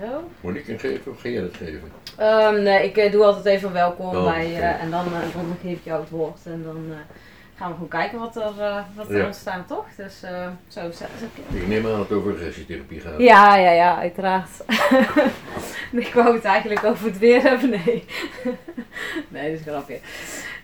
Zo. 0.00 0.30
Moet 0.40 0.56
ik 0.56 0.68
een 0.68 0.78
geven 0.78 1.12
of 1.12 1.20
ga 1.20 1.28
jij 1.28 1.42
dat 1.42 1.56
geven? 1.56 2.62
Nee, 2.62 2.84
ik 2.84 2.96
eh, 2.96 3.12
doe 3.12 3.24
altijd 3.24 3.44
even 3.44 3.72
welkom 3.72 4.06
Oh, 4.06 4.24
bij 4.24 4.44
eh, 4.44 4.82
en 4.82 4.90
dan, 4.90 5.04
eh, 5.06 5.34
dan 5.34 5.56
geef 5.62 5.78
ik 5.78 5.84
jou 5.84 6.00
het 6.00 6.10
woord 6.10 6.38
en 6.44 6.62
dan 6.62 6.92
gaan 7.56 7.68
we 7.68 7.74
gewoon 7.74 7.88
kijken 7.88 8.18
wat 8.18 8.36
er, 8.36 8.52
wat 8.94 9.10
er 9.10 9.16
Ja. 9.16 9.26
ontstaat, 9.26 9.68
toch? 9.68 9.86
Dus 9.96 10.20
zo 10.68 10.90
zet 10.90 11.08
ik. 11.34 11.60
Ik 11.60 11.66
neem 11.66 11.84
aan 11.86 11.90
dat 11.90 12.08
het 12.08 12.18
over 12.18 12.32
regressietherapie 12.32 13.00
gaat. 13.00 13.18
Ja, 13.18 13.56
ja, 13.56 13.70
ja, 13.70 13.98
uiteraard. 13.98 14.50
ik 16.06 16.14
wou 16.14 16.34
het 16.34 16.44
eigenlijk 16.44 16.84
over 16.84 17.06
het 17.06 17.18
weer 17.18 17.42
hebben, 17.42 17.70
nee. 17.70 18.04
nee, 19.28 19.50
dat 19.50 19.60
is 19.60 19.66
een 19.66 19.72
grapje. 19.72 19.98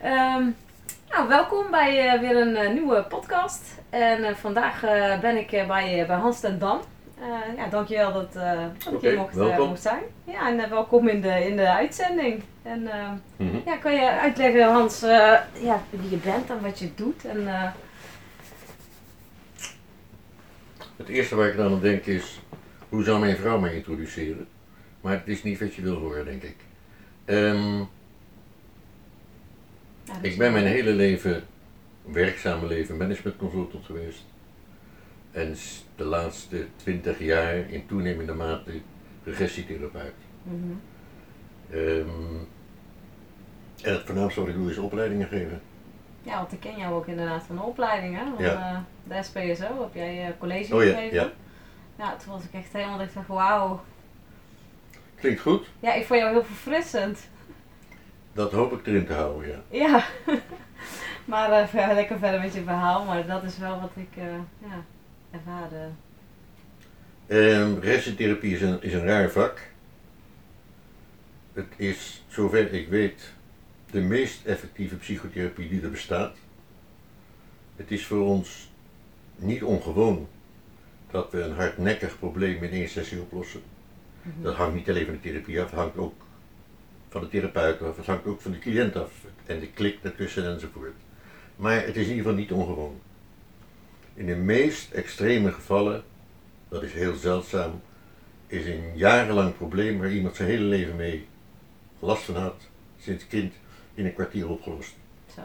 Ehm, 0.00 0.44
nou, 1.10 1.28
welkom 1.28 1.70
bij 1.70 2.20
weer 2.20 2.36
een 2.36 2.74
nieuwe 2.74 3.02
podcast. 3.02 3.62
En 3.90 4.36
vandaag 4.36 4.80
ben 5.20 5.36
ik 5.36 5.50
bij, 5.50 6.04
bij 6.06 6.16
Hans 6.16 6.40
ten 6.40 6.58
Dam. 6.58 6.80
Eh, 7.20 7.56
ja, 7.56 7.68
dankjewel 7.68 8.12
dat, 8.12 8.36
eh 8.36 8.64
dat 8.84 9.02
ik 9.02 9.16
mocht, 9.16 9.36
eh, 9.38 9.58
mocht 9.58 9.82
zijn. 9.82 10.02
Ja, 10.24 10.48
en 10.48 10.70
welkom 10.70 11.08
in 11.08 11.20
de, 11.20 11.46
in 11.48 11.56
de 11.56 11.68
uitzending. 11.70 12.42
En 12.62 12.82
Mhm. 13.36 13.56
ja, 13.64 13.76
kan 13.76 13.92
je 13.94 14.10
uitleggen, 14.10 14.72
Hans, 14.72 15.00
ja, 15.00 15.82
wie 15.90 16.10
je 16.10 16.16
bent 16.16 16.50
en 16.50 16.62
wat 16.62 16.78
je 16.78 16.94
doet? 16.94 17.24
En, 17.24 17.46
Het 20.96 21.08
eerste 21.08 21.34
waar 21.36 21.48
ik 21.48 21.56
dan 21.56 21.72
aan 21.72 21.80
denk 21.80 22.04
is, 22.06 22.40
hoe 22.88 23.04
zou 23.04 23.20
mijn 23.20 23.36
vrouw 23.36 23.58
mij 23.58 23.74
introduceren? 23.74 24.48
Maar 25.00 25.12
het 25.12 25.28
is 25.28 25.42
niet 25.42 25.60
wat 25.60 25.74
je 25.74 25.82
wil 25.82 25.94
horen, 25.96 26.24
denk 26.24 26.42
ik. 26.42 26.56
Ehm, 27.24 27.78
ja, 30.04 30.14
ik 30.22 30.38
ben 30.38 30.52
mijn 30.52 30.66
hele 30.66 30.90
leven, 30.90 31.44
werkzame 32.02 32.66
leven, 32.66 32.96
management 32.96 33.36
consultant 33.36 33.84
geweest. 33.84 34.24
En 35.32 35.56
de 36.00 36.06
laatste 36.06 36.66
twintig 36.76 37.18
jaar 37.18 37.54
in 37.56 37.86
toenemende 37.86 38.32
mate 38.34 38.80
regressietherapeut. 39.24 40.14
Mhm. 40.42 40.72
Ehm, 41.70 42.36
en 43.82 43.92
het 43.92 44.02
voornaamste 44.06 44.40
wat 44.40 44.48
ik 44.48 44.54
doe 44.54 44.70
is 44.70 44.76
opleidingen 44.78 45.28
geven. 45.28 45.60
Ja, 46.22 46.36
want 46.36 46.52
ik 46.52 46.60
ken 46.60 46.76
jou 46.76 46.94
ook 46.94 47.06
inderdaad 47.06 47.42
van 47.42 47.56
de 47.56 47.62
opleiding, 47.62 48.16
hè? 48.16 48.22
Van 48.34 48.44
Ja. 48.44 48.52
eh, 48.54 48.78
de 49.16 49.22
SPSO 49.22 49.80
heb 49.82 49.94
jij 49.94 50.26
eh, 50.26 50.32
college 50.38 50.74
Oh 50.76 50.84
ja, 50.84 50.88
gegeven. 50.94 51.14
ja. 51.16 51.30
Ja, 51.98 52.16
toen 52.16 52.32
was 52.32 52.44
ik 52.44 52.52
echt 52.52 52.72
helemaal, 52.72 52.98
dacht, 52.98 53.26
wauw. 53.26 53.80
Klinkt 55.14 55.40
goed, 55.40 55.66
Ja, 55.80 55.92
ik 55.94 56.06
vond 56.06 56.20
jou 56.20 56.32
heel 56.32 56.44
verfrissend. 56.44 57.28
dat 58.32 58.52
hoop 58.52 58.72
ik 58.72 58.86
erin 58.86 59.06
te 59.06 59.12
houden, 59.12 59.48
ja. 59.48 59.60
Ja. 59.70 60.04
maar 61.30 61.70
ja, 61.76 61.92
lekker 61.92 62.18
verder 62.18 62.40
met 62.40 62.54
je 62.54 62.62
verhaal, 62.62 63.04
maar 63.04 63.26
dat 63.26 63.42
is 63.42 63.58
wel 63.58 63.80
wat 63.80 63.92
ik, 63.94 64.08
ja, 64.58 64.84
Ehm 67.26 67.78
regressietherapie 67.78 68.54
is 68.54 68.60
een, 68.60 68.82
is 68.82 68.92
een 68.92 69.04
raar 69.04 69.30
vak. 69.30 69.68
Het 71.52 71.72
is, 71.76 72.24
zover 72.28 72.72
ik 72.72 72.88
weet, 72.88 73.32
de 73.90 74.00
meest 74.00 74.44
effectieve 74.44 74.96
psychotherapie 74.96 75.68
die 75.68 75.82
er 75.82 75.90
bestaat. 75.90 76.36
Het 77.76 77.90
is 77.90 78.06
voor 78.06 78.26
ons 78.26 78.70
niet 79.36 79.62
ongewoon 79.62 80.28
dat 81.10 81.32
we 81.32 81.40
een 81.40 81.54
hardnekkig 81.54 82.18
probleem 82.18 82.62
in 82.62 82.70
één 82.70 82.88
sessie 82.88 83.20
oplossen. 83.20 83.62
Mhm. 84.22 84.42
Dat 84.42 84.54
hangt 84.54 84.74
niet 84.74 84.88
alleen 84.88 85.04
van 85.04 85.14
de 85.14 85.20
therapie 85.20 85.60
af, 85.60 85.70
het 85.70 85.78
hangt 85.78 85.96
ook 85.96 86.14
van 87.08 87.20
de 87.20 87.28
therapeut 87.28 87.82
af, 87.82 87.96
het 87.96 88.06
hangt 88.06 88.26
ook 88.26 88.40
van 88.40 88.52
de 88.52 88.58
cliënt 88.58 88.96
af 88.96 89.12
en 89.46 89.60
de 89.60 89.70
klik 89.70 90.02
daartussen 90.02 90.46
enzovoort. 90.52 90.94
Maar 91.56 91.74
het 91.74 91.96
is 91.96 92.06
in 92.06 92.14
ieder 92.14 92.16
geval 92.16 92.34
niet 92.34 92.52
ongewoon. 92.52 93.00
In 94.20 94.26
de 94.26 94.36
meest 94.36 94.90
extreme 94.92 95.52
gevallen, 95.52 96.02
dat 96.68 96.82
is 96.82 96.92
heel 96.92 97.14
zeldzaam, 97.14 97.80
is 98.46 98.66
een 98.66 98.82
jarenlang 98.94 99.56
probleem 99.56 99.98
waar 99.98 100.10
iemand 100.10 100.36
zijn 100.36 100.48
hele 100.48 100.64
leven 100.64 100.96
mee 100.96 101.26
last 101.98 102.22
van 102.22 102.34
had, 102.36 102.54
sinds 102.98 103.26
kind, 103.26 103.52
in 103.94 104.04
een 104.06 104.14
kwartier 104.14 104.48
opgelost. 104.48 104.94
Zo, 105.34 105.40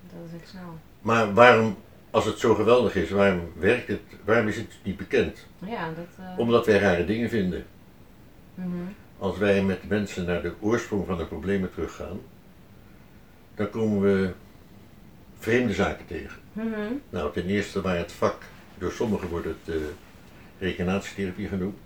dat 0.00 0.18
is 0.32 0.40
echt 0.40 0.48
snel. 0.50 0.78
Maar 1.00 1.34
waarom, 1.34 1.76
als 2.10 2.24
het 2.24 2.38
zo 2.38 2.54
geweldig 2.54 2.94
is, 2.94 3.10
waarom 3.10 3.52
werkt 3.56 3.88
het, 3.88 4.00
waarom 4.24 4.48
is 4.48 4.56
het 4.56 4.78
niet 4.82 4.96
bekend? 4.96 5.46
Ja, 5.58 5.88
dat... 5.92 6.26
eh, 6.26 6.38
Omdat 6.38 6.66
wij 6.66 6.78
rare 6.78 7.04
dingen 7.04 7.28
vinden. 7.28 7.64
mhm. 8.54 8.68
Als 9.18 9.38
wij 9.38 9.62
met 9.62 9.88
mensen 9.88 10.24
naar 10.24 10.42
de 10.42 10.52
oorsprong 10.60 11.06
van 11.06 11.18
de 11.18 11.26
problemen 11.26 11.72
teruggaan, 11.72 12.20
dan 13.54 13.70
komen 13.70 14.00
we 14.00 14.32
vreemde 15.38 15.72
zaken 15.74 16.06
tegen. 16.06 16.42
Mhm. 16.54 16.92
Nou, 17.10 17.32
ten 17.32 17.46
eerste 17.46 17.80
waar 17.80 17.96
het 17.96 18.12
vak, 18.12 18.42
door 18.78 18.92
sommigen 18.92 19.28
wordt 19.28 19.46
het 19.46 19.74
eh 19.76 19.82
reïncarnatietherapie 20.58 21.48
genoemd, 21.48 21.78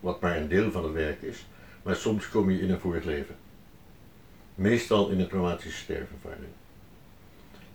wat 0.00 0.20
maar 0.20 0.36
een 0.36 0.48
deel 0.48 0.70
van 0.70 0.84
het 0.84 0.92
werk 0.92 1.22
is, 1.22 1.46
maar 1.82 1.96
soms 1.96 2.28
kom 2.28 2.50
je 2.50 2.60
in 2.60 2.70
een 2.70 2.80
vorig 2.80 3.04
leven. 3.04 3.36
Meestal 4.54 5.08
in 5.08 5.20
een 5.20 5.28
traumatische 5.28 5.78
sterfervaring. 5.78 6.52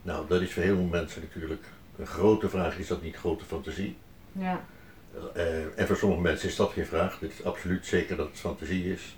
Nou, 0.02 0.28
dat 0.28 0.42
is 0.42 0.54
voor 0.54 0.64
heel 0.64 0.76
veel 0.76 0.86
mensen 0.86 1.22
natuurlijk 1.22 1.64
een 1.98 2.08
grote 2.08 2.50
vraag, 2.50 2.78
is 2.78 2.88
dat 2.88 3.02
niet 3.02 3.16
grote 3.16 3.46
fantasie? 3.46 3.96
Ja, 4.32 4.66
Eh, 5.34 5.80
en 5.80 5.88
voor 5.88 5.96
sommige 5.96 6.22
mensen 6.22 6.50
is 6.50 6.56
dat 6.56 6.72
geen 6.72 6.86
vraag. 6.86 7.20
Het 7.20 7.32
is 7.32 7.44
absoluut 7.44 7.86
zeker 7.86 8.16
dat 8.18 8.28
het 8.28 8.40
fantasie 8.40 8.92
is. 8.94 9.16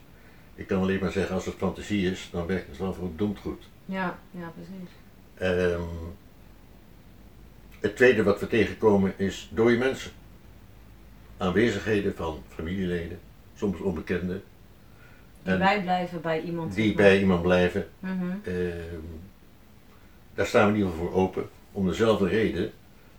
Ik 0.56 0.68
kan 0.68 0.82
alleen 0.82 1.00
maar 1.00 1.12
zeggen, 1.12 1.36
als 1.36 1.46
het 1.46 1.56
fantasie 1.56 2.12
is, 2.12 2.30
dan 2.32 2.46
werkt 2.46 2.68
het 2.68 2.78
wel 2.78 2.94
verdomd 2.94 3.40
goed. 3.40 3.64
ja, 3.86 4.20
ja, 4.32 4.52
precies. 4.56 4.90
Ehm, 5.38 5.82
het 7.80 7.96
tweede 7.96 8.24
wat 8.24 8.40
we 8.40 8.48
tegenkomen 8.48 9.14
is 9.18 9.50
dode 9.52 9.78
mensen. 9.78 10.12
Aanwezigheden 11.38 12.16
van 12.16 12.44
familieleden, 12.50 13.20
soms 13.56 13.80
onbekenden, 13.80 14.44
Die 15.44 15.54
En 15.54 15.60
bijblijven 15.60 16.22
bij 16.22 16.42
iemand. 16.42 16.76
die 16.76 16.94
bij 16.96 17.20
iemand 17.20 17.42
blijven. 17.42 17.88
Mhm. 18.00 18.26
Ehm, 18.44 19.00
daar 20.34 20.46
staan 20.46 20.64
we 20.66 20.70
in 20.72 20.76
ieder 20.78 20.92
geval 20.92 21.08
voor 21.08 21.16
open. 21.22 21.50
Om 21.72 21.88
dezelfde 21.88 22.28
reden, 22.28 22.72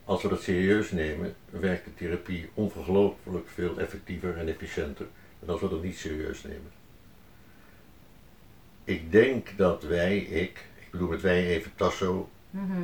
als 0.04 0.22
we 0.22 0.28
dat 0.28 0.42
serieus 0.42 0.90
nemen, 0.90 1.34
werkt 1.50 1.84
de 1.84 1.94
therapie 1.94 2.48
ongelooflijk 2.54 3.48
veel 3.48 3.78
effectiever 3.78 4.36
en 4.36 4.48
efficiënter 4.48 5.06
dan 5.40 5.48
als 5.48 5.60
we 5.60 5.68
dat 5.68 5.82
niet 5.82 5.96
serieus 5.98 6.42
nemen. 6.42 6.70
Ik 8.84 9.12
denk 9.12 9.48
dat 9.56 9.82
wij, 9.82 10.18
ik, 10.18 10.64
ik 10.80 10.90
bedoel 10.90 11.08
met 11.08 11.20
wij 11.20 11.46
even 11.46 11.72
Tasso, 11.76 12.28
Mhm. 12.50 12.82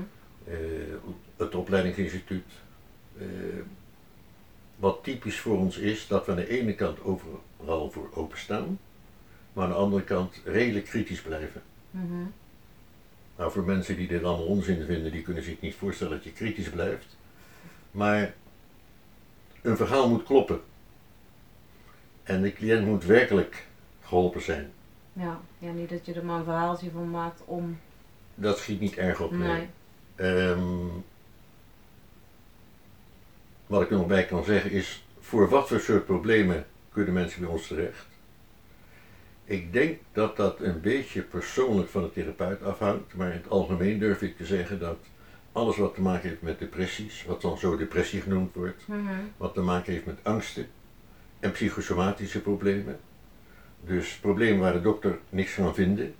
Het 1.36 1.54
opleidingsinstituut, 1.54 2.44
eh, 3.18 3.26
wat 4.76 4.98
typisch 5.02 5.40
voor 5.40 5.58
ons 5.58 5.76
is, 5.76 6.06
dat 6.06 6.26
we 6.26 6.30
aan 6.30 6.36
de 6.36 6.48
ene 6.48 6.74
kant 6.74 6.98
overal 7.04 7.90
voor 7.90 8.10
openstaan, 8.14 8.78
maar 9.52 9.64
aan 9.64 9.70
de 9.70 9.76
andere 9.76 10.04
kant 10.04 10.40
redelijk 10.44 10.84
kritisch 10.84 11.22
blijven. 11.22 11.62
Mhm. 11.90 12.24
Nou, 13.36 13.52
voor 13.52 13.64
mensen 13.64 13.96
die 13.96 14.08
dit 14.08 14.24
allemaal 14.24 14.46
onzin 14.46 14.84
vinden, 14.84 15.12
die 15.12 15.22
kunnen 15.22 15.42
zich 15.42 15.60
niet 15.60 15.74
voorstellen 15.74 16.12
dat 16.12 16.24
je 16.24 16.32
kritisch 16.32 16.70
blijft. 16.70 17.16
Maar 17.90 18.34
een 19.62 19.76
verhaal 19.76 20.08
moet 20.08 20.24
kloppen. 20.24 20.60
En 22.22 22.42
de 22.42 22.52
cliënt 22.52 22.86
moet 22.86 23.04
werkelijk 23.04 23.66
geholpen 24.00 24.42
zijn. 24.42 24.72
Ja. 25.12 25.40
ja, 25.58 25.72
niet 25.72 25.88
dat 25.88 26.06
je 26.06 26.14
er 26.14 26.24
maar 26.24 26.38
een 26.38 26.44
verhaaltje 26.44 26.90
van 26.90 27.10
maakt 27.10 27.42
om... 27.44 27.78
Dat 28.34 28.58
schiet 28.58 28.80
niet 28.80 28.96
erg 28.96 29.20
op. 29.20 29.30
nee. 29.30 29.48
Nee. 29.48 29.68
Ehm, 30.16 30.86
wat 33.66 33.82
ik 33.82 33.90
er 33.90 33.96
nog 33.96 34.06
bij 34.06 34.24
kan 34.26 34.44
zeggen 34.44 34.70
is, 34.70 35.04
voor 35.20 35.48
wat 35.48 35.68
voor 35.68 35.80
soort 35.80 36.04
problemen 36.06 36.66
kunnen 36.92 37.12
mensen 37.14 37.40
bij 37.40 37.50
ons 37.50 37.66
terecht? 37.66 38.06
Ik 39.44 39.72
denk 39.72 39.98
dat 40.12 40.36
dat 40.36 40.60
een 40.60 40.80
beetje 40.80 41.22
persoonlijk 41.22 41.88
van 41.88 42.02
de 42.02 42.12
therapeut 42.12 42.62
afhangt, 42.62 43.14
maar 43.14 43.30
in 43.30 43.36
het 43.36 43.48
algemeen 43.50 43.98
durf 43.98 44.22
ik 44.22 44.36
te 44.36 44.46
zeggen 44.46 44.78
dat 44.78 44.98
alles 45.52 45.76
wat 45.76 45.94
te 45.94 46.00
maken 46.00 46.28
heeft 46.28 46.42
met 46.42 46.58
depressies, 46.58 47.24
wat 47.24 47.40
dan 47.40 47.58
zo 47.58 47.76
depressie 47.76 48.20
genoemd 48.20 48.54
wordt, 48.54 48.82
Mhm. 48.88 49.12
wat 49.36 49.54
te 49.54 49.60
maken 49.60 49.92
heeft 49.92 50.06
met 50.06 50.18
angsten 50.22 50.66
en 51.40 51.50
psychosomatische 51.52 52.40
problemen. 52.40 52.98
Dus 53.84 54.16
problemen 54.18 54.60
waar 54.60 54.72
de 54.72 54.80
dokter 54.80 55.18
niks 55.28 55.52
van 55.52 55.74
vinden. 55.74 56.14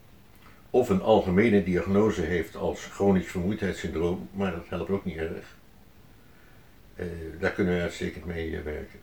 Of 0.75 0.89
een 0.89 1.03
algemene 1.03 1.63
diagnose 1.63 2.21
heeft 2.21 2.57
als 2.57 2.85
chronisch 2.85 3.27
vermoeidheidssyndroom, 3.27 4.29
maar 4.33 4.53
dat 4.53 4.69
helpt 4.69 4.91
ook 4.91 5.05
niet 5.05 5.17
erg. 5.17 5.57
Eh, 6.95 7.07
daar 7.41 7.51
kunnen 7.51 7.75
we 7.75 7.81
uitstekend 7.81 8.25
mee 8.25 8.57
eh, 8.57 8.63
werken. 8.63 8.99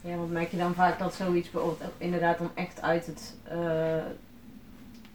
Ja, 0.00 0.16
want 0.16 0.30
merk 0.30 0.50
je 0.50 0.56
dan 0.56 0.74
vaak 0.74 0.98
dat 0.98 1.14
zoiets 1.14 1.50
bijvoorbeeld 1.50 1.90
inderdaad 1.98 2.38
dan 2.38 2.50
echt 2.54 2.82
uit 2.82 3.06
het 3.06 3.36
eh, 3.42 4.04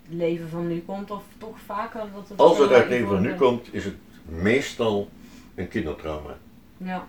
leven 0.10 0.50
van 0.50 0.68
nu 0.68 0.82
komt? 0.86 1.12
Of 1.12 1.24
toch 1.38 1.60
vaker 1.66 2.02
dat 2.14 2.30
het... 2.30 2.40
Als 2.40 2.58
het 2.58 2.72
uit 2.72 2.82
het 2.82 2.90
leven 2.90 3.08
van 3.08 3.22
nu 3.22 3.36
komt, 3.36 3.74
is 3.74 3.86
het 3.86 3.96
meestal 4.26 5.10
een 5.56 5.68
kindertrauma. 5.68 6.38
Ja. 6.78 7.08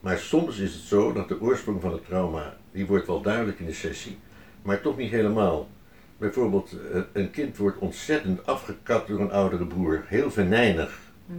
Maar 0.00 0.18
soms 0.18 0.58
is 0.58 0.74
het 0.74 0.82
zo 0.82 1.12
dat 1.12 1.28
de 1.28 1.40
oorsprong 1.40 1.80
van 1.80 1.92
het 1.92 2.06
trauma, 2.06 2.56
die 2.72 2.86
wordt 2.86 3.06
wel 3.06 3.20
duidelijk 3.20 3.58
in 3.58 3.66
de 3.66 3.72
sessie, 3.72 4.18
maar 4.62 4.80
toch 4.80 4.96
niet 4.96 5.10
helemaal. 5.10 5.68
Bijvoorbeeld, 6.22 6.72
eh, 6.92 7.00
een 7.12 7.30
kind 7.30 7.56
wordt 7.56 7.78
ontzettend 7.78 8.46
afgekapt 8.46 9.08
door 9.08 9.20
een 9.20 9.32
oudere 9.32 9.66
broer, 9.66 10.04
heel 10.06 10.30
venijnig. 10.30 10.98
Mhm. 11.26 11.38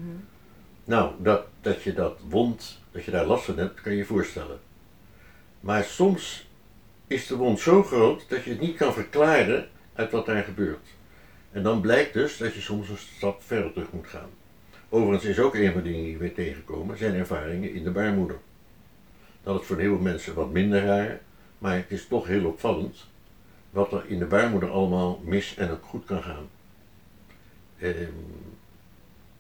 Nou, 0.84 1.12
dat, 1.20 1.46
dat 1.62 1.84
je 1.84 1.94
dat 1.94 2.20
wond, 2.30 2.80
dat 2.92 3.04
je 3.04 3.12
daar 3.12 3.26
last 3.26 3.46
van 3.46 3.58
hebt, 3.58 3.82
kan 3.82 3.92
je 3.92 3.98
je 3.98 4.06
voorstellen. 4.06 4.60
Maar 5.60 5.84
soms 5.84 6.50
is 7.08 7.28
de 7.28 7.36
wond 7.36 7.60
zo 7.60 7.84
groot 7.84 8.30
dat 8.30 8.44
je 8.44 8.50
het 8.50 8.60
niet 8.60 8.78
kan 8.78 8.94
verklaren 8.94 9.68
uit 9.94 10.12
wat 10.12 10.26
daar 10.26 10.44
gebeurt. 10.44 10.88
En 11.52 11.64
dan 11.64 11.82
blijkt 11.82 12.14
dus 12.14 12.38
dat 12.38 12.54
je 12.54 12.62
soms 12.62 12.90
een 12.90 12.98
stap 12.98 13.44
verder 13.44 13.74
terug 13.74 13.92
moet 13.92 14.08
gaan. 14.08 14.30
Overigens 14.90 15.30
is 15.30 15.40
ook 15.40 15.56
een 15.56 15.72
van 15.72 15.84
de 15.84 15.90
dingen 15.90 16.04
die 16.04 16.18
we 16.18 16.34
tegenkomen, 16.34 16.98
zijn 16.98 17.16
ervaringen 17.16 17.74
in 17.74 17.84
de 17.84 17.92
baarmoeder. 17.92 18.38
Dat 19.44 19.62
is 19.62 19.68
voor 19.68 19.80
heel 19.80 19.94
veel 19.96 20.04
mensen 20.04 20.34
wat 20.34 20.52
minder 20.52 20.86
raar, 20.86 21.20
maar 21.58 21.76
het 21.76 21.92
is 21.92 22.08
toch 22.08 22.28
heel 22.28 22.46
opvallend 22.46 23.12
wat 23.74 23.92
er 23.92 24.04
in 24.08 24.20
de 24.20 24.26
baarmoeder 24.26 24.70
allemaal 24.72 25.22
mis 25.26 25.56
en 25.56 25.70
ook 25.72 25.84
goed 25.86 26.06
kan 26.06 26.24
gaan. 26.24 26.48
Ehm, 27.80 28.12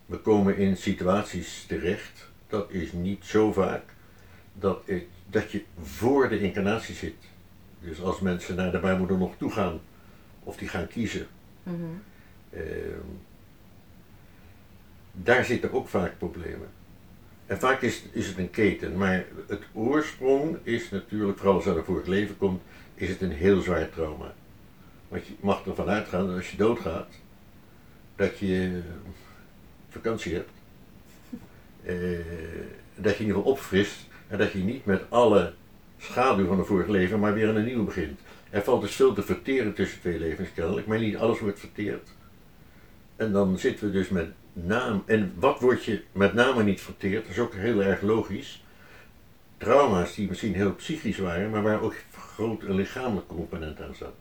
we 0.05 0.17
komen 0.17 0.57
in 0.57 0.77
situaties 0.77 1.65
terecht, 1.67 2.29
dat 2.47 2.71
is 2.71 2.91
niet 2.91 3.25
zo 3.25 3.51
vaak, 3.51 3.83
dat, 4.53 4.81
het, 4.85 5.03
dat 5.29 5.51
je 5.51 5.63
voor 5.83 6.29
de 6.29 6.39
incarnatie 6.39 6.95
zit. 6.95 7.15
Dus 7.79 8.01
als 8.01 8.19
mensen 8.19 8.55
naar 8.55 8.71
de 8.71 8.79
baarmoeder 8.79 9.17
nog 9.17 9.33
toe 9.37 9.51
gaan, 9.51 9.79
of 10.43 10.57
die 10.57 10.67
gaan 10.67 10.87
kiezen, 10.87 11.27
Mhm. 11.63 11.75
Ehm, 12.49 13.07
daar 15.11 15.45
zitten 15.45 15.71
ook 15.73 15.87
vaak 15.87 16.17
problemen. 16.17 16.67
En 17.45 17.59
vaak 17.59 17.81
is, 17.81 18.03
is 18.11 18.27
het 18.27 18.37
een 18.37 18.49
keten, 18.49 18.97
maar 18.97 19.25
het 19.47 19.61
oorsprong 19.73 20.57
is 20.63 20.89
natuurlijk, 20.89 21.37
vooral 21.37 21.55
als 21.55 21.65
het 21.65 21.75
uit 21.75 21.87
een 21.87 21.93
vorig 21.93 22.07
leven 22.07 22.37
komt, 22.37 22.61
is 22.95 23.09
het 23.09 23.21
een 23.21 23.31
heel 23.31 23.61
zwaar 23.61 23.89
trauma. 23.89 24.33
Want 25.07 25.27
je 25.27 25.33
mag 25.39 25.65
ervan 25.65 25.89
uitgaan 25.89 26.27
dat 26.27 26.35
als 26.35 26.51
je 26.51 26.57
doodgaat, 26.57 27.07
dat 28.15 28.39
je 28.39 28.81
vakantie 29.89 30.33
hebt. 30.33 30.49
Eh, 31.85 31.95
dat 32.95 33.17
je 33.17 33.23
in 33.23 33.25
ieder 33.25 33.35
geval 33.35 33.51
opfrist 33.51 34.07
en 34.27 34.37
dat 34.37 34.51
je 34.51 34.59
niet 34.59 34.85
met 34.85 35.01
alle 35.09 35.53
schaduw 35.97 36.47
van 36.47 36.59
een 36.59 36.65
vorig 36.65 36.87
leven, 36.87 37.19
maar 37.19 37.33
weer 37.33 37.49
aan 37.49 37.55
een 37.55 37.65
nieuwe 37.65 37.83
begint. 37.83 38.19
Er 38.49 38.61
valt 38.61 38.81
dus 38.81 38.95
veel 38.95 39.13
te 39.13 39.21
verteren 39.21 39.73
tussen 39.73 39.99
twee 39.99 40.19
levens 40.19 40.49
kennelijk, 40.53 40.87
maar 40.87 40.99
niet 40.99 41.17
alles 41.17 41.39
wordt 41.39 41.59
verteerd. 41.59 42.09
En 43.15 43.31
dan 43.31 43.57
zitten 43.57 43.85
we 43.85 43.91
dus 43.91 44.09
met 44.09 44.27
naam. 44.53 45.03
En 45.05 45.33
wat 45.35 45.59
wordt 45.59 45.83
je 45.83 46.03
met 46.11 46.33
name 46.33 46.63
niet 46.63 46.81
verteerd, 46.81 47.21
dat 47.21 47.31
is 47.31 47.39
ook 47.39 47.53
heel 47.53 47.83
erg 47.83 48.01
logisch. 48.01 48.63
Trauma's 49.57 50.15
die 50.15 50.27
misschien 50.29 50.53
heel 50.53 50.73
psychisch 50.75 51.17
waren, 51.17 51.49
maar 51.49 51.61
waar 51.61 51.81
ook 51.81 51.95
groot 52.11 52.61
een 52.63 52.75
lichamelijk 52.75 53.27
component 53.27 53.81
aan 53.81 53.95
zat. 53.95 54.13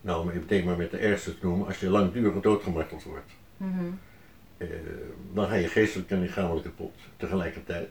Nou, 0.00 0.20
om 0.20 0.26
meteen 0.26 0.64
maar 0.64 0.76
met 0.76 0.90
de 0.90 0.96
ergste 0.98 1.38
te 1.38 1.46
noemen, 1.46 1.66
als 1.66 1.80
je 1.80 1.90
langdurig 1.90 2.40
doodgemarteld 2.42 3.02
wordt, 3.02 3.30
Mhm. 3.56 3.84
eh, 4.56 4.68
dan 5.32 5.46
ga 5.48 5.54
je 5.54 5.68
geestelijk 5.68 6.10
en 6.10 6.20
lichamelijk 6.20 6.64
kapot 6.64 6.94
tegelijkertijd. 7.16 7.88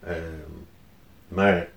Ehm, 0.00 0.16
maar 1.28 1.68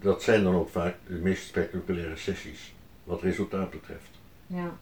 dat 0.00 0.22
zijn 0.22 0.42
dan 0.42 0.54
ook 0.54 0.68
vaak 0.68 0.94
de 1.06 1.14
meest 1.14 1.46
spectaculaire 1.46 2.16
sessies, 2.16 2.74
wat 3.04 3.22
resultaat 3.22 3.70
betreft. 3.70 4.10
Ja. 4.46 4.76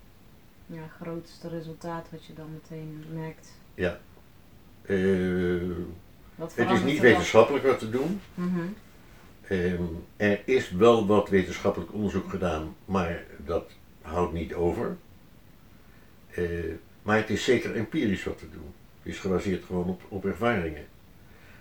Ja, 0.67 0.89
grootste 1.01 1.49
resultaat 1.49 2.07
wat 2.11 2.25
je 2.25 2.33
dan 2.35 2.53
meteen 2.53 3.05
merkt. 3.13 3.49
Ja. 3.75 4.01
Het 6.37 6.71
is 6.71 6.83
niet 6.83 7.01
wetenschappelijk 7.01 7.65
wat 7.65 7.79
te 7.79 7.91
doen. 7.91 8.21
Mhm. 8.35 8.61
Ehm, 9.49 9.83
er 10.17 10.41
is 10.45 10.71
wel 10.71 11.07
wat 11.07 11.29
wetenschappelijk 11.29 11.93
onderzoek 11.93 12.31
gedaan, 12.31 12.77
maar 12.85 13.25
dat 13.45 13.71
houdt 14.03 14.33
niet 14.33 14.55
over. 14.55 14.97
Eh, 16.31 16.45
maar 17.03 17.17
het 17.17 17.31
is 17.31 17.45
zeker 17.45 17.75
empirisch 17.75 18.25
wat 18.25 18.39
te 18.39 18.51
doen. 18.51 18.73
Het 19.03 19.13
is 19.13 19.19
gebaseerd 19.19 19.65
gewoon 19.65 19.89
op, 19.89 20.03
op 20.09 20.25
ervaringen. 20.25 20.87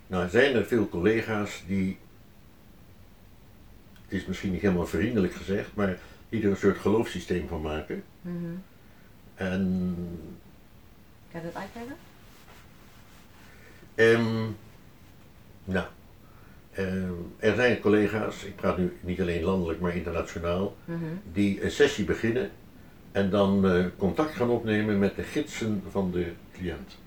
Nou 0.07 0.29
zijn 0.29 0.55
er 0.55 0.65
veel 0.65 0.89
collega's 0.89 1.63
die, 1.67 1.97
het 4.03 4.13
is 4.13 4.25
misschien 4.25 4.51
niet 4.51 4.61
helemaal 4.61 4.87
vriendelijk 4.87 5.33
gezegd, 5.33 5.69
maar 5.73 5.99
die 6.29 6.43
er 6.43 6.49
een 6.49 6.57
soort 6.57 6.77
geloofssysteem 6.77 7.47
van 7.47 7.61
maken. 7.61 8.03
Mhm. 8.21 8.55
En 9.35 10.05
Kan 11.31 11.41
je 11.41 11.47
dat 11.53 11.61
uitleggen? 11.61 11.95
Ehm, 13.95 14.49
nou, 15.63 15.85
ehm, 16.71 17.11
er 17.37 17.55
zijn 17.55 17.79
collega's, 17.79 18.43
ik 18.43 18.55
praat 18.55 18.77
nu 18.77 18.97
niet 19.01 19.21
alleen 19.21 19.43
landelijk, 19.43 19.79
maar 19.79 19.95
internationaal, 19.95 20.75
Mhm. 20.85 21.03
die 21.31 21.63
een 21.63 21.71
sessie 21.71 22.05
beginnen 22.05 22.51
en 23.11 23.29
dan 23.29 23.67
eh, 23.67 23.85
contact 23.97 24.35
gaan 24.35 24.49
opnemen 24.49 24.99
met 24.99 25.15
de 25.15 25.23
gidsen 25.23 25.83
van 25.89 26.11
de 26.11 26.31
cliënt. 26.53 26.97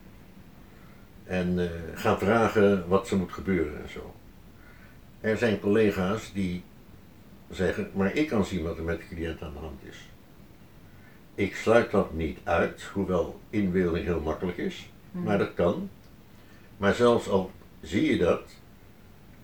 En 1.25 1.59
eh, 1.59 1.71
gaan 1.95 2.19
vragen 2.19 2.89
wat 2.89 3.11
er 3.11 3.17
moet 3.17 3.33
gebeuren 3.33 3.83
en 3.83 3.89
zo. 3.91 4.15
Er 5.21 5.37
zijn 5.39 5.61
collega's 5.61 6.33
die 6.33 6.63
zeggen, 7.51 7.91
maar 7.95 8.15
ik 8.15 8.29
kan 8.29 8.45
zien 8.45 8.63
wat 8.63 8.77
er 8.79 8.85
met 8.85 8.99
de 8.99 9.15
cliënt 9.15 9.43
aan 9.43 9.53
de 9.53 9.59
hand 9.59 9.81
is. 9.85 9.97
Ik 11.39 11.55
sluit 11.57 11.91
dat 11.91 12.13
niet 12.15 12.39
uit, 12.45 12.83
hoewel 12.83 13.41
inbeelding 13.51 14.05
heel 14.05 14.21
makkelijk 14.21 14.57
is, 14.59 14.91
Mhm. 15.11 15.25
maar 15.25 15.39
dat 15.39 15.55
kan. 15.55 15.89
Maar 16.77 16.95
zelfs 16.95 17.29
al 17.29 17.51
zie 17.81 18.11
je 18.11 18.17
dat, 18.19 18.43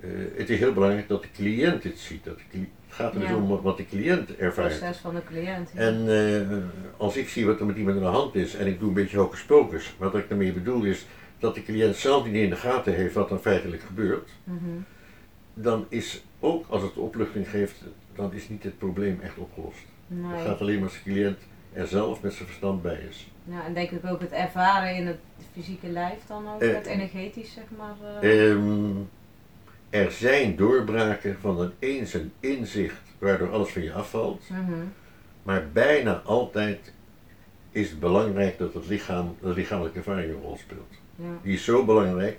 eh, 0.01 0.11
het 0.37 0.51
is 0.51 0.59
heel 0.59 0.73
belangrijk 0.73 1.09
dat 1.09 1.23
de 1.23 1.31
cliënt 1.35 1.83
het 1.85 1.99
ziet. 1.99 2.25
Dat 2.25 2.37
de 2.51 2.59
het 2.59 3.01
gaat 3.01 3.15
er 3.15 3.21
dus 3.21 3.31
om 3.31 3.63
wat 3.63 3.77
de 3.77 3.87
cliënt 3.87 4.29
Het 4.29 4.37
ervaart. 4.39 4.79
proces 4.79 4.97
van 4.99 5.15
de 5.15 5.25
cliënt. 5.25 5.71
ja. 5.75 5.81
En 5.81 6.09
eh, 6.09 6.57
als 6.97 7.17
ik 7.17 7.29
zie 7.29 7.47
wat 7.47 7.61
er 7.61 7.67
met 7.67 7.77
iemand 7.77 7.97
aan 7.97 8.03
de 8.03 8.09
hand 8.09 8.35
is 8.35 8.55
en 8.55 8.67
ik 8.67 8.79
doe 8.79 8.89
een 8.89 8.95
beetje 8.95 9.17
hocus 9.19 9.43
pocus, 9.45 9.95
wat 9.99 10.15
ik 10.15 10.29
daarmee 10.29 10.53
bedoel 10.53 10.85
is 10.85 11.07
dat 11.39 11.55
de 11.55 11.63
cliënt 11.63 11.97
zelf 11.97 12.25
niet 12.25 12.35
in 12.35 12.51
de 12.51 12.57
gaten 12.57 12.95
heeft 12.95 13.15
wat 13.15 13.31
er 13.31 13.39
feitelijk 13.39 13.83
gebeurt, 13.83 14.31
Mhm. 14.45 14.59
dan 15.55 15.87
is 15.89 16.23
ook 16.41 16.65
als 16.69 16.83
het 16.83 16.97
opluchting 16.97 17.49
geeft, 17.51 17.75
dan 18.15 18.33
is 18.33 18.49
niet 18.49 18.63
het 18.63 18.79
probleem 18.79 19.21
echt 19.23 19.37
opgelost. 19.39 19.79
Het 20.09 20.19
Nee. 20.23 20.45
gaat 20.45 20.61
alleen 20.61 20.75
maar 20.79 20.89
als 20.89 21.03
de 21.05 21.11
cliënt 21.11 21.39
er 21.73 21.87
zelf 21.87 22.23
met 22.23 22.33
zijn 22.33 22.47
verstand 22.47 22.83
bij 22.83 23.01
is. 23.11 23.31
Ja, 23.45 23.65
en 23.67 23.75
denk 23.75 23.91
ik 23.91 24.05
ook 24.07 24.21
het 24.21 24.31
ervaren 24.33 24.97
in 24.97 25.07
het 25.07 25.19
fysieke 25.53 25.89
lijf 25.89 26.19
dan 26.27 26.49
ook, 26.55 26.61
Eh, 26.63 26.75
het 26.75 26.87
energetisch 26.87 27.53
zeg 27.53 27.65
maar. 27.79 28.21
eh. 28.21 28.51
Ehm, 28.51 28.91
er 29.91 30.11
zijn 30.11 30.57
doorbraken 30.57 31.37
van 31.41 31.61
een 31.61 31.73
eens 31.79 32.15
een 32.15 32.33
inzicht 32.41 33.01
waardoor 33.19 33.53
alles 33.53 33.69
van 33.69 33.83
je 33.83 33.93
afvalt. 33.93 34.43
Mhm. 34.51 34.73
Maar 35.43 35.67
bijna 35.73 36.15
altijd 36.25 36.93
is 37.71 37.91
het 37.91 38.01
belangrijk 38.01 38.59
dat 38.59 38.75
het 38.75 38.87
lichaam, 38.89 39.37
de 39.41 39.49
lichamelijke 39.49 39.99
ervaring 39.99 40.33
een 40.35 40.41
rol 40.41 40.57
speelt. 40.57 40.91
Ja. 41.17 41.25
Die 41.43 41.55
is 41.55 41.65
zo 41.65 41.85
belangrijk 41.85 42.39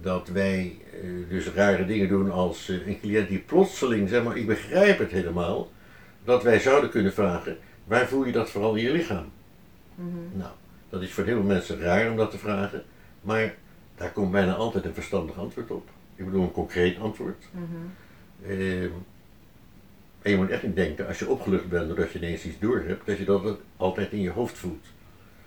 dat 0.00 0.28
wij 0.28 0.76
eh, 0.92 1.08
dus 1.28 1.48
rare 1.48 1.86
dingen 1.86 2.08
doen 2.08 2.30
als 2.30 2.68
een 2.68 3.00
cliënt 3.00 3.28
die 3.28 3.38
plotseling, 3.38 4.08
zeg 4.08 4.22
maar, 4.24 4.36
ik 4.36 4.46
begrijp 4.46 4.98
het 4.98 5.10
helemaal, 5.10 5.70
dat 6.24 6.42
wij 6.42 6.58
zouden 6.58 6.90
kunnen 6.90 7.12
vragen, 7.12 7.56
waar 7.86 8.08
voel 8.08 8.24
je 8.24 8.32
dat 8.32 8.50
vooral 8.50 8.74
in 8.74 8.82
je 8.84 8.90
lichaam? 8.90 9.26
Mhm. 9.94 10.38
Nou, 10.38 10.50
dat 10.90 11.02
is 11.02 11.12
voor 11.12 11.24
heel 11.24 11.34
veel 11.36 11.44
mensen 11.46 11.80
raar 11.80 12.10
om 12.10 12.16
dat 12.16 12.30
te 12.30 12.38
vragen, 12.38 12.84
maar 13.20 13.54
daar 13.96 14.12
komt 14.12 14.30
bijna 14.30 14.54
altijd 14.54 14.84
een 14.84 14.94
verstandig 14.94 15.38
antwoord 15.38 15.70
op. 15.70 15.88
Ik 16.14 16.24
bedoel 16.24 16.42
een 16.42 16.52
concreet 16.52 16.98
antwoord. 16.98 17.44
Ehm, 18.46 18.90
en 20.22 20.30
je 20.30 20.36
moet 20.36 20.50
echt 20.50 20.62
niet 20.62 20.76
denken, 20.76 21.06
als 21.06 21.18
je 21.18 21.28
opgelucht 21.28 21.68
bent 21.68 21.86
doordat 21.86 22.12
je 22.12 22.18
ineens 22.18 22.44
iets 22.44 22.58
door 22.58 22.82
hebt, 22.86 23.06
dat 23.06 23.18
je 23.18 23.24
dat 23.24 23.58
altijd 23.76 24.12
in 24.12 24.20
je 24.20 24.30
hoofd 24.30 24.58
voelt. 24.58 24.84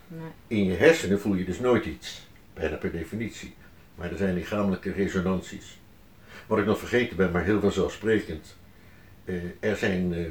Nee. 0.07 0.29
In 0.47 0.65
je 0.65 0.73
hersenen 0.73 1.19
voel 1.19 1.35
je 1.35 1.45
dus 1.45 1.59
nooit 1.59 1.85
iets, 1.85 2.27
bijna 2.53 2.75
per 2.75 2.91
definitie. 2.91 3.53
Maar 3.95 4.11
er 4.11 4.17
zijn 4.17 4.33
lichamelijke 4.33 4.91
resonanties. 4.91 5.79
Wat 6.47 6.59
ik 6.59 6.65
nog 6.65 6.79
vergeten 6.79 7.17
ben, 7.17 7.31
maar 7.31 7.43
heel 7.43 7.59
vanzelfsprekend. 7.59 8.57
eh, 9.25 9.35
er 9.59 9.75
zijn 9.75 10.13
eh, 10.13 10.25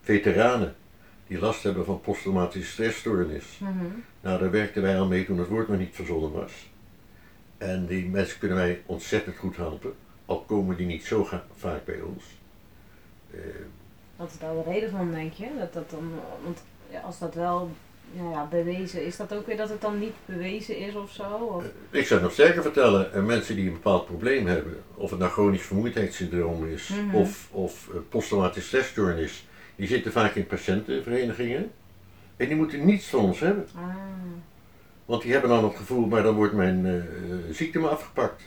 veteranen 0.00 0.74
die 1.26 1.38
last 1.38 1.62
hebben 1.62 1.84
van 1.84 2.00
posttraumatische 2.00 2.70
stressstoornis. 2.72 3.58
Mhm. 3.58 3.84
Nou, 4.20 4.38
daar 4.40 4.50
werkten 4.50 4.82
wij 4.82 4.98
al 4.98 5.06
mee 5.06 5.26
toen 5.26 5.38
het 5.38 5.48
woord 5.48 5.68
nog 5.68 5.78
niet 5.78 5.94
verzonnen 5.94 6.32
was. 6.32 6.52
En 7.58 7.86
die 7.86 8.08
mensen 8.08 8.38
kunnen 8.38 8.56
wij 8.56 8.82
ontzettend 8.86 9.36
goed 9.36 9.56
helpen, 9.56 9.92
al 10.26 10.40
komen 10.40 10.76
die 10.76 10.86
niet 10.86 11.04
zo 11.04 11.28
vaak 11.56 11.84
bij 11.84 12.00
ons. 12.00 12.24
Eh, 13.30 13.38
Wat 14.16 14.30
is 14.30 14.38
daar 14.38 14.54
de 14.54 14.62
reden 14.70 14.90
van, 14.90 15.10
denk 15.10 15.32
je? 15.32 15.46
Dat 15.58 15.72
dat 15.72 15.90
dan, 15.90 16.10
want 16.44 16.62
als 17.04 17.18
dat 17.18 17.34
wel 17.34 17.70
nou 18.12 18.30
ja, 18.30 18.46
bewezen 18.50 19.04
is, 19.06 19.16
dat 19.16 19.34
ook 19.34 19.46
weer 19.46 19.56
dat 19.56 19.68
het 19.68 19.80
dan 19.80 19.98
niet 19.98 20.12
bewezen 20.24 20.78
is 20.78 20.94
of 20.94 21.10
zo? 21.10 21.22
Of? 21.32 21.64
ik 21.90 22.06
zou 22.06 22.12
het 22.20 22.22
nog 22.22 22.32
sterker 22.32 22.62
vertellen, 22.62 23.12
eh, 23.12 23.22
mensen 23.24 23.56
die 23.56 23.66
een 23.66 23.72
bepaald 23.72 24.06
probleem 24.06 24.46
hebben, 24.46 24.82
of 24.94 25.10
het 25.10 25.18
nou 25.18 25.30
chronisch 25.32 25.62
vermoeidheidssyndroom 25.62 26.66
is, 26.66 26.88
Mhm. 26.88 27.14
of, 27.16 27.48
of 27.50 27.88
eh, 27.92 27.96
posttraumatische 28.08 28.68
stressstoornis, 28.68 29.45
die 29.76 29.86
zitten 29.88 30.12
vaak 30.12 30.34
in 30.34 30.46
patiëntenverenigingen. 30.46 31.70
En 32.36 32.46
die 32.46 32.56
moeten 32.56 32.84
niets 32.84 33.06
van 33.06 33.20
ons 33.20 33.40
hebben. 33.40 33.66
Ah, 33.76 33.82
Want 35.04 35.22
die 35.22 35.32
hebben 35.32 35.50
dan 35.50 35.64
het 35.64 35.76
gevoel, 35.76 36.06
maar 36.06 36.22
dan 36.22 36.34
wordt 36.34 36.54
mijn 36.54 36.86
eh, 36.86 37.02
ziekte 37.50 37.78
me 37.78 37.88
afgepakt. 37.88 38.42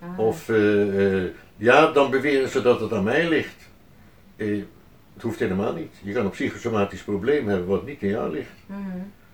ah. 0.00 0.18
Of 0.18 0.48
eh, 0.48 1.22
eh, 1.24 1.30
ja, 1.56 1.92
dan 1.92 2.10
beweren 2.10 2.48
ze 2.48 2.62
dat 2.62 2.80
het 2.80 2.92
aan 2.92 3.04
mij 3.04 3.28
ligt. 3.28 3.70
Het 4.36 5.22
hoeft 5.22 5.38
helemaal 5.38 5.72
niet. 5.74 5.94
Je 6.02 6.12
kan 6.12 6.24
een 6.24 6.30
psychosomatisch 6.30 7.02
probleem 7.02 7.48
hebben 7.48 7.66
wat 7.66 7.86
niet 7.86 8.02
in 8.02 8.08
jou 8.08 8.32
ligt. 8.32 8.50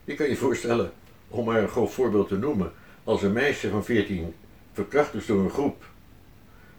Je 0.04 0.14
kan 0.14 0.28
je 0.28 0.36
voorstellen, 0.36 0.90
om 1.28 1.44
maar 1.44 1.62
een 1.62 1.68
groot 1.68 1.90
voorbeeld 1.92 2.28
te 2.28 2.38
noemen, 2.38 2.72
als 3.04 3.22
een 3.22 3.32
meisje 3.32 3.70
van 3.70 3.84
14 3.84 4.34
verkracht 4.72 5.14
is 5.14 5.26
door 5.26 5.44
een 5.44 5.50
groep. 5.50 5.84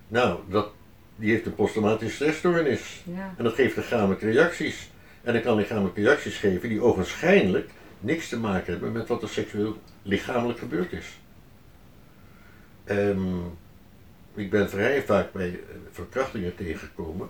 Nou, 0.07 0.39
dat 0.49 0.71
die 1.19 1.31
heeft 1.31 1.45
een 1.45 1.55
posttraumatische 1.55 2.15
stressstoornis. 2.15 3.03
Ja. 3.03 3.33
En 3.37 3.43
dat 3.43 3.53
geeft 3.53 3.75
lichamelijke 3.75 4.31
reacties. 4.31 4.89
En 5.23 5.33
dat 5.33 5.41
kan 5.41 5.55
lichamelijke 5.55 6.01
reacties 6.01 6.37
geven 6.37 6.69
die 6.69 6.81
ogenschijnlijk 6.81 7.69
niks 7.99 8.29
te 8.29 8.39
maken 8.39 8.71
hebben 8.71 8.91
met 8.91 9.07
wat 9.07 9.21
er 9.21 9.29
seksueel 9.29 9.77
lichamelijk 10.01 10.59
gebeurd 10.59 10.91
is. 10.91 11.19
Ehm, 12.83 13.37
ik 14.33 14.49
ben 14.49 14.69
vrij 14.69 15.01
vaak 15.01 15.31
bij 15.31 15.49
eh, 15.49 15.75
verkrachtingen 15.91 16.55
tegengekomen 16.55 17.29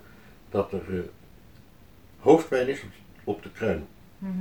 dat 0.50 0.74
er 0.74 0.98
eh, 0.98 1.00
hoofdpijn 2.19 2.67
is 2.67 2.81
op, 2.81 2.89
op 3.24 3.43
de 3.43 3.51
kruin. 3.51 3.86
Mhm. 4.17 4.34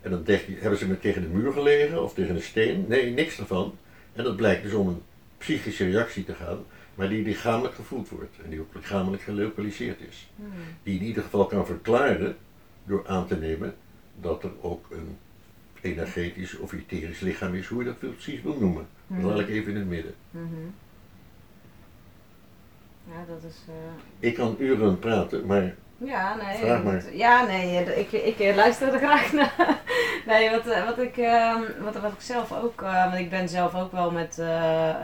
En 0.00 0.10
dan 0.10 0.24
denk 0.24 0.40
je, 0.40 0.56
hebben 0.58 0.78
ze 0.78 0.86
me 0.86 0.98
tegen 0.98 1.22
de 1.22 1.28
muur 1.28 1.52
gelegen 1.52 2.02
of 2.02 2.14
tegen 2.14 2.34
een 2.34 2.42
steen? 2.42 2.84
Nee, 2.88 3.10
niks 3.10 3.38
ervan. 3.38 3.78
En 4.12 4.24
dat 4.24 4.36
blijkt 4.36 4.62
dus 4.62 4.72
om 4.72 4.88
een 4.88 5.02
psychische 5.38 5.90
reactie 5.90 6.24
te 6.24 6.34
gaan, 6.34 6.64
maar 6.98 7.08
die 7.08 7.22
lichamelijk 7.22 7.74
gevoeld 7.74 8.08
wordt 8.08 8.36
en 8.44 8.50
die 8.50 8.60
ook 8.60 8.74
lichamelijk 8.74 9.22
gelokaliseerd 9.22 10.00
is. 10.08 10.28
Hmm. 10.36 10.46
Die 10.82 10.98
in 11.00 11.06
ieder 11.06 11.22
geval 11.22 11.46
kan 11.46 11.66
verklaren 11.66 12.36
door 12.84 13.08
aan 13.08 13.26
te 13.26 13.36
nemen 13.36 13.74
dat 14.20 14.42
er 14.44 14.50
ook 14.60 14.86
een 14.90 15.16
energetisch 15.80 16.56
of 16.58 16.72
etherisch 16.72 17.20
lichaam 17.20 17.54
is, 17.54 17.66
hoe 17.66 17.78
je 17.78 17.84
dat 17.84 17.98
precies 17.98 18.42
wil 18.42 18.58
noemen. 18.60 18.86
Dat 19.06 19.22
laat 19.22 19.38
ik 19.38 19.48
even 19.48 19.72
in 19.72 19.78
het 19.78 19.88
midden. 19.88 20.14
Mhm. 20.30 20.44
Ja, 23.10 23.24
dat 23.28 23.42
is. 23.50 23.56
eh, 23.68 24.28
Ik 24.28 24.34
kan 24.34 24.56
uren 24.58 24.98
praten, 24.98 25.46
maar 25.46 25.76
Ja, 25.98 26.34
nee. 26.34 26.64
Het- 26.70 27.08
Ja, 27.12 27.44
nee, 27.46 27.84
ik, 27.98 28.12
ik 28.12 28.38
eh, 28.38 28.56
luister 28.56 28.92
er 28.92 28.98
graag 28.98 29.32
naar. 29.38 29.78
Nee, 30.26 30.50
wat, 30.50 30.66
eh, 30.66 30.84
wat, 30.84 30.98
ik, 30.98 31.16
ehm, 31.16 31.60
wat, 31.80 31.94
wat 32.00 32.12
ik 32.12 32.20
zelf 32.20 32.52
ook, 32.52 32.82
eh, 32.82 33.04
want 33.04 33.18
ik 33.18 33.30
ben 33.30 33.48
zelf 33.48 33.74
ook 33.74 33.92
wel 33.92 34.10
met, 34.10 34.42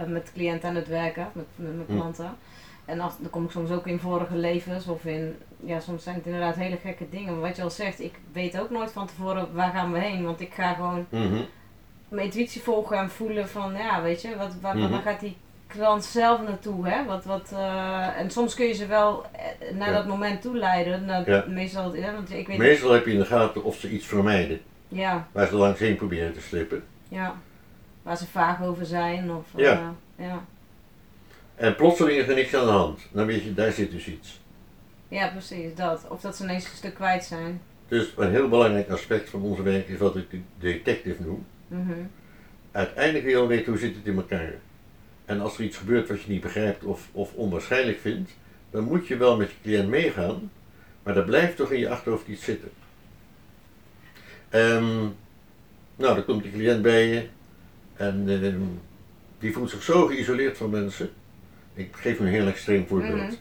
met 0.06 0.32
cliënten 0.34 0.68
aan 0.68 0.74
het 0.74 0.88
werken, 0.88 1.28
met, 1.32 1.44
met 1.56 1.74
mijn 1.76 1.86
Hm. 1.88 1.94
klanten. 1.96 2.36
En 2.84 2.98
dan 2.98 3.10
kom 3.30 3.44
ik 3.44 3.50
soms 3.50 3.70
ook 3.70 3.86
in 3.86 3.98
vorige 4.00 4.36
levens 4.36 4.86
of 4.86 5.04
in, 5.04 5.36
ja, 5.60 5.80
soms 5.80 6.02
zijn 6.02 6.14
het 6.16 6.24
inderdaad 6.26 6.54
hele 6.54 6.76
gekke 6.76 7.08
dingen. 7.10 7.32
Maar 7.32 7.48
wat 7.48 7.56
je 7.56 7.62
al 7.62 7.70
zegt, 7.70 8.00
ik 8.00 8.14
weet 8.32 8.60
ook 8.60 8.70
nooit 8.70 8.92
van 8.92 9.06
tevoren 9.06 9.54
waar 9.54 9.70
gaan 9.72 9.92
we 9.92 9.98
heen. 9.98 10.24
Want 10.24 10.40
ik 10.40 10.54
ga 10.54 10.72
gewoon 10.74 11.06
mhm, 11.08 11.40
mijn 12.08 12.24
intuïtie 12.26 12.62
volgen 12.62 12.98
en 12.98 13.10
voelen 13.10 13.48
van, 13.48 13.72
ja, 13.76 14.02
weet 14.02 14.22
je, 14.22 14.36
wat, 14.36 14.54
waar, 14.60 14.90
waar 14.90 15.02
gaat 15.02 15.20
die 15.20 15.36
klant 15.76 16.04
zelf 16.04 16.42
naartoe, 16.42 16.88
hè? 16.88 17.04
Wat, 17.04 17.24
wat, 17.24 17.50
eh, 17.52 18.18
en 18.20 18.30
soms 18.30 18.54
kun 18.54 18.66
je 18.66 18.72
ze 18.72 18.86
wel 18.86 19.24
eh, 19.32 19.74
naar 19.76 19.88
Ja. 19.90 19.94
dat 19.94 20.06
moment 20.06 20.42
toe 20.42 20.56
leiden. 20.56 21.04
Naar, 21.04 21.30
Ja. 21.30 21.44
Meestal, 21.48 21.94
ja, 21.96 22.12
want 22.12 22.32
ik 22.32 22.46
weet 22.46 22.58
meestal 22.58 22.90
heb 22.92 23.06
je 23.06 23.12
in 23.12 23.18
de 23.18 23.24
gaten 23.24 23.64
of 23.64 23.76
ze 23.78 23.90
iets 23.90 24.06
vermijden, 24.06 24.60
ja, 24.88 25.28
waar 25.32 25.46
ze 25.46 25.56
langs 25.56 25.78
heen 25.80 25.96
proberen 25.96 26.32
te 26.32 26.40
slippen. 26.40 26.84
ja, 27.08 27.34
waar 28.02 28.16
ze 28.16 28.26
vaag 28.26 28.62
over 28.62 28.86
zijn. 28.86 29.32
Of, 29.34 29.46
Ja. 29.56 29.94
eh, 30.16 30.26
ja. 30.26 30.44
En 31.54 31.74
plotseling 31.76 32.18
is 32.18 32.28
er 32.28 32.34
niks 32.34 32.54
aan 32.54 32.66
de 32.66 32.72
hand. 32.72 33.00
Dan 33.12 33.26
weet 33.26 33.42
je, 33.42 33.54
daar 33.54 33.72
zit 33.72 33.90
dus 33.90 34.06
iets. 34.06 34.40
ja, 35.08 35.28
precies, 35.28 35.74
dat. 35.74 36.04
Of 36.08 36.20
dat 36.20 36.36
ze 36.36 36.42
ineens 36.42 36.64
een 36.70 36.76
stuk 36.76 36.94
kwijt 36.94 37.24
zijn. 37.24 37.60
Dus 37.88 38.12
een 38.16 38.30
heel 38.30 38.48
belangrijk 38.48 38.90
aspect 38.90 39.30
van 39.30 39.42
onze 39.42 39.62
werk 39.62 39.88
is 39.88 39.98
wat 39.98 40.16
ik 40.16 40.30
de 40.30 40.40
detective 40.58 41.22
noem. 41.22 41.46
Mhm. 41.68 41.92
Uiteindelijk 42.72 43.24
wil 43.24 43.34
je 43.34 43.40
al 43.40 43.46
weten 43.46 43.72
hoe 43.72 43.80
zit 43.80 43.94
het 43.96 44.06
in 44.06 44.16
elkaar. 44.16 44.52
En 45.24 45.40
als 45.40 45.58
er 45.58 45.64
iets 45.64 45.76
gebeurt 45.76 46.08
wat 46.08 46.22
je 46.22 46.32
niet 46.32 46.40
begrijpt 46.40 46.84
of, 46.84 47.08
of 47.12 47.32
onwaarschijnlijk 47.34 47.98
vindt, 47.98 48.30
dan 48.70 48.84
moet 48.84 49.06
je 49.06 49.16
wel 49.16 49.36
met 49.36 49.50
je 49.50 49.56
cliënt 49.62 49.88
meegaan, 49.88 50.50
maar 51.02 51.14
dat 51.14 51.26
blijft 51.26 51.56
toch 51.56 51.70
in 51.70 51.78
je 51.78 51.88
achterhoofd 51.88 52.28
iets 52.28 52.44
zitten. 52.44 52.70
Ehm, 54.48 54.98
nou, 55.96 56.14
dan 56.14 56.24
komt 56.24 56.42
die 56.42 56.52
cliënt 56.52 56.82
bij 56.82 57.06
je 57.06 57.26
en 57.96 58.24
ehm, 58.28 58.60
die 59.38 59.52
voelt 59.52 59.70
zich 59.70 59.82
zo 59.82 60.06
geïsoleerd 60.06 60.56
van 60.56 60.70
mensen. 60.70 61.10
Ik 61.74 61.88
geef 61.92 62.18
een 62.18 62.26
heel 62.26 62.46
extreem 62.46 62.86
voorbeeld. 62.86 63.20
Mhm. 63.20 63.34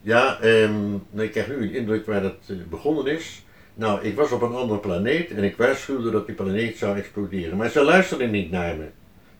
Ja, 0.00 0.40
ehm, 0.40 0.90
nou, 0.90 1.26
ik 1.26 1.30
krijg 1.30 1.48
nu 1.48 1.56
een 1.56 1.74
indruk 1.74 2.06
waar 2.06 2.22
dat 2.22 2.36
eh, 2.46 2.56
begonnen 2.68 3.06
is. 3.06 3.44
Nou, 3.74 4.02
ik 4.02 4.16
was 4.16 4.32
op 4.32 4.42
een 4.42 4.54
andere 4.54 4.80
planeet 4.80 5.30
en 5.30 5.44
ik 5.44 5.56
waarschuwde 5.56 6.10
dat 6.10 6.26
die 6.26 6.34
planeet 6.34 6.78
zou 6.78 6.98
exploderen. 6.98 7.56
Maar 7.56 7.70
ze 7.70 7.84
luisterden 7.84 8.30
niet 8.30 8.50
naar 8.50 8.76
me. 8.76 8.86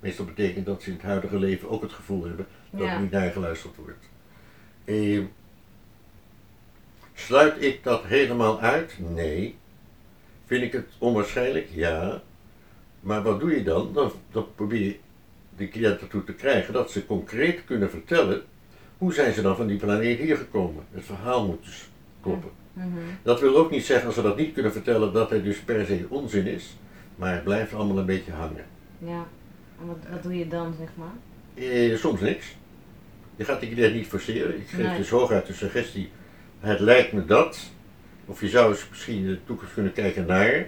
Meestal 0.01 0.25
betekent 0.25 0.67
dat 0.67 0.83
ze 0.83 0.89
in 0.91 0.95
het 0.97 1.05
huidige 1.05 1.39
leven 1.39 1.71
ook 1.71 1.83
het 1.83 1.93
gevoel 1.93 2.25
hebben 2.25 2.47
dat 2.71 2.81
Ja. 2.87 2.95
er 2.95 3.01
niet 3.01 3.11
naar 3.11 3.31
geluisterd 3.31 3.77
wordt. 3.77 4.09
Eh, 4.85 5.21
sluit 7.15 7.63
ik 7.63 7.85
dat 7.85 8.05
helemaal 8.05 8.61
uit? 8.61 8.95
Nee. 9.15 9.57
Vind 10.47 10.63
ik 10.63 10.73
het 10.73 10.87
onwaarschijnlijk? 10.99 11.69
Ja. 11.71 12.23
Maar 13.01 13.23
wat 13.23 13.41
doe 13.41 13.55
je 13.57 13.63
dan? 13.63 13.93
Dan, 13.93 14.13
dan 14.33 14.47
probeer 14.55 14.81
je 14.85 14.97
de 15.57 15.69
cliënt 15.69 16.01
ertoe 16.01 16.25
te 16.25 16.33
krijgen 16.35 16.73
dat 16.73 16.91
ze 16.91 17.07
concreet 17.07 17.65
kunnen 17.65 17.91
vertellen 17.91 18.43
hoe 18.99 19.13
zijn 19.13 19.33
ze 19.33 19.43
dan 19.43 19.57
van 19.57 19.67
die 19.67 19.79
planeet 19.79 20.19
hier 20.19 20.37
gekomen. 20.37 20.85
Het 20.93 21.05
verhaal 21.05 21.47
moet 21.47 21.65
dus 21.65 21.89
kloppen. 22.21 22.51
Mhm. 22.73 22.87
Dat 23.23 23.41
wil 23.41 23.57
ook 23.57 23.71
niet 23.71 23.85
zeggen 23.85 24.07
als 24.07 24.15
ze 24.15 24.23
dat 24.23 24.37
niet 24.37 24.53
kunnen 24.53 24.73
vertellen 24.73 25.13
dat 25.13 25.31
het 25.31 25.45
dus 25.45 25.59
per 25.61 25.87
se 25.87 26.07
onzin 26.09 26.47
is, 26.47 26.77
maar 27.17 27.33
het 27.35 27.45
blijft 27.45 27.75
allemaal 27.75 27.99
een 27.99 28.07
beetje 28.07 28.33
hangen. 28.33 28.65
Ja. 28.99 29.27
En 29.81 29.87
wat, 29.87 29.97
wat 30.11 30.23
doe 30.23 30.39
je 30.39 30.49
dan, 30.49 30.75
zeg 30.79 30.89
maar? 30.95 31.13
Eh, 31.65 31.97
soms 31.97 32.21
niks. 32.21 32.57
Je 33.37 33.45
gaat 33.45 33.61
die 33.61 33.71
cliënt 33.73 33.95
niet 33.95 34.07
forceren. 34.07 34.57
Ik 34.61 34.69
geef 34.69 34.87
Nee. 34.87 34.97
dus 34.97 35.11
hooguit 35.11 35.47
de 35.47 35.53
suggestie, 35.53 36.11
het 36.61 36.81
lijkt 36.81 37.13
me 37.13 37.25
dat. 37.25 37.71
Of 38.27 38.41
je 38.41 38.49
zou 38.49 38.71
eens 38.71 38.89
misschien 38.89 39.17
in 39.17 39.27
de 39.27 39.45
toekomst 39.45 39.75
kunnen 39.75 39.93
kijken 39.93 40.27
naar. 40.27 40.67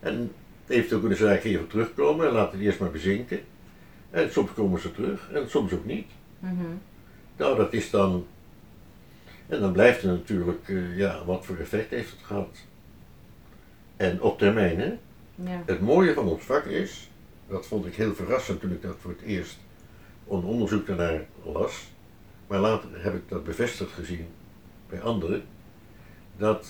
En 0.00 0.32
eventueel 0.66 1.00
kunnen 1.00 1.18
ze 1.18 1.24
daar 1.24 1.38
even 1.38 1.66
terugkomen 1.66 2.26
en 2.26 2.32
laten 2.32 2.58
die 2.58 2.66
eerst 2.66 2.80
maar 2.80 2.90
bezinken. 2.90 3.40
En 4.10 4.32
soms 4.32 4.52
komen 4.52 4.80
ze 4.80 4.92
terug 4.92 5.30
en 5.32 5.50
soms 5.50 5.72
ook 5.72 5.84
niet. 5.84 6.06
Mhm. 6.38 6.54
Nou, 7.36 7.56
dat 7.56 7.72
is 7.72 7.90
dan. 7.90 8.26
En 9.46 9.60
dan 9.60 9.72
blijft 9.72 10.02
er 10.02 10.08
natuurlijk, 10.08 10.68
eh, 10.68 10.96
ja, 10.96 11.24
wat 11.24 11.44
voor 11.46 11.56
effect 11.56 11.90
heeft 11.90 12.10
het 12.10 12.20
gehad? 12.22 12.56
En 13.96 14.22
op 14.22 14.38
termijn, 14.38 14.80
hè? 14.80 14.92
Ja. 15.34 15.62
Het 15.66 15.80
mooie 15.80 16.14
van 16.14 16.26
ons 16.28 16.42
vak 16.44 16.64
is, 16.64 17.09
dat 17.50 17.66
vond 17.66 17.86
ik 17.86 17.94
heel 17.94 18.14
verrassend 18.14 18.60
toen 18.60 18.72
ik 18.72 18.82
dat 18.82 18.96
voor 19.00 19.10
het 19.10 19.22
eerst 19.22 19.58
een 20.28 20.44
onderzoek 20.44 20.86
daarnaar 20.86 21.26
las, 21.42 21.90
maar 22.46 22.58
later 22.58 22.88
heb 23.02 23.14
ik 23.14 23.28
dat 23.28 23.44
bevestigd 23.44 23.92
gezien 23.92 24.26
bij 24.88 25.00
anderen, 25.00 25.42
dat 26.36 26.66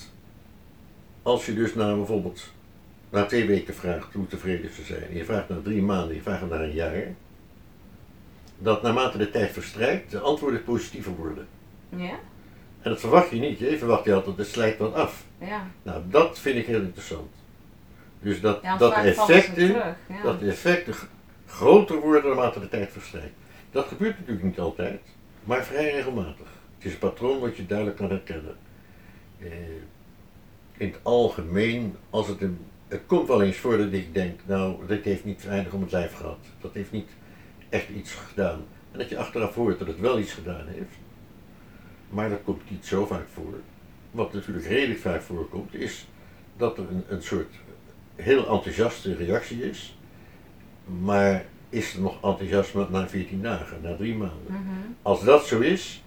als 1.23 1.47
je 1.47 1.55
dus 1.55 1.75
naar 1.75 1.97
bijvoorbeeld 1.97 2.51
na 3.11 3.27
twee 3.27 3.47
weken 3.47 3.75
vraagt 3.75 4.15
hoe 4.15 4.27
tevreden 4.27 4.75
ze 4.75 4.83
zijn, 4.83 5.03
en 5.03 5.17
je 5.17 5.25
vraagt 5.25 5.49
na 5.49 5.61
drie 5.63 5.83
maanden, 5.83 6.15
je 6.15 6.23
vraagt 6.23 6.49
naar 6.49 6.61
een 6.61 6.75
jaar, 6.75 7.15
dat 8.59 8.83
naarmate 8.83 9.19
de 9.19 9.31
tijd 9.31 9.51
verstrijkt, 9.51 10.11
de 10.11 10.21
antwoorden 10.21 10.65
positiever 10.65 11.13
worden. 11.13 11.47
Ja? 11.89 12.19
En 12.81 12.91
dat 12.91 13.01
verwacht 13.01 13.31
je 13.31 13.39
niet, 13.39 13.59
je 13.59 13.79
verwacht 13.79 14.05
je 14.05 14.15
altijd, 14.15 14.37
het 14.37 14.47
slijt 14.47 14.79
wat 14.79 14.95
af. 14.95 15.25
Ja. 15.39 15.71
Nou, 15.83 16.03
dat 16.09 16.39
vind 16.39 16.57
ik 16.57 16.67
heel 16.67 16.81
interessant. 16.81 17.40
Dus 18.21 18.41
dat, 18.41 18.63
Ja, 18.63 18.77
dat 18.77 18.93
effecten, 18.95 19.55
terug. 19.55 19.97
Ja. 20.09 20.23
dat 20.23 20.43
effecten 20.43 20.95
groter 21.47 22.01
worden 22.01 22.25
naarmate 22.25 22.61
de 22.61 22.69
tijd 22.69 22.93
verstrijkt. 22.93 23.35
Dat 23.71 23.87
gebeurt 23.87 24.19
natuurlijk 24.19 24.47
niet 24.47 24.59
altijd, 24.59 25.01
maar 25.45 25.65
vrij 25.65 25.91
regelmatig. 25.91 26.47
Het 26.75 26.85
is 26.85 26.93
een 26.93 26.99
patroon 26.99 27.41
wat 27.41 27.57
je 27.57 27.67
duidelijk 27.67 27.97
kan 27.97 28.11
herkennen. 28.11 28.57
Eh, 29.39 29.49
in 30.77 30.87
het 30.87 30.99
algemeen, 31.03 31.97
als 32.11 32.29
het 32.29 32.41
een, 32.41 32.59
het 32.89 33.01
komt 33.07 33.29
wel 33.29 33.43
eens 33.43 33.57
voor 33.57 33.77
dat 33.77 33.93
ik 33.93 34.15
denk, 34.15 34.41
nou, 34.47 34.87
dit 34.87 35.05
heeft 35.05 35.25
niet 35.25 35.45
weinig 35.45 35.73
om 35.73 35.83
het 35.83 35.93
lijf 35.93 36.15
gehad. 36.15 36.39
Dat 36.61 36.75
heeft 36.75 36.93
niet 36.93 37.11
echt 37.69 37.89
iets 37.89 38.13
gedaan. 38.15 38.65
En 38.93 38.99
dat 38.99 39.09
je 39.09 39.19
achteraf 39.19 39.55
hoort 39.55 39.79
dat 39.79 39.89
het 39.89 40.01
wel 40.01 40.19
iets 40.19 40.33
gedaan 40.33 40.67
heeft. 40.67 40.97
Maar 42.11 42.29
dat 42.29 42.43
komt 42.45 42.71
niet 42.71 42.87
zo 42.87 43.07
vaak 43.07 43.29
voor. 43.33 43.61
Wat 44.11 44.33
natuurlijk 44.33 44.67
redelijk 44.67 45.01
vaak 45.01 45.23
voorkomt, 45.23 45.75
is 45.75 46.09
dat 46.57 46.79
er 46.79 46.85
een, 46.91 47.05
een 47.09 47.23
soort 47.23 47.55
heel 48.17 48.49
enthousiaste 48.49 49.15
reactie 49.15 49.63
is. 49.71 49.97
Maar 51.03 51.45
is 51.69 51.95
er 51.95 52.01
nog 52.01 52.15
enthousiasme 52.23 52.87
na 52.91 53.09
14 53.09 53.43
dagen, 53.43 53.79
na 53.83 53.97
drie 53.97 54.15
maanden? 54.15 54.45
Mhm. 54.47 54.61
Als 55.03 55.25
dat 55.25 55.47
zo 55.47 55.59
is, 55.61 56.03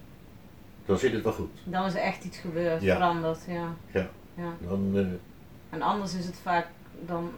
dan 0.86 0.98
zit 0.98 1.12
het 1.12 1.22
wel 1.22 1.32
goed. 1.32 1.50
Dan 1.64 1.84
is 1.86 1.94
er 1.94 2.00
echt 2.00 2.24
iets 2.24 2.38
gebeurd, 2.38 2.82
Ja. 2.82 2.94
veranderd. 2.94 3.38
Ja. 3.48 3.74
Ja. 3.92 4.08
ja. 4.36 4.56
Dan, 4.68 4.90
eh, 4.94 5.06
En 5.70 5.82
anders 5.82 6.14
is 6.14 6.26
het 6.26 6.38
vaak 6.42 6.66
dan 7.06 7.30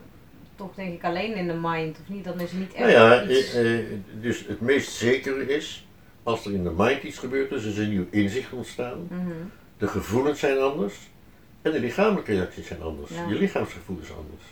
toch 0.56 0.74
denk 0.74 0.94
ik 0.94 1.04
alleen 1.04 1.34
in 1.36 1.46
de 1.46 1.58
mind, 1.62 1.98
of 2.00 2.08
niet? 2.08 2.24
Dan 2.24 2.40
is 2.40 2.50
er 2.52 2.56
niet 2.58 2.72
echt 2.74 2.78
nou 2.78 2.90
ja, 3.10 3.22
iets... 3.28 3.54
eh, 3.54 3.78
eh, 3.78 3.86
dus 4.20 4.46
het 4.46 4.60
meest 4.60 4.90
zekere 4.92 5.46
is, 5.56 5.86
als 6.22 6.46
er 6.46 6.52
in 6.52 6.62
de 6.64 6.72
mind 6.76 7.02
iets 7.02 7.18
gebeurt, 7.18 7.50
dus 7.50 7.62
er 7.64 7.70
is 7.70 7.78
een 7.78 7.88
nieuw 7.88 8.06
inzicht 8.10 8.52
ontstaan, 8.52 9.06
Mhm. 9.10 9.30
de 9.78 9.86
gevoelens 9.88 10.40
zijn 10.40 10.58
anders 10.58 10.94
en 11.62 11.72
de 11.72 11.80
lichamelijke 11.80 12.32
reacties 12.34 12.66
zijn 12.66 12.82
anders. 12.82 13.10
Ja. 13.10 13.26
Je 13.28 13.34
lichaamsgevoel 13.34 13.98
is 14.02 14.10
anders. 14.10 14.42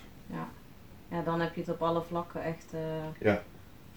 Ja, 1.15 1.23
dan 1.23 1.41
heb 1.41 1.55
je 1.55 1.61
het 1.61 1.71
op 1.71 1.83
alle 1.83 2.03
vlakken 2.03 2.43
echt 2.45 2.67
eh, 2.73 2.81
Ja. 3.27 3.43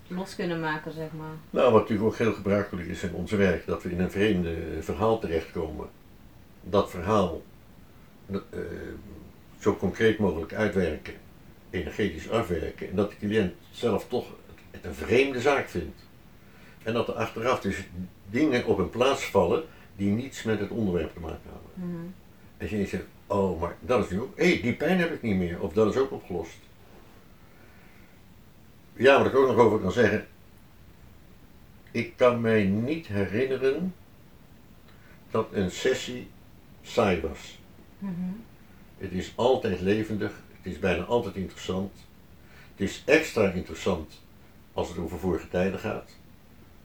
los 0.08 0.36
kunnen 0.36 0.60
maken, 0.60 0.92
zeg 0.92 1.10
maar. 1.18 1.36
Nou, 1.50 1.72
wat 1.72 1.82
natuurlijk 1.82 2.08
ook 2.10 2.18
heel 2.18 2.34
gebruikelijk 2.34 2.88
is 2.88 3.04
in 3.04 3.14
ons 3.14 3.32
werk, 3.32 3.66
dat 3.66 3.84
we 3.84 3.92
in 3.92 4.00
een 4.00 4.12
vreemde 4.12 4.56
verhaal 4.80 5.20
terechtkomen. 5.20 5.88
Dat 6.62 6.90
verhaal 6.90 7.42
eh, 8.32 8.40
zo 9.60 9.76
concreet 9.76 10.20
mogelijk 10.20 10.54
uitwerken, 10.54 11.14
energetisch 11.70 12.30
afwerken, 12.30 12.90
en 12.90 12.96
dat 12.96 13.10
de 13.10 13.18
cliënt 13.18 13.54
zelf 13.72 14.08
toch 14.08 14.26
het 14.72 14.86
een 14.86 14.94
vreemde 14.96 15.42
zaak 15.42 15.68
vindt. 15.70 16.06
En 16.84 16.94
dat 16.94 17.08
er 17.08 17.14
achteraf 17.14 17.60
dus 17.60 17.84
dingen 18.30 18.66
op 18.66 18.78
een 18.78 18.90
plaats 18.90 19.26
vallen 19.26 19.64
die 19.96 20.12
niets 20.12 20.44
met 20.44 20.60
het 20.60 20.70
onderwerp 20.70 21.14
te 21.14 21.20
maken 21.20 21.50
hebben. 21.52 21.90
Mhm. 21.92 22.06
En 22.58 22.78
je 22.80 22.86
zegt, 22.86 23.04
oh, 23.28 23.62
maar 23.62 23.76
dat 23.80 24.04
is 24.06 24.10
nu 24.12 24.22
ook, 24.22 24.38
hé, 24.38 24.60
die 24.62 24.74
pijn 24.74 25.00
heb 25.00 25.12
ik 25.14 25.22
niet 25.22 25.36
meer, 25.36 25.62
of 25.62 25.74
dat 25.74 25.94
is 25.94 26.00
ook 26.00 26.12
opgelost. 26.12 26.58
Ja, 28.98 29.18
wat 29.18 29.25
ik 29.25 29.36
ook 29.36 29.48
nog 29.48 29.58
over 29.58 29.80
kan 29.80 29.92
zeggen, 29.92 30.27
ik 31.92 32.13
kan 32.16 32.42
mij 32.42 32.63
niet 32.63 33.08
herinneren 33.08 33.94
dat 35.32 35.48
een 35.51 35.72
sessie 35.72 36.27
saai 36.82 37.22
was. 37.22 37.60
Mhm. 38.00 38.12
Het 38.98 39.12
is 39.12 39.34
altijd 39.36 39.82
levendig, 39.82 40.32
het 40.62 40.74
is 40.74 40.80
bijna 40.80 41.04
altijd 41.04 41.36
interessant. 41.36 41.94
Het 42.72 42.89
is 42.89 43.04
extra 43.06 43.51
interessant 43.51 44.22
als 44.74 44.89
het 44.89 44.98
over 44.98 45.20
vorige 45.20 45.48
tijden 45.48 45.80
gaat, 45.80 46.12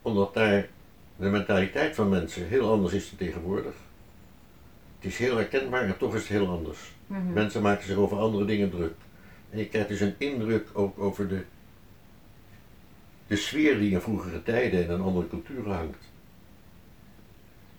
omdat 0.02 0.34
daar 0.34 0.68
de 1.16 1.28
mentaliteit 1.28 1.94
van 1.94 2.08
mensen 2.08 2.48
heel 2.48 2.70
anders 2.70 2.92
is 2.92 3.08
dan 3.08 3.18
tegenwoordig. 3.18 3.74
Het 4.96 5.10
is 5.12 5.18
heel 5.18 5.36
herkenbaar 5.36 5.82
en 5.82 5.98
toch 5.98 6.14
is 6.14 6.20
het 6.20 6.30
heel 6.30 6.48
anders. 6.48 6.78
Mhm. 7.06 7.32
Mensen 7.32 7.62
maken 7.62 7.86
zich 7.86 7.96
over 7.96 8.18
andere 8.18 8.44
dingen 8.44 8.70
druk. 8.70 8.94
En 9.50 9.58
je 9.58 9.68
krijgt 9.68 9.88
dus 9.88 10.00
een 10.00 10.14
indruk 10.18 10.68
ook 10.72 10.98
over 10.98 11.28
de, 11.28 11.44
de 13.32 13.38
sfeer 13.38 13.78
die 13.78 13.90
in 13.90 14.00
vroegere 14.00 14.42
tijden 14.42 14.84
en 14.88 14.94
in 14.94 15.00
andere 15.00 15.28
culturen 15.28 15.74
hangt. 15.74 16.10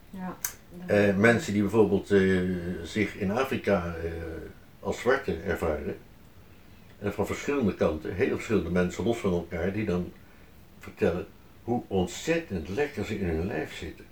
Ja. 0.09 0.37
Eh, 0.85 1.15
mensen 1.15 1.53
die 1.53 1.61
bijvoorbeeld 1.61 2.11
eh, 2.11 2.41
zich 2.83 3.15
in 3.15 3.31
Afrika 3.31 3.95
eh, 3.95 4.11
als 4.79 4.99
zwarte 4.99 5.35
ervaren, 5.35 5.97
en 6.99 7.13
van 7.13 7.25
verschillende 7.25 7.75
kanten, 7.75 8.15
heel 8.15 8.35
verschillende 8.35 8.69
mensen 8.69 9.03
los 9.03 9.17
van 9.17 9.31
elkaar, 9.31 9.73
die 9.73 9.85
dan 9.85 10.11
vertellen 10.79 11.25
hoe 11.63 11.83
ontzettend 11.87 12.69
lekker 12.69 13.05
ze 13.05 13.19
in 13.19 13.27
hun 13.27 13.45
lijf 13.45 13.73
zitten. 13.75 14.05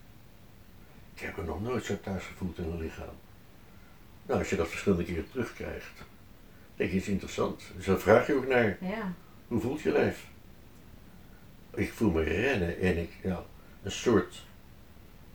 Ik 1.14 1.22
heb 1.22 1.38
me 1.38 1.44
nog 1.44 1.62
nooit 1.62 1.86
zo 1.86 1.98
thuis 2.04 2.24
gevoeld 2.26 2.58
in 2.58 2.64
een 2.64 2.82
lichaam. 2.82 3.16
Nou, 4.26 4.40
als 4.40 4.50
je 4.50 4.56
dat 4.56 4.70
verschillende 4.70 5.04
keren 5.04 5.30
terugkrijgt, 5.32 6.04
denk 6.76 6.92
je 6.92 6.98
iets 6.98 7.08
interessant. 7.08 7.64
Dus 7.76 7.86
dan 7.86 8.00
vraag 8.00 8.28
je 8.28 8.36
ook 8.36 8.48
naar, 8.48 8.78
Ja. 8.82 9.14
hoe 9.48 9.62
voelt 9.62 9.82
je 9.82 9.92
lijf? 9.92 10.30
Ik 11.74 11.92
voel 11.92 12.12
me 12.12 12.24
rennen 12.24 12.80
en 12.80 12.98
ik, 12.98 13.10
ja, 13.24 13.44
een 13.84 13.92
soort, 13.92 14.46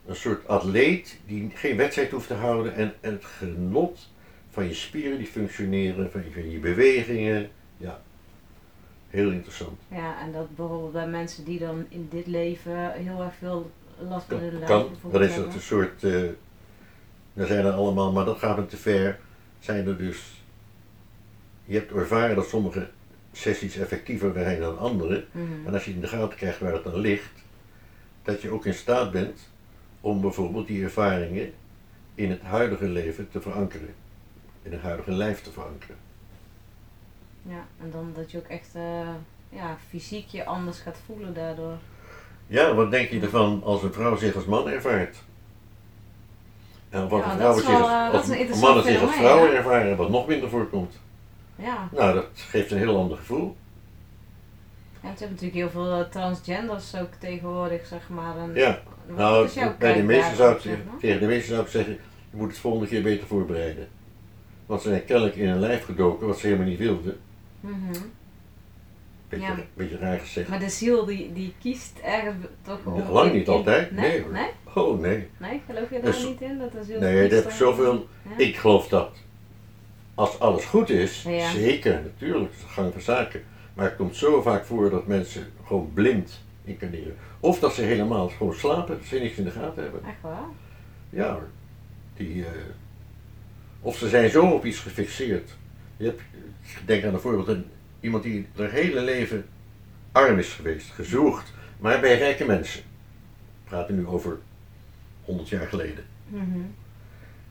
een 0.05 0.15
soort 0.15 0.47
atleet 0.47 1.19
die 1.25 1.51
geen 1.53 1.77
wedstrijd 1.77 2.11
hoeft 2.11 2.27
te 2.27 2.33
houden 2.33 2.75
en, 2.75 2.93
en 3.01 3.11
het 3.11 3.25
genot 3.25 4.09
van 4.49 4.67
je 4.67 4.73
spieren 4.73 5.17
die 5.17 5.27
functioneren, 5.27 6.11
van 6.11 6.23
je, 6.23 6.31
van 6.31 6.49
je 6.49 6.59
bewegingen, 6.59 7.49
ja, 7.77 8.01
heel 9.09 9.31
interessant. 9.31 9.79
ja, 9.87 10.21
en 10.21 10.31
dat 10.31 10.55
bijvoorbeeld 10.55 10.91
bij 10.91 11.07
mensen 11.07 11.43
die 11.43 11.59
dan 11.59 11.85
in 11.89 12.07
dit 12.11 12.27
leven 12.27 12.91
heel 12.91 13.23
erg 13.23 13.33
veel 13.39 13.71
last 13.99 14.25
van 14.25 14.39
hun 14.39 14.59
lijf 14.59 14.85
dan 15.11 15.23
is 15.23 15.35
dat 15.35 15.53
een 15.53 15.61
soort, 15.61 16.03
eh 16.03 16.21
dan 17.33 17.47
zijn 17.47 17.65
er 17.65 17.71
allemaal, 17.71 18.11
maar 18.11 18.25
dat 18.25 18.37
gaat 18.37 18.57
me 18.57 18.65
te 18.65 18.77
ver, 18.77 19.19
zijn 19.59 19.87
er 19.87 19.97
dus, 19.97 20.43
je 21.65 21.73
hebt 21.73 21.91
ervaren 21.91 22.35
dat 22.35 22.47
sommige 22.47 22.89
sessies 23.37 23.77
effectiever 23.77 24.33
zijn 24.33 24.59
dan 24.59 24.77
andere, 24.77 25.25
Mhm. 25.31 25.67
En 25.67 25.73
als 25.73 25.85
je 25.85 25.91
in 25.91 26.01
de 26.01 26.07
gaten 26.07 26.37
krijgt 26.37 26.59
waar 26.59 26.73
het 26.73 26.83
dan 26.83 26.97
ligt, 26.97 27.43
dat 28.23 28.41
je 28.41 28.49
ook 28.49 28.65
in 28.65 28.73
staat 28.73 29.11
bent 29.11 29.49
om 30.01 30.21
bijvoorbeeld 30.21 30.67
die 30.67 30.83
ervaringen 30.83 31.53
in 32.15 32.29
het 32.29 32.41
huidige 32.41 32.85
leven 32.85 33.29
te 33.29 33.41
verankeren. 33.41 33.93
In 34.61 34.71
het 34.71 34.81
huidige 34.81 35.11
lijf 35.11 35.41
te 35.41 35.51
verankeren. 35.51 35.95
Ja, 37.41 37.65
en 37.81 37.91
dan 37.91 38.11
dat 38.15 38.31
je 38.31 38.37
ook 38.37 38.47
echt 38.47 38.69
eh, 38.73 39.09
ja, 39.49 39.77
fysiek 39.89 40.27
je 40.27 40.45
anders 40.45 40.79
gaat 40.79 40.97
voelen 41.05 41.33
daardoor. 41.33 41.77
Ja, 42.47 42.73
wat 42.73 42.91
denk 42.91 43.09
je 43.09 43.19
ervan 43.19 43.61
als 43.63 43.83
een 43.83 43.93
vrouw 43.93 44.15
zich 44.15 44.35
als 44.35 44.45
man 44.45 44.69
ervaart? 44.69 45.17
En 46.89 47.09
wat 47.09 47.23
Ja, 47.23 47.31
een 47.31 47.37
vrouw 47.37 47.53
zich 47.53 47.69
eh, 47.69 48.11
als, 48.11 48.29
interessant 48.29 48.61
mannen 48.61 48.83
zich 48.83 49.01
als 49.01 49.15
vrouwen 49.15 49.51
ja. 49.51 49.57
ervaren, 49.57 49.97
wat 49.97 50.09
nog 50.09 50.27
minder 50.27 50.49
voorkomt. 50.49 50.99
Ja. 51.57 51.89
Nou, 51.91 52.13
dat 52.13 52.25
geeft 52.33 52.71
een 52.71 52.77
heel 52.77 52.97
ander 52.97 53.17
gevoel. 53.17 53.55
En 55.01 55.09
je 55.13 55.19
hebt 55.19 55.19
natuurlijk 55.31 55.53
heel 55.53 55.69
veel 55.69 55.91
eh, 55.99 56.09
transgenders 56.09 56.95
ook 56.95 57.13
tegenwoordig, 57.19 57.85
zeg 57.85 58.09
maar. 58.09 58.37
En, 58.37 58.51
Ja, 58.55 58.81
nou, 59.15 59.47
bij 59.55 59.63
de 59.67 59.75
kijk 59.77 60.03
meesten 60.03 60.35
zou 60.35 60.55
ik, 60.55 60.59
tegen 60.99 61.19
de 61.19 61.25
meesten 61.25 61.49
zou 61.53 61.61
ik 61.65 61.71
zeggen, 61.71 61.93
je 62.31 62.37
moet 62.37 62.49
het 62.49 62.57
volgende 62.59 62.87
keer 62.87 63.01
beter 63.03 63.27
voorbereiden. 63.27 63.87
Want 64.65 64.81
ze 64.81 64.89
zijn 64.89 65.05
kennelijk 65.05 65.35
in 65.35 65.47
een 65.49 65.59
lijf 65.59 65.85
gedoken 65.85 66.27
wat 66.27 66.37
ze 66.39 66.45
helemaal 66.47 66.67
niet 66.67 66.79
wilden. 66.79 67.17
Mhm. 67.59 67.75
Beetje, 69.29 69.45
Ja. 69.45 69.55
beetje 69.73 69.97
raar 69.97 70.19
gezegd. 70.19 70.49
Maar 70.49 70.59
de 70.59 70.69
ziel 70.69 71.05
die, 71.05 71.33
die 71.33 71.53
kiest 71.59 71.99
ergens 72.03 72.45
toch 72.61 72.79
Ja, 72.85 72.91
om- 72.91 73.11
lang 73.11 73.33
niet 73.33 73.47
altijd. 73.47 73.91
Nee? 73.91 74.09
Nee, 74.09 74.21
hoor. 74.21 74.31
Nee? 74.31 74.49
Oh 74.73 74.99
nee. 74.99 75.27
Nee? 75.37 75.61
Geloof 75.65 75.89
je 75.89 75.99
Dat 76.01 76.13
daar 76.13 76.23
niet 76.25 76.41
in? 76.41 76.57
Dat 76.59 76.71
de 76.71 76.83
ziel 76.83 76.99
Nee, 76.99 77.29
dat 77.29 77.51
zoveel. 77.53 78.07
Ja? 78.29 78.37
Ik 78.45 78.55
geloof 78.57 78.87
dat. 78.87 79.09
Als 80.17 80.39
alles 80.39 80.65
goed 80.65 80.89
is, 80.89 81.23
Ja. 81.23 81.51
zeker, 81.51 82.01
natuurlijk, 82.01 82.51
is 82.53 82.59
de 82.59 82.67
gang 82.67 82.91
van 82.93 83.01
zaken. 83.01 83.43
Maar 83.73 83.85
het 83.85 83.95
komt 83.95 84.15
zo 84.15 84.41
vaak 84.41 84.65
voor 84.65 84.89
dat 84.89 85.07
mensen 85.07 85.45
gewoon 85.65 85.91
blind 85.93 86.43
incarneren. 86.63 87.15
Of 87.39 87.59
dat 87.59 87.73
ze 87.73 87.81
helemaal 87.81 88.29
gewoon 88.29 88.53
slapen, 88.53 88.97
dat 88.97 89.05
ze 89.07 89.19
niks 89.19 89.37
in 89.37 89.43
de 89.43 89.51
gaten 89.51 89.83
hebben. 89.83 90.01
Echt 90.05 90.21
waar? 90.21 90.45
Ja 91.09 91.31
hoor. 91.31 91.47
Die, 92.15 92.45
eh, 92.45 92.51
of 93.81 93.97
ze 93.97 94.09
zijn 94.09 94.29
zo 94.29 94.45
op 94.45 94.65
iets 94.65 94.79
gefixeerd. 94.79 95.55
Je 95.97 96.05
hebt, 96.05 96.21
denk 96.85 97.03
aan 97.03 97.13
een 97.13 97.19
voorbeeld, 97.19 97.47
een, 97.47 97.65
iemand 97.99 98.23
die 98.23 98.47
haar 98.57 98.71
hele 98.71 99.01
leven 99.01 99.45
arm 100.11 100.39
is 100.39 100.49
geweest, 100.53 100.89
gezoogd, 100.89 101.53
maar 101.79 101.99
bij 101.99 102.17
rijke 102.17 102.45
mensen. 102.45 102.81
We 103.63 103.69
praten 103.69 103.95
nu 103.95 104.07
over 104.07 104.37
100 105.25 105.49
jaar 105.49 105.67
geleden. 105.67 106.03
Mhm. 106.27 106.59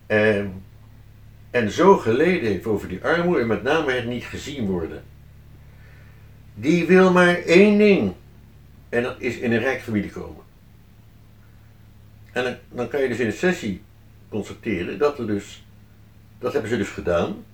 En, 0.07 0.63
en 1.51 1.71
zo 1.71 1.97
geleden 1.97 2.51
heeft 2.51 2.67
over 2.67 2.89
die 2.89 3.05
armoede 3.05 3.41
en 3.41 3.47
met 3.47 3.63
name 3.63 3.93
het 3.93 4.07
niet 4.07 4.25
gezien 4.25 4.67
worden. 4.67 5.03
Die 6.55 6.87
wil 6.87 7.13
maar 7.13 7.35
één 7.35 7.79
ding. 7.79 8.13
En 8.89 9.03
dat 9.03 9.21
is 9.21 9.37
in 9.39 9.53
een 9.53 9.59
rijke 9.59 9.83
familie 9.83 10.11
komen. 10.11 10.45
En 12.33 12.45
dan, 12.45 12.55
dan 12.69 12.89
kan 12.89 13.03
je 13.03 13.09
dus 13.09 13.19
in 13.19 13.27
een 13.27 13.33
sessie 13.33 13.83
constateren 14.29 14.99
dat 14.99 15.19
er 15.19 15.27
dus, 15.27 15.65
dat 16.39 16.53
hebben 16.53 16.71
ze 16.71 16.77
dus 16.77 16.89
gedaan. 16.89 17.45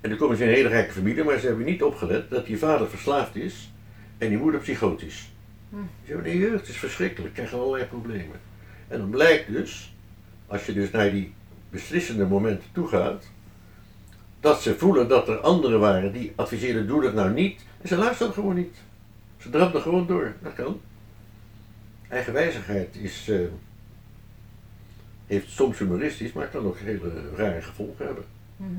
En 0.00 0.08
dan 0.08 0.18
komen 0.18 0.36
ze 0.36 0.42
in 0.42 0.48
een 0.48 0.54
hele 0.54 0.68
rijke 0.68 0.92
familie, 0.92 1.24
maar 1.24 1.38
ze 1.38 1.46
hebben 1.46 1.64
niet 1.64 1.82
opgelet 1.82 2.30
dat 2.30 2.46
die 2.46 2.58
vader 2.58 2.88
verslaafd 2.88 3.36
is 3.36 3.70
en 4.18 4.28
die 4.28 4.38
moeder 4.38 4.60
psychotisch. 4.60 5.30
Hm. 5.70 5.76
Ze 5.76 6.12
hebben 6.12 6.32
de 6.32 6.38
jeugd 6.38 6.68
is 6.68 6.76
verschrikkelijk, 6.76 7.34
krijgen 7.34 7.58
allerlei 7.58 7.84
problemen. 7.84 8.40
En 8.88 8.98
dan 8.98 9.10
blijkt 9.10 9.52
dus, 9.52 9.94
als 10.46 10.66
je 10.66 10.72
dus 10.72 10.90
naar 10.90 11.10
die 11.10 11.32
beslissende 11.70 12.26
momenten 12.26 12.68
toe 12.72 12.88
gaat, 12.88 13.24
dat 14.40 14.62
ze 14.62 14.78
voelen 14.78 15.08
dat 15.08 15.28
er 15.28 15.40
anderen 15.40 15.80
waren 15.80 16.12
die 16.12 16.32
adviseerden, 16.36 16.86
doe 16.86 17.02
dat 17.02 17.14
nou 17.14 17.32
niet. 17.32 17.64
En 17.80 17.88
ze 17.88 17.96
luisteren 17.96 18.32
gewoon 18.32 18.54
niet. 18.54 18.76
Ze 19.36 19.50
drapten 19.50 19.82
gewoon 19.82 20.06
door. 20.06 20.34
Dat 20.42 20.54
kan. 20.54 20.80
Eigenwijzigheid 22.08 22.96
is, 22.96 23.28
eh, 23.28 23.40
heeft 25.26 25.50
soms 25.50 25.78
humoristisch, 25.78 26.32
maar 26.32 26.48
kan 26.48 26.66
ook 26.66 26.78
hele 26.78 27.34
rare 27.36 27.62
gevolgen 27.62 28.06
hebben. 28.06 28.24
Mhm. 28.56 28.70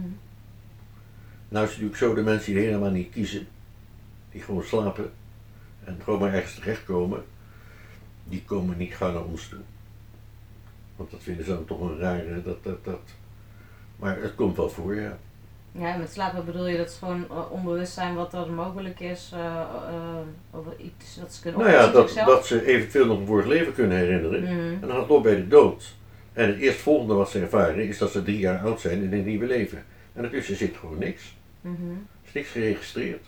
Nou 1.50 1.66
is 1.66 1.72
het 1.72 1.82
natuurlijk 1.82 1.98
zo, 1.98 2.14
de 2.14 2.22
mensen 2.22 2.54
die 2.54 2.64
helemaal 2.64 2.92
niet 2.92 3.12
kiezen, 3.12 3.48
die 4.32 4.42
gewoon 4.42 4.64
slapen 4.64 5.12
en 5.84 5.98
gewoon 6.04 6.20
maar 6.20 6.34
ergens 6.34 6.56
terechtkomen, 6.56 7.24
die 8.24 8.44
komen 8.46 8.78
niet 8.78 8.94
gauw 8.94 9.14
naar 9.14 9.24
ons 9.24 9.48
toe. 9.48 9.60
Want 11.00 11.12
dat 11.12 11.24
vinden 11.24 11.46
ze 11.46 11.52
dan 11.52 11.66
toch 11.66 11.82
een 11.82 12.00
rare, 12.00 12.42
dat, 12.42 12.64
dat, 12.64 12.86
dat. 12.86 13.02
Maar 13.96 14.22
het 14.22 14.36
komt 14.36 14.58
wel 14.58 14.70
voor, 14.70 14.96
ja. 14.96 15.18
Ja, 15.72 15.98
met 15.98 16.12
slapen 16.12 16.46
bedoel 16.46 16.68
je 16.68 16.78
dat 16.78 16.90
is 16.90 16.98
gewoon 16.98 17.28
uh, 17.32 17.52
onbewust 17.52 17.94
zijn 17.94 18.16
wat 18.16 18.34
er 18.34 18.52
mogelijk 18.52 19.00
is 19.00 19.32
uh, 19.34 19.40
uh, 19.40 20.60
over 20.60 20.74
iets 20.78 21.16
dat 21.16 21.34
ze 21.34 21.42
kunnen 21.42 21.60
Nou 21.60 21.72
ja, 21.72 21.92
dat, 21.92 22.10
zichzelf. 22.10 22.28
dat 22.28 22.46
ze 22.46 22.66
eventueel 22.66 23.06
nog 23.06 23.20
een 23.20 23.26
vorig 23.26 23.46
leven 23.46 23.74
kunnen 23.74 23.98
herinneren. 23.98 24.44
Mhm. 24.44 24.52
En 24.52 24.80
dan 24.80 24.90
gaat 24.90 25.02
het 25.02 25.10
op 25.10 25.24
bij 25.24 25.36
de 25.36 25.48
dood. 25.48 25.96
En 26.34 26.48
het 26.48 26.58
eerstvolgende 26.58 27.14
wat 27.14 27.30
ze 27.30 27.40
ervaren 27.40 27.88
is 27.88 27.98
dat 27.98 28.12
ze 28.12 28.24
drie 28.24 28.40
jaar 28.40 28.60
oud 28.60 28.80
zijn 28.82 29.04
in 29.04 29.14
een 29.14 29.26
nieuwe 29.26 29.46
leven. 29.46 29.84
En 30.14 30.24
ertussen 30.24 30.56
zit 30.56 30.78
gewoon 30.78 30.98
niks. 30.98 31.36
Mhm. 31.62 31.92
Er 31.92 32.26
is 32.26 32.34
niks 32.34 32.50
geregistreerd. 32.50 33.26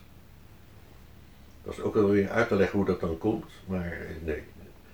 Dat 1.64 1.74
is 1.74 1.80
ook 1.80 1.94
wel 1.94 2.10
weer 2.10 2.30
uit 2.30 2.48
te 2.48 2.56
leggen 2.56 2.78
hoe 2.78 2.88
dat 2.88 3.00
dan 3.00 3.18
komt. 3.18 3.52
Maar 3.66 3.92
eh, 3.92 4.26
nee, 4.26 4.44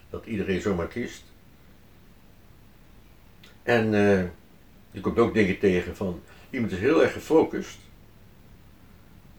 dat 0.09 0.25
iedereen 0.25 0.61
zomaar 0.61 0.87
kiest. 0.87 1.23
En 3.67 3.93
eh, 3.93 4.23
je 4.91 5.01
komt 5.01 5.19
ook 5.19 5.33
dingen 5.33 5.59
tegen 5.59 5.95
van 5.95 6.21
iemand 6.49 6.71
is 6.71 6.79
heel 6.79 7.03
erg 7.03 7.13
gefocust. 7.13 7.77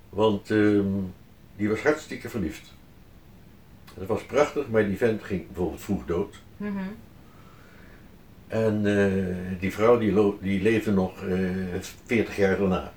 Want 0.09 0.51
ehm, 0.51 0.87
die 1.57 1.69
was 1.69 1.83
hartstikke 1.83 2.29
verliefd. 2.29 2.75
Dat 3.95 4.07
was 4.07 4.25
prachtig, 4.25 4.69
maar 4.69 4.87
die 4.87 4.97
vent 4.97 5.23
ging 5.23 5.47
bijvoorbeeld 5.47 5.81
vroeg 5.81 6.07
dood. 6.07 6.37
Mhm. 6.57 6.79
En 8.47 8.87
eh, 8.87 9.61
die 9.61 9.73
vrouw 9.73 9.99
die, 9.99 10.35
die 10.41 10.63
leefde 10.63 10.93
nog 10.93 11.25
eh 11.25 11.81
40 12.07 12.37
jaar 12.37 12.59
daarna. 12.59 12.93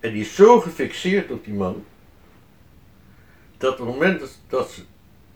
En 0.00 0.12
die 0.12 0.20
is 0.20 0.34
zo 0.34 0.60
gefixeerd 0.60 1.30
op 1.30 1.44
die 1.44 1.54
man, 1.54 1.84
dat 3.56 3.72
op 3.72 3.86
het 3.86 3.94
moment 3.94 4.20
dat, 4.20 4.38
dat, 4.48 4.70
ze, 4.70 4.82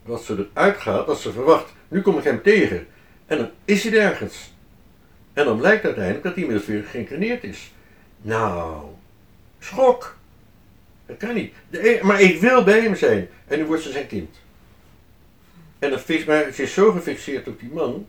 dat 0.05 0.23
ze 0.23 0.49
eruit 0.53 0.77
gaat, 0.77 1.07
dat 1.07 1.19
ze 1.19 1.31
verwacht, 1.31 1.73
nu 1.87 2.01
kom 2.01 2.17
ik 2.17 2.23
hem 2.23 2.41
tegen. 2.41 2.87
En 3.25 3.37
dan 3.37 3.49
is 3.65 3.83
hij 3.83 3.99
ergens. 3.99 4.55
En 5.37 5.45
dan 5.45 5.57
blijkt 5.57 5.85
uiteindelijk 5.85 6.23
dat 6.23 6.33
hij 6.33 6.43
inmiddels 6.43 6.69
weer 6.69 6.83
geïncarneerd 6.83 7.43
is. 7.43 7.71
Nou, 8.21 8.85
schok. 9.59 10.17
Dat 11.05 11.17
kan 11.17 11.33
niet. 11.33 11.53
De 11.69 11.89
e- 11.89 12.03
maar 12.03 12.21
ik 12.21 12.39
wil 12.39 12.63
bij 12.63 12.81
hem 12.81 12.95
zijn. 12.95 13.29
En 13.47 13.57
nu 13.59 13.65
wordt 13.65 13.83
ze 13.83 13.91
zijn 13.91 14.07
kind. 14.07 14.35
En 15.79 15.89
dat 15.89 15.99
fix, 16.01 16.25
maar 16.25 16.51
ze 16.51 16.63
is 16.63 16.73
zo 16.73 16.91
gefixeerd 16.91 17.47
op 17.47 17.59
die 17.59 17.69
man, 17.69 18.05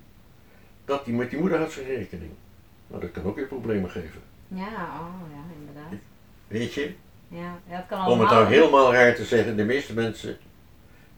dat 0.85 1.05
hij 1.05 1.14
met 1.14 1.31
die 1.31 1.38
moeder 1.38 1.59
had 1.59 1.73
zijn 1.73 1.87
rekening. 1.87 2.31
Nou, 2.87 3.01
dat 3.01 3.11
kan 3.11 3.25
ook 3.25 3.37
weer 3.37 3.47
problemen 3.47 3.91
geven. 3.91 4.21
Ja, 4.49 4.67
oh 5.01 5.31
ja, 5.33 5.55
inderdaad. 5.61 6.01
Weet 6.49 6.75
je? 6.75 6.93
Ja, 7.29 7.59
het 7.67 7.85
kan 7.88 7.99
Om 7.99 8.05
het 8.05 8.29
allemaal. 8.29 8.35
nou 8.43 8.47
helemaal 8.55 8.93
raar 8.93 9.14
te 9.14 9.25
zeggen, 9.25 9.57
de 9.57 9.64
meeste 9.64 9.95
mensen 9.95 10.38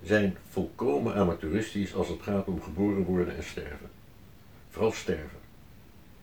zijn 0.02 0.36
volkomen 0.50 1.14
amateuristisch 1.14 1.94
als 1.94 2.08
het 2.08 2.22
gaat 2.22 2.46
om 2.46 2.62
geboren 2.62 3.02
worden 3.04 3.36
en 3.36 3.44
sterven. 3.44 3.90
Vooral 4.70 4.92
sterven. 4.92 5.39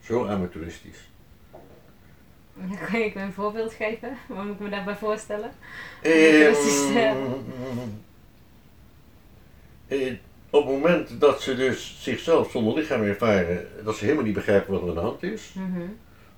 Zo 0.08 0.26
amateuristisch. 0.26 0.98
Kan 2.90 3.00
je 3.00 3.10
me 3.14 3.20
een 3.22 3.32
voorbeeld 3.32 3.72
geven? 3.72 4.16
Wat 4.28 4.44
moet 4.44 4.54
ik 4.54 4.60
me 4.60 4.68
daarbij 4.68 4.96
voorstellen? 4.96 5.50
Ehm, 6.02 6.12
Amateuristisch 6.14 6.88
sterven. 6.88 7.44
eh, 9.88 10.12
op 10.50 10.64
het 10.66 10.72
moment 10.74 11.20
dat 11.20 11.42
ze 11.42 11.56
dus 11.56 11.96
zichzelf 12.02 12.50
zonder 12.50 12.74
lichaam 12.74 13.02
ervaren, 13.02 13.66
dat 13.84 13.96
ze 13.96 14.04
helemaal 14.04 14.24
niet 14.24 14.34
begrijpen 14.34 14.72
wat 14.72 14.82
er 14.82 14.88
aan 14.88 14.94
de 14.94 15.00
hand 15.00 15.22
is, 15.22 15.52
Mhm. 15.54 15.80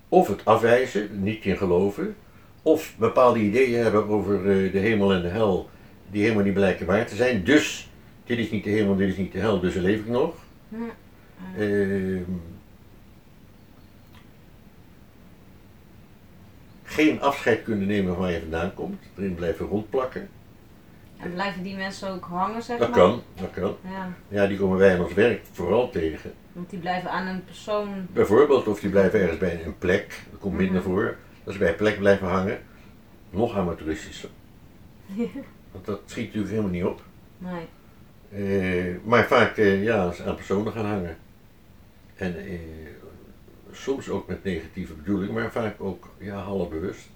of 0.09 0.27
het 0.27 0.45
afwijzen, 0.45 1.23
niet 1.23 1.45
in 1.45 1.57
geloven, 1.57 2.15
of 2.61 2.95
bepaalde 2.97 3.39
ideeën 3.39 3.81
hebben 3.83 4.07
over 4.07 4.35
eh, 4.35 4.71
de 4.71 4.79
hemel 4.79 5.13
en 5.13 5.21
de 5.21 5.27
hel, 5.27 5.69
die 6.09 6.21
helemaal 6.23 6.43
niet 6.43 6.53
blijken 6.53 6.85
waar 6.85 7.05
te 7.05 7.15
zijn. 7.15 7.43
Dus, 7.43 7.89
dit 8.25 8.37
is 8.37 8.51
niet 8.51 8.63
de 8.63 8.69
hemel, 8.69 8.95
dit 8.95 9.09
is 9.09 9.17
niet 9.17 9.31
de 9.31 9.39
hel, 9.39 9.59
dus 9.59 9.73
leef 9.75 9.99
ik 9.99 10.07
nog. 10.07 10.35
Hm. 10.69 10.75
Ehm, 11.57 12.21
geen 16.91 17.21
afscheid 17.21 17.63
kunnen 17.63 17.87
nemen 17.87 18.13
van 18.13 18.21
waar 18.21 18.31
je 18.31 18.39
vandaan 18.39 18.73
komt, 18.73 19.01
erin 19.17 19.35
blijven 19.35 19.65
rondplakken. 19.65 20.29
En 21.17 21.33
blijven 21.33 21.63
die 21.63 21.75
mensen 21.75 22.09
ook 22.11 22.25
hangen, 22.25 22.63
zeg 22.63 22.79
Dat 22.79 22.89
maar? 22.89 22.97
kan, 22.99 23.21
dat 23.35 23.51
kan. 23.51 23.75
Ja, 23.83 24.13
Ja, 24.27 24.47
die 24.47 24.57
komen 24.57 24.77
wij 24.77 24.95
in 24.95 25.01
ons 25.01 25.13
werk 25.13 25.41
vooral 25.51 25.89
tegen. 25.89 26.33
want 26.51 26.69
die 26.69 26.79
blijven 26.79 27.09
aan 27.11 27.27
een 27.27 27.43
persoon. 27.45 28.07
Bijvoorbeeld, 28.13 28.67
of 28.67 28.79
die 28.79 28.89
blijven 28.89 29.19
ergens 29.19 29.37
bij 29.37 29.65
een 29.65 29.77
plek, 29.77 30.21
dat 30.31 30.39
komt 30.39 30.55
minder 30.57 30.81
Mhm. 30.81 30.89
voor, 30.89 31.15
dat 31.43 31.53
ze 31.53 31.59
bij 31.59 31.69
een 31.69 31.75
plek 31.75 31.97
blijven 31.97 32.27
hangen. 32.27 32.59
Nog 33.29 33.55
amateuristischer. 33.57 34.29
Want 35.71 35.85
dat 35.85 36.01
schiet 36.05 36.25
natuurlijk 36.25 36.49
helemaal 36.53 36.71
niet 36.71 36.83
op. 36.83 37.01
Nee. 37.37 37.67
Eh, 38.31 38.95
maar 39.03 39.25
vaak 39.27 39.57
eh, 39.57 39.83
ja, 39.83 40.13
aan 40.25 40.35
personen 40.35 40.71
gaan 40.71 40.85
hangen. 40.85 41.17
En 42.15 42.37
eh, 42.45 42.59
soms 43.71 44.09
ook 44.09 44.27
met 44.27 44.43
negatieve 44.43 44.93
bedoeling, 44.93 45.33
maar 45.33 45.51
vaak 45.51 45.75
ook 45.81 46.09
ja, 46.17 46.35
half 46.43 46.69
bewust. 46.69 47.09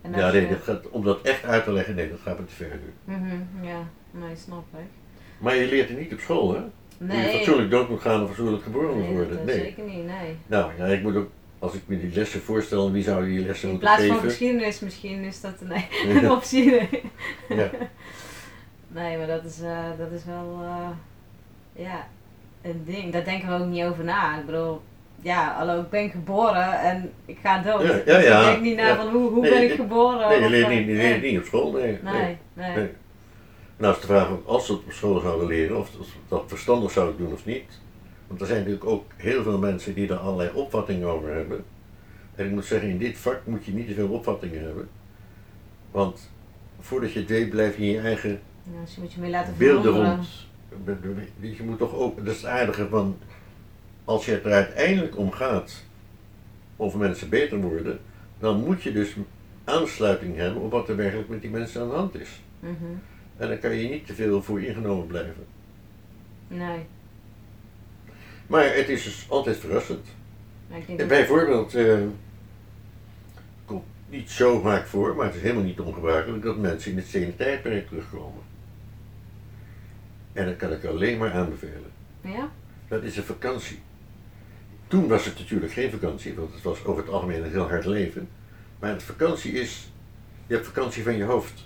En 0.00 0.12
Ja, 0.12 0.30
nee, 0.30 0.40
je- 0.40 0.48
dat 0.48 0.62
gaat, 0.62 0.88
om 0.88 1.04
dat 1.04 1.22
echt 1.22 1.44
uit 1.44 1.64
te 1.64 1.72
leggen, 1.72 1.94
nee, 1.94 2.10
dat 2.10 2.18
gaat 2.20 2.38
me 2.38 2.44
te 2.44 2.54
ver 2.54 2.78
nu. 3.04 3.14
Mhm, 3.14 3.64
ja, 3.66 3.88
nee, 4.10 4.36
snap 4.36 4.64
ik. 4.72 4.86
Maar 5.38 5.56
je 5.56 5.66
leert 5.66 5.88
het 5.88 5.98
niet 5.98 6.12
op 6.12 6.20
school, 6.20 6.54
hè? 6.54 6.60
Hoe 6.60 7.06
je 7.08 7.12
Nee. 7.22 7.36
fatsoenlijk 7.36 7.70
dood 7.70 7.88
moet 7.88 8.00
gaan 8.00 8.22
of 8.22 8.26
fatsoenlijk 8.28 8.62
geboren 8.62 8.94
moet 8.96 9.04
nee, 9.04 9.12
worden. 9.14 9.44
Nee. 9.44 9.58
zeker 9.60 9.84
niet, 9.84 10.04
nee. 10.06 10.36
Nou 10.46 10.72
ja, 10.78 10.84
ik 10.86 11.02
moet 11.02 11.16
ook, 11.16 11.30
als 11.58 11.74
ik 11.74 11.82
me 11.86 12.00
die 12.00 12.14
lessen 12.14 12.40
voorstel, 12.40 12.92
wie 12.92 13.02
zou 13.02 13.24
die 13.24 13.40
lessen 13.46 13.68
In 13.68 13.74
moeten 13.74 13.88
plaats 13.94 14.06
van 14.06 14.14
geven? 14.16 14.30
geschiedenis 14.30 14.80
misschien 14.80 15.22
is 15.22 15.40
dat 15.40 15.60
nee, 15.60 15.88
een 16.22 16.30
optie. 16.30 16.70
Nee. 16.70 17.02
Ja. 17.48 17.70
nee, 18.88 19.18
maar 19.18 19.26
dat 19.26 19.44
is, 19.44 19.60
eh, 19.60 19.88
dat 19.98 20.10
is 20.12 20.24
wel 20.24 20.58
eh, 20.62 20.88
ja, 21.84 22.08
een 22.64 22.82
ding. 22.84 23.12
Daar 23.12 23.24
denken 23.24 23.48
we 23.48 23.64
ook 23.64 23.70
niet 23.70 23.84
over 23.84 24.04
na. 24.04 24.38
Ik 24.38 24.46
bedoel, 24.46 24.82
ja, 25.22 25.54
hallo, 25.56 25.80
ik 25.80 25.90
ben 25.90 26.10
geboren 26.10 26.80
en 26.80 27.12
ik 27.24 27.38
ga 27.42 27.62
dood. 27.62 27.82
Ja, 27.82 27.94
ja, 27.94 28.02
Dus 28.04 28.24
ja. 28.24 28.40
ik 28.40 28.46
denk 28.46 28.62
niet 28.62 28.76
na 28.76 28.96
van 28.96 29.08
hoe, 29.08 29.30
hoe 29.30 29.40
Nee, 29.40 29.50
ben 29.50 29.62
ik 29.62 29.72
geboren. 29.72 30.28
Nee, 30.28 30.40
je 30.40 30.48
leert, 30.50 30.68
niet, 30.68 30.86
je 30.86 30.92
leert 30.92 31.22
niet 31.22 31.38
op 31.38 31.44
school, 31.44 31.72
nee. 31.72 31.98
Nee, 32.02 32.36
nee. 32.52 32.76
Nee. 32.76 32.88
Nou 33.76 33.94
is 33.94 34.00
de 34.00 34.06
vraag 34.06 34.28
als 34.44 34.66
ze 34.66 34.72
het 34.72 34.82
op 34.84 34.92
school 34.92 35.20
zouden 35.20 35.46
leren, 35.46 35.78
of 35.78 35.90
dat 36.28 36.44
verstandig 36.46 36.90
zouden 36.90 37.16
doen 37.16 37.32
of 37.32 37.44
niet. 37.44 37.80
Want 38.26 38.40
er 38.40 38.46
zijn 38.46 38.58
natuurlijk 38.58 38.86
ook 38.90 39.04
heel 39.16 39.42
veel 39.42 39.58
mensen 39.58 39.94
die 39.94 40.08
er 40.08 40.16
allerlei 40.16 40.50
opvattingen 40.54 41.08
over 41.08 41.34
hebben. 41.34 41.64
En 42.34 42.44
ik 42.44 42.50
moet 42.50 42.64
zeggen, 42.64 42.88
in 42.88 42.98
dit 42.98 43.18
vak 43.18 43.40
moet 43.44 43.64
je 43.64 43.72
niet 43.72 43.88
te 43.88 43.94
veel 43.94 44.08
opvattingen 44.08 44.62
hebben. 44.64 44.88
Want 45.90 46.30
voordat 46.80 47.12
je 47.12 47.18
het 47.18 47.28
weet, 47.28 47.50
blijf 47.50 47.76
je 47.76 47.82
in 47.82 47.90
je 47.90 48.00
eigen 48.00 48.40
Ja, 48.62 48.80
dus 48.84 48.94
je 48.94 49.00
moet 49.00 49.12
je 49.12 49.20
mee 49.20 49.30
laten 49.30 49.54
beelden 49.58 49.82
verwonderen. 49.82 50.24
Je 51.40 51.62
moet 51.62 51.78
toch 51.78 51.94
ook, 51.94 52.16
dat 52.24 52.34
is 52.34 52.42
het 52.42 52.50
aardige 52.50 52.88
van, 52.88 53.16
als 54.04 54.24
je 54.24 54.30
het 54.32 54.44
er 54.44 54.52
uiteindelijk 54.52 55.18
om 55.18 55.30
gaat 55.30 55.84
of 56.76 56.94
mensen 56.96 57.28
beter 57.28 57.58
worden, 57.60 57.98
dan 58.38 58.60
moet 58.64 58.82
je 58.82 58.92
dus 58.92 59.16
aansluiting 59.64 60.36
hebben 60.36 60.62
op 60.62 60.70
wat 60.70 60.88
er 60.88 60.96
werkelijk 60.96 61.28
met 61.28 61.40
die 61.40 61.50
mensen 61.50 61.80
aan 61.80 61.88
de 61.88 61.94
hand 61.94 62.14
is. 62.14 62.42
Mhm. 62.60 62.72
En 63.36 63.48
dan 63.48 63.58
kan 63.58 63.74
je 63.74 63.88
niet 63.88 64.06
te 64.06 64.14
veel 64.14 64.42
voor 64.42 64.62
ingenomen 64.62 65.06
blijven. 65.06 65.46
Nee, 66.48 66.78
Maar 68.46 68.74
het 68.74 68.88
is 68.88 69.04
dus 69.04 69.26
altijd 69.28 69.56
verrassend. 69.56 70.06
ik 70.68 70.96
denk. 70.96 71.08
Bijvoorbeeld, 71.08 71.74
eh 71.74 71.98
komt 73.64 73.84
niet 74.08 74.30
zo 74.30 74.60
vaak 74.60 74.86
voor, 74.86 75.14
maar 75.16 75.26
het 75.26 75.34
is 75.34 75.40
helemaal 75.42 75.62
niet 75.62 75.80
ongebruikelijk 75.80 76.42
dat 76.42 76.56
mensen 76.56 76.90
in 76.90 76.96
het 76.96 77.06
stenen 77.06 77.36
tijdperk 77.36 77.88
terugkomen. 77.88 78.42
En 80.34 80.46
dat 80.46 80.56
kan 80.56 80.72
ik 80.72 80.84
alleen 80.84 81.18
maar 81.18 81.32
aanbevelen. 81.32 81.90
Ja? 82.20 82.50
Dat 82.88 83.02
is 83.02 83.16
een 83.16 83.24
vakantie. 83.24 83.78
Toen 84.88 85.08
was 85.08 85.24
het 85.24 85.38
natuurlijk 85.38 85.72
geen 85.72 85.90
vakantie, 85.90 86.34
want 86.34 86.52
het 86.54 86.62
was 86.62 86.84
over 86.84 87.02
het 87.02 87.12
algemeen 87.12 87.44
een 87.44 87.50
heel 87.50 87.68
hard 87.68 87.84
leven. 87.84 88.28
Maar 88.78 88.90
het 88.90 89.02
vakantie 89.02 89.52
is, 89.52 89.90
je 90.46 90.54
hebt 90.54 90.66
vakantie 90.66 91.02
van 91.02 91.16
je 91.16 91.24
hoofd. 91.24 91.64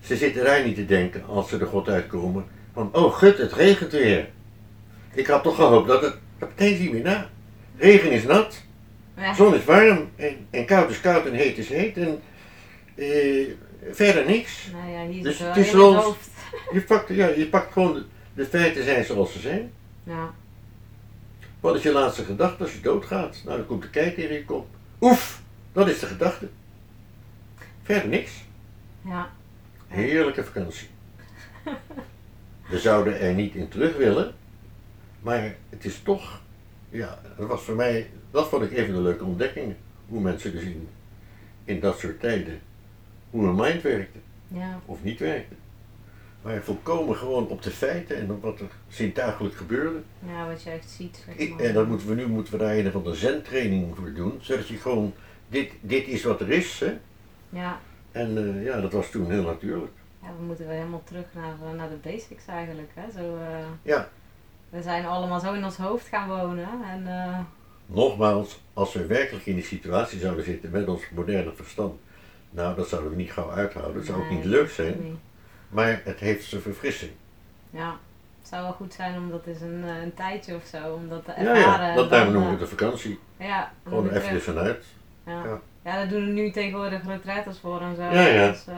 Ze 0.00 0.16
zitten 0.16 0.44
daar 0.44 0.64
niet 0.64 0.74
te 0.74 0.86
denken 0.86 1.24
als 1.26 1.48
ze 1.48 1.58
de 1.58 1.64
God 1.66 1.88
uitkomen 1.88 2.44
van, 2.72 2.88
oh 2.92 3.14
gut, 3.14 3.38
het 3.38 3.52
regent 3.52 3.92
weer. 3.92 4.28
Ik 5.14 5.26
had 5.26 5.42
toch 5.42 5.54
gehoopt 5.56 5.88
dat 5.88 6.02
het, 6.02 6.14
dat 6.38 6.48
betekent 6.48 6.80
niet 6.80 6.92
meer 6.92 7.02
na. 7.02 7.28
Regen 7.76 8.10
is 8.10 8.24
nat, 8.24 8.62
Ja. 9.16 9.34
zon 9.34 9.54
is 9.54 9.64
warm 9.64 10.08
en, 10.16 10.36
en 10.50 10.66
koud 10.66 10.90
is 10.90 11.00
koud 11.00 11.26
en 11.26 11.32
heet 11.32 11.58
is 11.58 11.68
heet 11.68 11.96
en 11.96 12.20
eh, 12.94 13.46
verder 13.90 14.24
niks. 14.26 14.68
Nou 14.72 14.90
ja, 14.90 15.06
hier 15.06 15.22
Dus 15.22 15.38
het 15.38 15.56
is 15.56 15.66
het 15.66 15.74
wel- 15.76 15.94
hoofd. 15.94 16.28
Je 16.72 16.80
pakt, 16.86 17.08
ja, 17.08 17.26
je 17.26 17.48
pakt 17.48 17.72
gewoon 17.72 17.94
de, 17.94 18.04
de 18.34 18.44
feiten 18.46 18.84
zijn 18.84 19.04
zoals 19.04 19.32
ze 19.32 19.38
zijn. 19.40 19.72
Ja. 20.04 20.34
Wat 21.60 21.76
is 21.76 21.82
je 21.82 21.92
laatste 21.92 22.24
gedachte 22.24 22.62
als 22.62 22.72
je 22.72 22.80
doodgaat? 22.80 23.42
Nou, 23.44 23.56
dan 23.56 23.66
komt 23.66 23.82
de 23.82 23.90
kijk 23.90 24.16
in 24.16 24.32
je 24.32 24.44
kop. 24.44 24.66
Oef, 25.00 25.42
dat 25.72 25.88
is 25.88 25.98
de 25.98 26.06
gedachte. 26.06 26.48
Verder 27.82 28.08
niks. 28.08 28.32
Ja. 29.04 29.30
Heerlijke 29.88 30.44
vakantie. 30.44 30.88
We 32.68 32.78
zouden 32.78 33.20
er 33.20 33.34
niet 33.34 33.54
in 33.54 33.68
terug 33.68 33.96
willen, 33.96 34.34
maar 35.20 35.54
het 35.68 35.84
is 35.84 36.00
toch, 36.02 36.40
ja, 36.88 37.18
dat 37.36 37.48
was 37.48 37.62
voor 37.62 37.74
mij, 37.74 38.10
dat 38.30 38.48
vond 38.48 38.62
ik 38.62 38.72
even 38.72 38.94
een 38.94 39.02
leuke 39.02 39.24
ontdekking. 39.24 39.74
Hoe 40.08 40.20
mensen 40.20 40.52
dus 40.52 40.62
in, 40.62 40.88
in 41.64 41.80
dat 41.80 41.98
soort 41.98 42.20
tijden, 42.20 42.60
hoe 43.30 43.44
hun 43.44 43.54
mind 43.54 43.82
werkte 43.82 44.18
Ja. 44.48 44.80
of 44.84 45.02
niet 45.02 45.18
werkte. 45.18 45.54
Maar 46.46 46.62
volkomen 46.62 47.16
gewoon 47.16 47.48
op 47.48 47.62
de 47.62 47.70
feiten 47.70 48.16
en 48.16 48.30
op 48.30 48.42
wat 48.42 48.60
er 48.60 48.66
zintuigelijk 48.88 49.54
gebeurde. 49.54 49.98
ja, 50.26 50.46
wat 50.46 50.62
je 50.62 50.70
echt 50.70 50.90
ziet. 50.90 51.24
Ik, 51.36 51.60
en 51.60 51.74
dat 51.74 51.86
moeten 51.86 52.08
we 52.08 52.14
nu 52.14 52.26
moeten 52.26 52.52
we 52.52 52.58
daar 52.58 52.76
een 52.76 52.86
of 52.86 52.94
andere 52.94 53.16
zentraining 53.16 53.96
voor 53.96 54.12
doen, 54.12 54.38
zodat 54.40 54.68
je 54.68 54.76
gewoon, 54.76 55.14
dit, 55.48 55.72
dit 55.80 56.08
is 56.08 56.24
wat 56.24 56.40
er 56.40 56.50
is. 56.50 56.80
Hè? 56.80 56.98
Ja. 57.48 57.80
En 58.12 58.38
eh, 58.38 58.64
ja, 58.64 58.80
dat 58.80 58.92
was 58.92 59.10
toen 59.10 59.30
heel 59.30 59.42
natuurlijk. 59.42 59.92
ja, 60.22 60.28
we 60.38 60.44
moeten 60.44 60.66
weer 60.66 60.76
helemaal 60.76 61.02
terug 61.04 61.24
naar, 61.32 61.54
eh, 61.70 61.78
naar 61.78 61.88
de 61.88 62.10
basics 62.10 62.46
eigenlijk. 62.46 62.90
Hè? 62.94 63.10
Zo, 63.10 63.36
eh, 63.36 63.66
Ja. 63.82 64.08
We 64.68 64.82
zijn 64.82 65.06
allemaal 65.06 65.40
zo 65.40 65.52
in 65.52 65.64
ons 65.64 65.76
hoofd 65.76 66.06
gaan 66.06 66.28
wonen. 66.28 66.68
En, 66.90 67.06
Nogmaals, 67.86 68.60
als 68.72 68.92
we 68.92 69.06
werkelijk 69.06 69.46
in 69.46 69.54
die 69.54 69.64
situatie 69.64 70.18
zouden 70.18 70.44
zitten 70.44 70.70
met 70.70 70.88
ons 70.88 71.02
moderne 71.14 71.52
verstand, 71.52 72.00
nou 72.50 72.76
dat 72.76 72.88
zouden 72.88 73.10
we 73.10 73.16
niet 73.16 73.32
gauw 73.32 73.50
uithouden. 73.50 73.94
Dat 73.94 74.04
zou 74.04 74.22
ook 74.22 74.30
niet 74.30 74.44
leuk 74.44 74.70
zijn. 74.70 75.18
Maar 75.68 76.00
het 76.04 76.20
heeft 76.20 76.44
zijn 76.48 76.62
verfrissing. 76.62 77.10
Ja. 77.70 77.96
Het 78.40 78.48
zou 78.54 78.62
wel 78.62 78.72
goed 78.72 78.94
zijn 78.94 79.16
om 79.16 79.30
dat 79.30 79.46
eens 79.46 79.60
een, 79.60 79.84
eh, 79.84 80.02
een 80.02 80.14
tijdje 80.14 80.54
of 80.54 80.64
zo, 80.64 80.92
om 80.94 81.08
dat 81.08 81.24
te 81.24 81.30
Ja, 81.30 81.36
ervaren. 81.36 81.86
ja, 81.88 81.94
dat 81.94 82.10
daarom 82.10 82.32
noemen 82.32 82.50
we 82.50 82.56
eh, 82.56 82.60
de 82.62 82.68
vakantie. 82.76 83.18
Ja, 83.36 83.72
Gewoon 83.88 84.08
even 84.08 84.20
terug. 84.22 84.46
ervan 84.46 84.62
uit. 84.62 84.84
Ja. 85.26 85.32
ja. 85.44 85.60
Ja. 85.84 85.92
daar 85.96 86.08
doen 86.08 86.24
we 86.24 86.30
nu 86.32 86.50
tegenwoordig 86.50 87.04
retreats 87.06 87.58
voor 87.60 87.80
en 87.80 87.96
zo. 87.96 88.02
Ja, 88.02 88.26
ja. 88.26 88.50
Dus, 88.50 88.66
eh, 88.66 88.74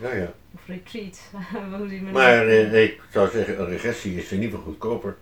Ja, 0.00 0.12
ja. 0.14 0.32
of 0.54 0.66
retreats. 0.66 1.20
Maar 2.12 2.46
eh, 2.46 2.82
ik 2.82 3.00
zou 3.10 3.30
zeggen, 3.30 3.60
een 3.60 3.66
regressie 3.68 4.16
is 4.16 4.32
in 4.32 4.40
ieder 4.42 4.58
geval 4.58 4.72
goedkoper. 4.72 5.16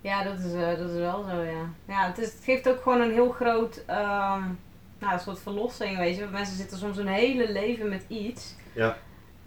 Ja, 0.00 0.22
dat 0.24 0.38
is, 0.38 0.52
dat 0.78 0.90
is 0.90 0.96
wel 0.96 1.24
zo, 1.30 1.42
ja. 1.42 1.68
Ja, 1.88 2.06
het, 2.06 2.18
is, 2.18 2.32
het 2.32 2.44
geeft 2.44 2.68
ook 2.68 2.82
gewoon 2.82 3.00
een 3.00 3.12
heel 3.12 3.30
groot, 3.30 3.82
ehm, 3.86 4.42
nou, 4.98 5.12
een 5.12 5.20
soort 5.20 5.40
verlossing, 5.40 5.98
weet 5.98 6.14
je. 6.14 6.20
Want 6.20 6.32
Mensen 6.32 6.56
zitten 6.56 6.78
soms 6.78 6.96
hun 6.96 7.06
hele 7.06 7.52
leven 7.52 7.88
met 7.88 8.04
iets. 8.08 8.54
Ja. 8.72 8.96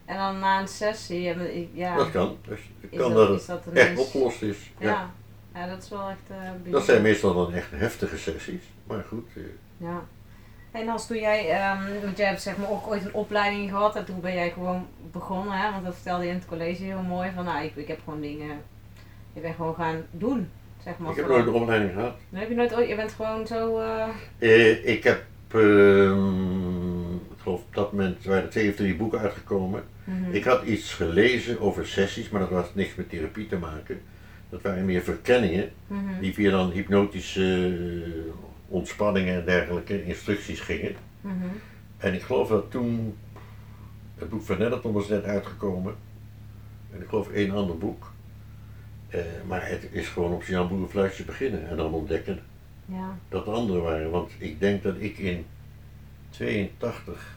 En 0.05 0.17
dan 0.17 0.39
na 0.39 0.59
een 0.61 0.67
sessie, 0.67 1.35
ja, 1.73 1.95
Dat 1.95 2.11
kan. 2.11 2.37
Dus 2.47 2.59
is 2.89 2.99
kan 2.99 3.13
dat, 3.13 3.27
dat 3.27 3.39
is 3.39 3.45
dat 3.45 3.67
echt 3.73 3.97
opgelost 3.97 4.41
is. 4.41 4.71
Ja. 4.77 4.89
Ja. 4.89 5.09
ja, 5.53 5.67
dat 5.67 5.83
is 5.83 5.89
wel 5.89 6.09
echt 6.09 6.27
bijzonder. 6.27 6.71
Dat 6.71 6.83
zijn 6.83 7.01
meestal 7.01 7.33
dan 7.33 7.53
echt 7.53 7.71
heftige 7.71 8.17
sessies. 8.17 8.63
Maar 8.87 9.03
goed, 9.07 9.27
eh, 9.35 9.43
Ja. 9.77 10.03
En 10.71 10.89
als 10.89 11.07
toen 11.07 11.17
jij, 11.17 11.49
ehm, 11.49 12.03
want 12.03 12.17
jij 12.17 12.27
hebt 12.27 12.41
zeg 12.41 12.57
maar 12.57 12.69
ook 12.69 12.87
ooit 12.87 13.05
een 13.05 13.13
opleiding 13.13 13.69
gehad 13.69 13.95
en 13.95 14.05
toen 14.05 14.19
ben 14.21 14.33
jij 14.33 14.51
gewoon 14.51 14.87
begonnen, 15.11 15.57
hè? 15.57 15.71
want 15.71 15.85
dat 15.85 15.93
vertelde 15.93 16.23
je 16.23 16.29
in 16.29 16.35
het 16.35 16.45
college 16.45 16.83
heel 16.83 17.01
mooi, 17.01 17.31
van 17.35 17.45
nou, 17.45 17.63
ik, 17.63 17.75
ik 17.75 17.87
heb 17.87 17.99
gewoon 18.03 18.21
dingen, 18.21 18.61
ik 19.33 19.41
ben 19.41 19.53
gewoon 19.53 19.75
gaan 19.75 20.05
doen, 20.11 20.49
zeg 20.83 20.97
maar. 20.97 21.11
ik 21.11 21.15
heb 21.17 21.27
nooit 21.27 21.47
een 21.47 21.53
opleiding 21.53 21.91
gehad. 21.93 22.15
Dan 22.29 22.39
heb 22.39 22.49
je 22.49 22.55
nooit 22.55 22.75
ooit, 22.75 22.89
je 22.89 22.95
bent 22.95 23.11
gewoon 23.11 23.47
zo, 23.47 23.79
eh, 23.79 24.07
Eh, 24.39 24.87
ik 24.87 25.03
heb, 25.03 25.23
ehm, 25.47 27.13
ik 27.13 27.39
geloof 27.41 27.59
op 27.61 27.75
dat 27.75 27.91
moment 27.91 28.23
waren 28.25 28.43
er 28.43 28.49
twee 28.49 28.69
of 28.69 28.75
drie 28.75 28.95
boeken 28.95 29.19
uitgekomen. 29.19 29.83
Mhm. 30.03 30.31
Ik 30.31 30.43
had 30.43 30.63
iets 30.63 30.93
gelezen 30.93 31.59
over 31.59 31.87
sessies, 31.87 32.29
maar 32.29 32.39
dat 32.41 32.49
had 32.49 32.75
niks 32.75 32.95
met 32.95 33.09
therapie 33.09 33.47
te 33.47 33.57
maken. 33.57 34.01
Dat 34.49 34.61
waren 34.61 34.85
meer 34.85 35.01
verkenningen 35.01 35.71
Mhm. 35.87 36.19
die 36.19 36.33
via 36.33 36.51
dan 36.51 36.71
hypnotische 36.71 37.67
eh, 37.67 38.33
ontspanningen 38.67 39.35
en 39.39 39.45
dergelijke 39.45 40.05
instructies 40.05 40.59
gingen. 40.59 40.95
Mhm. 41.21 41.33
En 41.97 42.13
ik 42.13 42.21
geloof 42.21 42.47
dat 42.49 42.71
toen 42.71 43.15
het 44.17 44.29
boek 44.29 44.43
van 44.43 44.57
Netterton 44.57 44.93
was 44.93 45.07
net 45.07 45.23
uitgekomen. 45.23 45.95
En 46.93 47.01
ik 47.01 47.07
geloof 47.07 47.29
één 47.29 47.51
ander 47.51 47.77
boek. 47.77 48.11
Eh, 49.09 49.19
maar 49.47 49.67
het 49.69 49.87
is 49.91 50.07
gewoon 50.07 50.31
op 50.31 50.43
Jan 50.43 50.67
Boerenfluitje 50.67 51.23
beginnen 51.23 51.69
en 51.69 51.77
dan 51.77 51.93
ontdekken 51.93 52.39
Ja, 52.85 53.17
dat 53.29 53.47
er 53.47 53.53
anderen 53.53 53.83
waren. 53.83 54.11
Want 54.11 54.31
ik 54.37 54.59
denk 54.59 54.83
dat 54.83 54.95
ik 54.99 55.17
in 55.17 55.45
82 56.29 57.35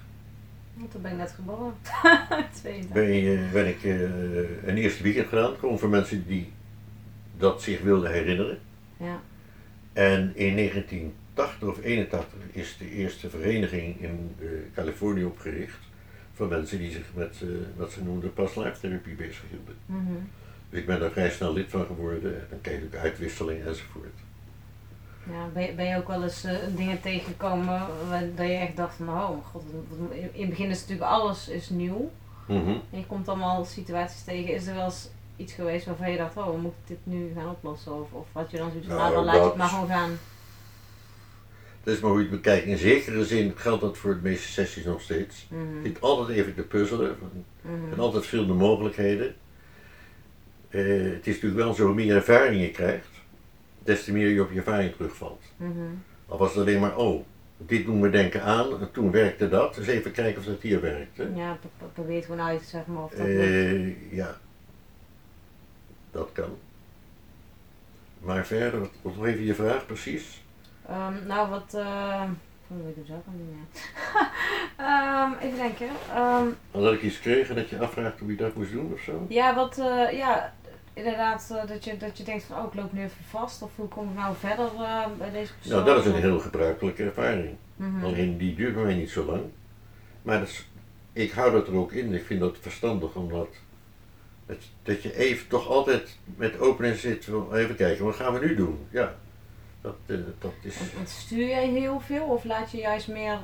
want 0.76 0.90
toen 0.90 1.02
ben 1.02 1.10
ik 1.10 1.16
net 1.16 1.30
geboren. 1.30 1.74
22. 2.60 2.92
ben, 2.92 3.50
ben 3.52 3.66
ik 3.68 3.84
eh, 3.84 4.68
een 4.68 4.76
eerste 4.76 5.02
weekend 5.02 5.28
gedaan. 5.28 5.56
Gewoon 5.56 5.78
voor 5.78 5.88
mensen 5.88 6.26
die 6.26 6.52
dat 7.36 7.62
zich 7.62 7.80
wilden 7.80 8.12
herinneren. 8.12 8.58
Ja, 8.96 9.20
En 9.92 10.32
in 10.36 10.56
1980 10.56 11.68
of 11.68 11.82
81 11.82 12.38
is 12.52 12.76
de 12.78 12.90
eerste 12.90 13.30
vereniging 13.30 14.00
in 14.00 14.34
eh, 14.38 14.46
Californië 14.74 15.24
opgericht. 15.24 15.78
Voor 16.32 16.48
mensen 16.48 16.78
die 16.78 16.90
zich 16.90 17.06
met 17.14 17.36
eh, 17.42 17.48
wat 17.76 17.92
ze 17.92 18.02
noemden 18.02 18.32
past 18.32 18.56
life 18.56 18.80
therapie 18.80 19.14
bezighielden. 19.14 19.76
mhm. 19.86 20.12
Dus 20.70 20.80
ik 20.80 20.86
ben 20.86 21.00
daar 21.00 21.10
vrij 21.10 21.30
snel 21.30 21.52
lid 21.52 21.70
van 21.70 21.86
geworden. 21.86 22.34
En 22.34 22.58
dan 22.62 22.72
je 22.72 22.84
ook 22.84 22.94
uitwisseling 22.94 23.64
enzovoort. 23.64 24.18
Ja 25.30 25.48
ben, 25.52 25.62
je, 25.62 25.72
ben 25.72 25.86
je 25.86 25.96
ook 25.96 26.08
wel 26.08 26.22
eens 26.22 26.44
eh, 26.44 26.52
dingen 26.76 27.00
tegengekomen 27.00 27.86
waar, 28.08 28.22
dat 28.34 28.46
je 28.46 28.52
echt 28.52 28.76
dacht 28.76 28.96
van, 28.96 29.08
oh 29.08 29.28
god, 29.46 29.62
wat- 29.72 29.98
wat- 29.98 30.10
in 30.32 30.40
het 30.40 30.48
begin 30.50 30.70
is 30.70 30.80
natuurlijk 30.80 31.10
alles 31.10 31.48
is 31.48 31.68
nieuw. 31.70 32.10
Mhm. 32.46 32.68
En 32.68 32.98
je 32.98 33.06
komt 33.06 33.28
allemaal 33.28 33.64
situaties 33.64 34.22
tegen. 34.24 34.54
Is 34.54 34.66
er 34.66 34.74
wel 34.74 34.84
eens 34.84 35.08
iets 35.36 35.52
geweest 35.52 35.86
waarvan 35.86 36.10
je 36.10 36.16
dacht, 36.16 36.36
oh, 36.36 36.46
we 36.50 36.56
moeten 36.60 36.80
dit 36.86 36.98
nu 37.02 37.32
gaan 37.36 37.50
oplossen? 37.50 38.00
Of, 38.00 38.12
of 38.12 38.26
had 38.32 38.50
je 38.50 38.56
dan 38.56 38.70
zoiets 38.70 38.86
van, 38.88 38.96
nou, 38.96 39.12
Nou, 39.12 39.24
dan 39.24 39.34
laat 39.34 39.42
je 39.42 39.48
het 39.48 39.56
maar 39.58 39.68
gewoon 39.68 39.88
gaan. 39.88 40.18
Dat 41.84 41.94
is 41.94 42.00
maar 42.00 42.10
hoe 42.10 42.20
je 42.20 42.26
het 42.26 42.34
bekijkt. 42.42 42.66
In 42.66 42.76
zekere 42.78 43.24
zin 43.24 43.52
geldt 43.56 43.80
dat 43.80 43.96
voor 43.98 44.14
de 44.14 44.20
meeste 44.22 44.48
sessies 44.48 44.84
nog 44.84 45.00
steeds. 45.00 45.46
Mhm, 45.50 45.62
Je 45.82 45.88
zit 45.88 46.00
altijd 46.00 46.38
even 46.38 46.54
te 46.54 46.62
puzzelen. 46.62 47.16
mhm. 47.62 47.92
En 47.92 47.98
altijd 47.98 48.26
veel 48.26 48.46
de 48.46 48.52
mogelijkheden. 48.52 49.34
Eh, 50.68 50.80
het 51.12 51.26
is 51.26 51.34
natuurlijk 51.34 51.54
wel 51.62 51.74
zo, 51.74 51.84
hoe 51.86 51.94
meer 51.94 52.14
ervaring 52.16 52.60
je 52.60 52.70
krijgt, 52.70 53.08
des 53.86 54.04
te 54.04 54.12
meer 54.12 54.28
je 54.28 54.42
op 54.42 54.50
je 54.52 54.56
ervaring 54.58 54.92
terugvalt. 54.94 55.42
Mhm. 55.56 55.70
Al 56.28 56.38
was 56.38 56.48
het 56.54 56.58
alleen 56.58 56.80
maar, 56.80 56.96
oh, 56.96 57.24
dit 57.56 57.84
doen 57.84 58.00
we 58.00 58.10
denken 58.10 58.42
aan, 58.42 58.80
en 58.80 58.90
toen 58.92 59.10
werkte 59.10 59.48
dat, 59.48 59.74
dus 59.74 59.86
even 59.86 60.12
kijken 60.12 60.38
of 60.40 60.44
dat 60.46 60.60
hier 60.60 60.80
werkte. 60.80 61.30
Ja, 61.34 61.52
pro- 61.60 61.70
pro- 61.78 61.90
probeer 61.94 62.22
gewoon 62.22 62.40
uit, 62.40 62.62
zeg 62.62 62.86
maar. 62.86 63.02
Of 63.02 63.10
dat. 63.12 63.26
Eh, 63.26 64.12
ja, 64.12 64.36
dat 66.10 66.28
kan. 66.32 66.56
Maar 68.20 68.46
verder, 68.46 68.80
wat 68.80 68.90
wat 69.14 69.26
even 69.26 69.44
je 69.44 69.54
vraag 69.54 69.86
precies? 69.86 70.42
Ehm, 70.88 71.26
nou, 71.26 71.50
wat. 71.50 71.74
eh 71.74 72.22
wat 72.68 72.78
wil 72.80 72.88
ik 72.88 72.94
hem 72.96 73.06
zelf? 73.06 73.22
Ja. 73.52 74.30
Ehm, 75.32 75.32
even 75.46 75.58
denken. 75.58 75.88
Ehm, 76.14 76.46
Dat 76.70 76.92
ik 76.92 77.02
iets 77.02 77.20
kreeg 77.20 77.48
en 77.48 77.54
dat 77.54 77.68
je 77.68 77.78
afvraagt 77.78 78.18
hoe 78.20 78.30
je 78.30 78.36
dat 78.36 78.54
moest 78.54 78.72
doen 78.72 78.92
of 78.92 79.00
zo? 79.00 79.26
ja, 79.28 79.54
wat. 79.54 79.78
eh, 79.78 80.12
ja, 80.12 80.54
inderdaad, 80.96 81.50
eh, 81.50 81.68
dat, 81.68 81.84
je, 81.84 81.96
dat 81.96 82.18
je 82.18 82.24
denkt 82.24 82.44
van, 82.44 82.56
oh, 82.58 82.64
ik 82.64 82.74
loop 82.74 82.92
nu 82.92 83.02
even 83.02 83.24
vast. 83.28 83.62
Of 83.62 83.70
hoe 83.76 83.88
kom 83.88 84.08
ik 84.08 84.14
nou 84.14 84.34
verder 84.36 84.66
eh, 84.66 85.06
bij 85.18 85.30
deze 85.30 85.52
persoon? 85.54 85.72
Nou, 85.72 85.84
dat 85.84 86.06
is 86.06 86.12
een 86.12 86.20
heel 86.20 86.38
gebruikelijke 86.38 87.04
ervaring. 87.04 87.56
Mhm. 87.76 88.04
Alleen 88.04 88.38
die 88.38 88.54
duurt 88.54 88.74
bij 88.74 88.84
mij 88.84 88.94
niet 88.94 89.10
zo 89.10 89.24
lang. 89.24 89.42
Maar 90.22 90.38
dat 90.38 90.48
is, 90.48 90.68
ik 91.12 91.30
hou 91.30 91.52
dat 91.52 91.68
er 91.68 91.74
ook 91.74 91.92
in. 91.92 92.14
Ik 92.14 92.24
vind 92.24 92.40
dat 92.40 92.56
verstandig 92.60 93.14
omdat 93.14 93.48
dat, 94.46 94.56
dat 94.82 95.02
je 95.02 95.16
even 95.16 95.48
toch 95.48 95.68
altijd 95.68 96.18
met 96.36 96.58
opening 96.58 96.96
zit. 96.96 97.28
Even 97.52 97.76
kijken, 97.76 98.04
wat 98.04 98.14
gaan 98.14 98.32
we 98.32 98.46
nu 98.46 98.54
doen? 98.54 98.78
Ja, 98.90 99.14
dat, 99.80 99.96
eh, 100.06 100.16
dat 100.38 100.52
is. 100.62 100.76
Want, 100.94 101.08
stuur 101.08 101.46
jij 101.46 101.68
heel 101.68 102.00
veel 102.00 102.24
of 102.24 102.44
laat 102.44 102.70
je 102.70 102.78
juist 102.78 103.08
meer 103.08 103.38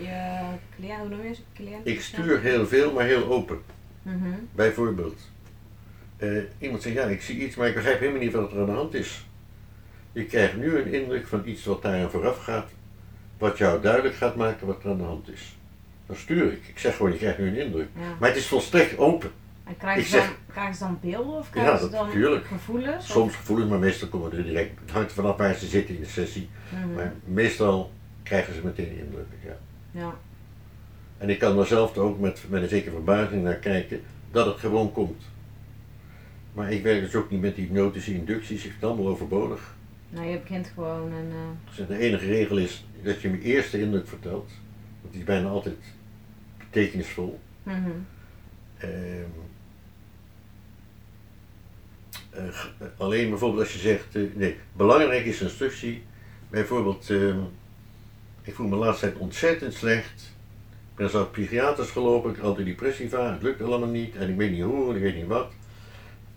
je 0.00 0.40
cliënt, 0.76 1.00
hoe 1.00 1.08
noem 1.08 1.22
je 1.22 1.34
ze? 1.34 1.40
Cliënt? 1.54 1.86
Ik 1.86 2.00
stuur 2.00 2.40
heel 2.40 2.66
veel, 2.66 2.92
maar 2.92 3.04
heel 3.04 3.26
open. 3.26 3.62
Mhm. 4.02 4.30
Bijvoorbeeld, 4.54 5.20
eh, 6.16 6.28
iemand 6.58 6.82
zegt 6.82 6.94
ja, 6.94 7.04
ik 7.04 7.22
zie 7.22 7.38
iets, 7.38 7.56
maar 7.56 7.68
ik 7.68 7.74
begrijp 7.74 7.98
helemaal 7.98 8.20
niet 8.20 8.32
wat 8.32 8.52
er 8.52 8.58
aan 8.60 8.66
de 8.66 8.72
hand 8.72 8.94
is. 8.94 9.26
Je 10.12 10.24
krijgt 10.24 10.56
nu 10.56 10.76
een 10.78 10.92
indruk 10.92 11.26
van 11.26 11.42
iets 11.44 11.64
wat 11.64 11.82
daaraan 11.82 12.10
vooraf 12.10 12.38
gaat, 12.38 12.68
wat 13.38 13.58
jou 13.58 13.80
duidelijk 13.82 14.14
gaat 14.14 14.36
maken 14.36 14.66
wat 14.66 14.84
er 14.84 14.90
aan 14.90 14.96
de 14.98 15.02
hand 15.04 15.28
is. 15.28 15.56
Dan 16.06 16.16
stuur 16.16 16.52
ik. 16.52 16.60
Ik 16.68 16.78
zeg 16.78 16.96
gewoon, 16.96 17.12
je 17.12 17.18
krijgt 17.18 17.38
nu 17.38 17.46
een 17.48 17.56
indruk. 17.66 17.88
Ja. 17.94 18.00
Maar 18.20 18.28
het 18.28 18.38
is 18.38 18.46
volstrekt 18.46 18.98
open. 18.98 19.30
En 19.64 19.76
krijgen 19.76 20.02
Ik 20.02 20.08
ze, 20.08 20.16
dan, 20.16 20.24
zeg- 20.26 20.36
krijgen 20.52 20.74
ze 20.74 20.80
dan 20.84 20.98
beelden 21.00 21.34
of 21.36 21.44
Ja, 21.46 21.50
krijgen 21.52 21.76
ze 21.78 21.82
dat 21.82 21.92
dan 21.92 22.06
natuurlijk. 22.06 22.46
gevoelens? 22.46 22.96
Of- 23.04 23.10
Soms 23.10 23.36
gevoelens, 23.36 23.70
maar 23.70 23.78
meestal 23.78 24.08
komen 24.08 24.32
er 24.32 24.44
direct. 24.44 24.80
Het 24.80 24.90
hangt 24.90 25.08
er 25.08 25.14
vanaf 25.14 25.36
waar 25.36 25.54
ze 25.54 25.66
zitten 25.66 25.94
in 25.94 26.00
de 26.00 26.06
sessie. 26.08 26.48
Mhm. 26.68 26.94
Maar 26.94 27.12
meestal 27.24 27.90
krijgen 28.22 28.54
ze 28.54 28.60
meteen 28.64 28.98
indrukken. 28.98 29.38
Ja. 29.44 29.56
Ja. 29.90 30.14
En 31.18 31.30
ik 31.30 31.38
kan 31.38 31.58
er 31.58 31.66
zelf 31.66 31.96
ook 31.98 32.18
met, 32.20 32.42
met 32.48 32.62
een 32.62 32.68
zekere 32.68 32.90
verbazing 32.94 33.42
naar 33.42 33.54
kijken 33.54 34.00
dat 34.30 34.46
het 34.46 34.56
gewoon 34.58 34.92
komt. 34.92 35.22
Maar 36.56 36.72
ik 36.72 36.82
werk 36.82 37.00
dus 37.00 37.14
ook 37.14 37.30
niet 37.30 37.40
met 37.40 37.54
die 37.56 37.64
hypnotische 37.64 38.14
inducties, 38.14 38.56
ik 38.56 38.70
vind 38.70 38.74
het 38.74 38.84
allemaal 38.84 39.08
overbodig. 39.08 39.74
Nou, 40.08 40.26
je 40.26 40.38
begint 40.38 40.70
gewoon 40.74 41.12
en. 41.12 41.26
eh, 41.30 41.76
Dus 41.76 41.86
de 41.86 41.98
enige 41.98 42.26
regel 42.26 42.56
is 42.58 42.84
dat 43.02 43.20
je 43.20 43.28
mijn 43.28 43.42
eerste 43.42 43.80
indruk 43.80 44.08
vertelt. 44.08 44.50
Want 45.00 45.12
die 45.12 45.20
is 45.20 45.26
bijna 45.26 45.48
altijd 45.48 45.76
betekenisvol. 46.58 47.40
mhm. 47.62 47.90
Ehm, 48.78 48.90
eh, 52.30 52.48
g- 52.48 52.72
alleen 52.96 53.28
bijvoorbeeld 53.28 53.62
als 53.62 53.72
je 53.72 53.78
zegt, 53.78 54.14
eh, 54.16 54.22
nee, 54.34 54.56
belangrijk 54.72 55.24
is 55.24 55.40
een 55.40 55.46
instructie. 55.46 56.02
Bijvoorbeeld, 56.50 57.10
ehm, 57.10 57.38
ik 58.42 58.54
voel 58.54 58.66
me 58.66 58.72
de 58.72 58.78
laatste 58.84 59.06
tijd 59.06 59.18
ontzettend 59.18 59.74
slecht. 59.74 60.34
Ik 60.90 60.96
ben 60.96 61.10
zelf 61.10 61.30
psychiaters 61.30 61.90
gelopen, 61.90 62.30
ik 62.30 62.36
had 62.36 62.46
antidepressiva, 62.56 63.32
het 63.32 63.42
lukt 63.42 63.62
allemaal 63.62 63.88
niet 63.88 64.16
en 64.16 64.28
ik 64.30 64.36
weet 64.36 64.50
niet 64.50 64.62
hoe 64.62 64.90
en 64.90 64.96
ik 64.96 65.02
weet 65.02 65.14
niet 65.16 65.26
wat. 65.26 65.52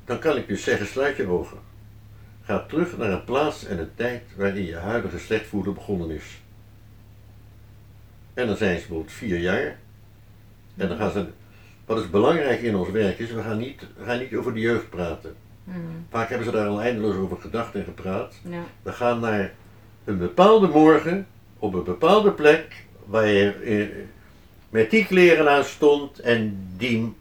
Dan 0.09 0.19
kan 0.19 0.37
ik 0.37 0.47
dus 0.47 0.63
zeggen, 0.63 0.87
sluit 0.87 1.17
je 1.17 1.27
ogen. 1.27 1.57
Ga 2.41 2.59
terug 2.59 2.97
naar 2.97 3.11
een 3.11 3.23
plaats 3.23 3.65
en 3.65 3.79
een 3.79 3.95
tijd 3.95 4.23
waarin 4.35 4.65
je 4.65 4.75
huidige 4.75 5.19
slecht 5.19 5.47
voelen 5.47 5.73
begonnen 5.73 6.09
is. 6.09 6.41
En 8.33 8.47
dan 8.47 8.57
zijn 8.57 8.75
ze 8.75 8.79
bijvoorbeeld 8.79 9.11
vier 9.11 9.39
jaar. 9.39 9.77
En 10.75 10.87
dan 10.87 10.97
gaan 10.97 11.11
ze 11.11 11.27
wat 11.85 11.99
is 11.99 12.09
belangrijk 12.09 12.61
in 12.61 12.75
ons 12.75 12.89
werk 12.89 13.19
is, 13.19 13.31
we 13.31 13.41
gaan 13.41 13.57
niet, 13.57 13.81
we 13.97 14.03
gaan 14.05 14.19
niet 14.19 14.35
over 14.35 14.53
de 14.53 14.59
jeugd 14.59 14.89
praten. 14.89 15.35
Mhm. 15.63 15.77
Vaak 16.09 16.29
hebben 16.29 16.47
ze 16.47 16.53
daar 16.53 16.67
al 16.67 16.81
eindeloos 16.81 17.15
over 17.15 17.37
gedacht 17.37 17.75
en 17.75 17.83
gepraat. 17.83 18.35
Ja. 18.49 18.63
We 18.81 18.91
gaan 18.91 19.19
naar 19.19 19.53
een 20.03 20.17
bepaalde 20.17 20.67
morgen, 20.67 21.27
op 21.59 21.73
een 21.73 21.83
bepaalde 21.83 22.31
plek, 22.31 22.85
waar 23.05 23.27
je 23.27 23.51
eh, 23.51 24.05
met 24.69 24.91
die 24.91 25.05
kleren 25.05 25.51
aan 25.51 25.63
stond 25.63 26.19
en 26.19 26.67
die, 26.77 27.13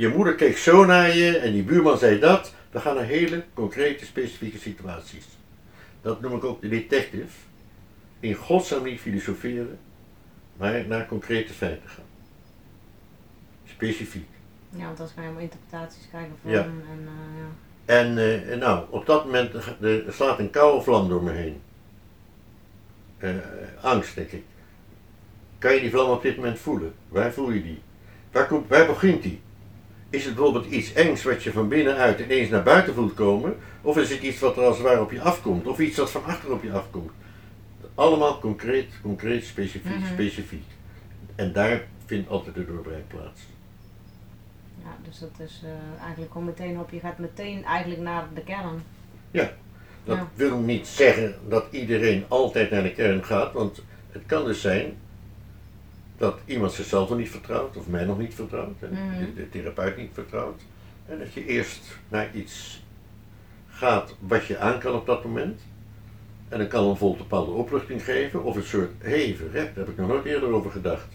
je 0.00 0.08
moeder 0.08 0.34
keek 0.34 0.56
zo 0.56 0.84
naar 0.84 1.16
je 1.16 1.38
en 1.38 1.52
die 1.52 1.62
buurman 1.62 1.98
zei 1.98 2.18
dat. 2.18 2.54
We 2.70 2.80
gaan 2.80 2.94
naar 2.94 3.04
hele 3.04 3.44
concrete, 3.54 4.04
specifieke 4.04 4.58
situaties. 4.58 5.26
Dat 6.02 6.20
noem 6.20 6.36
ik 6.36 6.44
ook 6.44 6.60
de 6.60 6.68
detective. 6.68 7.36
In 8.20 8.34
godsnaam 8.34 8.82
niet 8.82 9.00
filosoferen, 9.00 9.78
maar 10.56 10.86
naar 10.86 11.06
concrete 11.06 11.52
feiten 11.52 11.88
gaan. 11.88 12.04
Specifiek. 13.66 14.28
ja, 14.70 14.78
want 14.78 14.88
anders 14.88 15.14
kan 15.14 15.22
je 15.22 15.28
helemaal 15.28 15.48
interpretaties 15.50 16.08
krijgen 16.08 16.32
van. 16.42 16.50
Ja. 16.50 16.62
En, 16.62 16.82
eh, 16.86 17.38
ja. 17.38 17.48
En 17.84 18.50
eh, 18.50 18.58
nou, 18.58 18.86
op 18.90 19.06
dat 19.06 19.24
moment 19.24 19.54
er 19.80 20.04
slaat 20.08 20.38
een 20.38 20.50
koude 20.50 20.82
vlam 20.82 21.08
door 21.08 21.22
me 21.22 21.30
heen. 21.30 21.60
Eh, 23.18 23.34
angst, 23.80 24.14
denk 24.14 24.30
ik. 24.30 24.44
Kan 25.58 25.74
je 25.74 25.80
die 25.80 25.90
vlam 25.90 26.10
op 26.10 26.22
dit 26.22 26.36
moment 26.36 26.58
voelen? 26.58 26.94
Waar 27.08 27.32
voel 27.32 27.50
je 27.50 27.62
die? 27.62 27.82
Waar, 28.32 28.46
komt, 28.46 28.68
waar 28.68 28.86
begint 28.86 29.22
die? 29.22 29.40
Is 30.10 30.24
het 30.24 30.34
bijvoorbeeld 30.34 30.66
iets 30.66 30.92
engs 30.92 31.22
wat 31.22 31.42
je 31.42 31.52
van 31.52 31.68
binnenuit 31.68 32.20
ineens 32.20 32.48
naar 32.48 32.62
buiten 32.62 32.94
voelt 32.94 33.14
komen? 33.14 33.56
Of 33.82 33.96
is 33.96 34.10
het 34.10 34.20
iets 34.22 34.38
wat 34.38 34.56
er 34.56 34.62
als 34.64 34.76
het 34.76 34.86
ware 34.86 35.00
op 35.00 35.10
je 35.10 35.20
afkomt? 35.20 35.66
Of 35.66 35.78
iets 35.78 35.96
wat 35.98 36.10
van 36.10 36.24
achter 36.24 36.52
op 36.52 36.62
je 36.62 36.72
afkomt? 36.72 37.10
Allemaal 37.94 38.38
concreet, 38.40 38.88
concreet, 39.02 39.44
specifiek, 39.44 39.98
Mhm. 39.98 40.12
specifiek. 40.12 40.64
En 41.34 41.52
daar 41.52 41.82
vindt 42.06 42.28
altijd 42.28 42.54
de 42.54 42.66
doorbraak 42.66 43.08
plaats. 43.08 43.40
Ja, 44.82 44.96
dus 45.08 45.18
dat 45.18 45.30
is 45.48 45.60
eh, 45.64 46.00
eigenlijk 46.02 46.32
gewoon 46.32 46.46
meteen 46.46 46.78
op. 46.78 46.90
Je 46.90 47.00
gaat 47.00 47.18
meteen 47.18 47.64
eigenlijk 47.64 48.00
naar 48.00 48.24
de 48.34 48.40
kern. 48.42 48.82
Dat 50.04 50.16
Ja. 50.16 50.28
wil 50.34 50.58
niet 50.58 50.86
zeggen 50.86 51.34
dat 51.48 51.64
iedereen 51.70 52.24
altijd 52.28 52.70
naar 52.70 52.82
de 52.82 52.92
kern 52.92 53.24
gaat, 53.24 53.52
want 53.52 53.82
het 54.12 54.22
kan 54.26 54.44
dus 54.44 54.60
zijn 54.60 54.96
dat 56.20 56.38
iemand 56.44 56.72
zichzelf 56.72 57.08
nog 57.08 57.18
niet 57.18 57.30
vertrouwt, 57.30 57.76
of 57.76 57.86
mij 57.88 58.04
nog 58.04 58.18
niet 58.18 58.34
vertrouwt, 58.34 58.82
en 58.82 58.92
Mhm. 58.92 59.18
de, 59.18 59.34
de 59.34 59.48
therapeut 59.48 59.96
niet 59.96 60.10
vertrouwt. 60.12 60.60
En 61.06 61.18
dat 61.18 61.32
je 61.32 61.46
eerst 61.46 61.98
naar 62.08 62.30
iets 62.34 62.82
gaat 63.68 64.14
wat 64.18 64.46
je 64.46 64.58
aan 64.58 64.78
kan 64.78 64.94
op 64.94 65.06
dat 65.06 65.24
moment. 65.24 65.60
En 66.48 66.58
dan 66.58 66.68
kan 66.68 66.84
een 66.88 66.96
vol 66.96 67.16
bepaalde 67.16 67.50
opluchting 67.50 68.04
geven, 68.04 68.44
of 68.44 68.56
een 68.56 68.62
soort, 68.62 68.90
hey, 68.98 69.34
verrekt, 69.36 69.74
daar 69.74 69.84
heb 69.84 69.88
ik 69.88 69.96
nog 69.96 70.08
nooit 70.08 70.24
eerder 70.24 70.48
over 70.48 70.70
gedacht. 70.70 71.08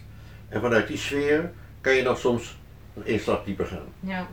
En 0.48 0.60
vanuit 0.60 0.86
die 0.88 0.96
sfeer 0.96 1.52
kan 1.80 1.94
je 1.94 2.02
dan 2.02 2.16
soms 2.16 2.56
een 3.04 3.18
stap 3.20 3.44
dieper 3.44 3.66
gaan. 3.66 3.86
Ja. 4.00 4.26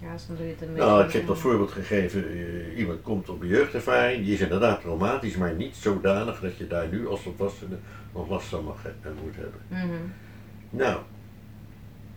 Ja, 0.00 0.12
dus 0.12 0.26
dan 0.26 0.36
doe 0.36 0.46
je 0.46 0.52
het 0.58 0.62
een 0.68 0.74
Nou, 0.74 0.98
ik 0.98 1.02
beetje- 1.04 1.18
heb 1.18 1.26
dat 1.26 1.38
voorbeeld 1.38 1.70
gegeven. 1.72 2.28
eh, 2.28 2.78
iemand 2.78 3.02
komt 3.02 3.28
op 3.28 3.40
een 3.42 3.48
jeugdervaring, 3.48 4.24
die 4.24 4.34
is 4.34 4.40
inderdaad 4.40 4.80
traumatisch, 4.80 5.36
maar 5.36 5.54
niet 5.54 5.76
zodanig 5.76 6.40
dat 6.40 6.56
je 6.56 6.66
daar 6.66 6.88
nu 6.88 7.08
als 7.08 7.20
volwassene 7.20 7.76
nog 8.16 8.28
last 8.28 8.46
van 8.46 8.64
mag 8.64 8.82
moet 9.22 9.36
hebben. 9.36 9.60
Mhm. 9.68 10.02
Nou, 10.70 11.00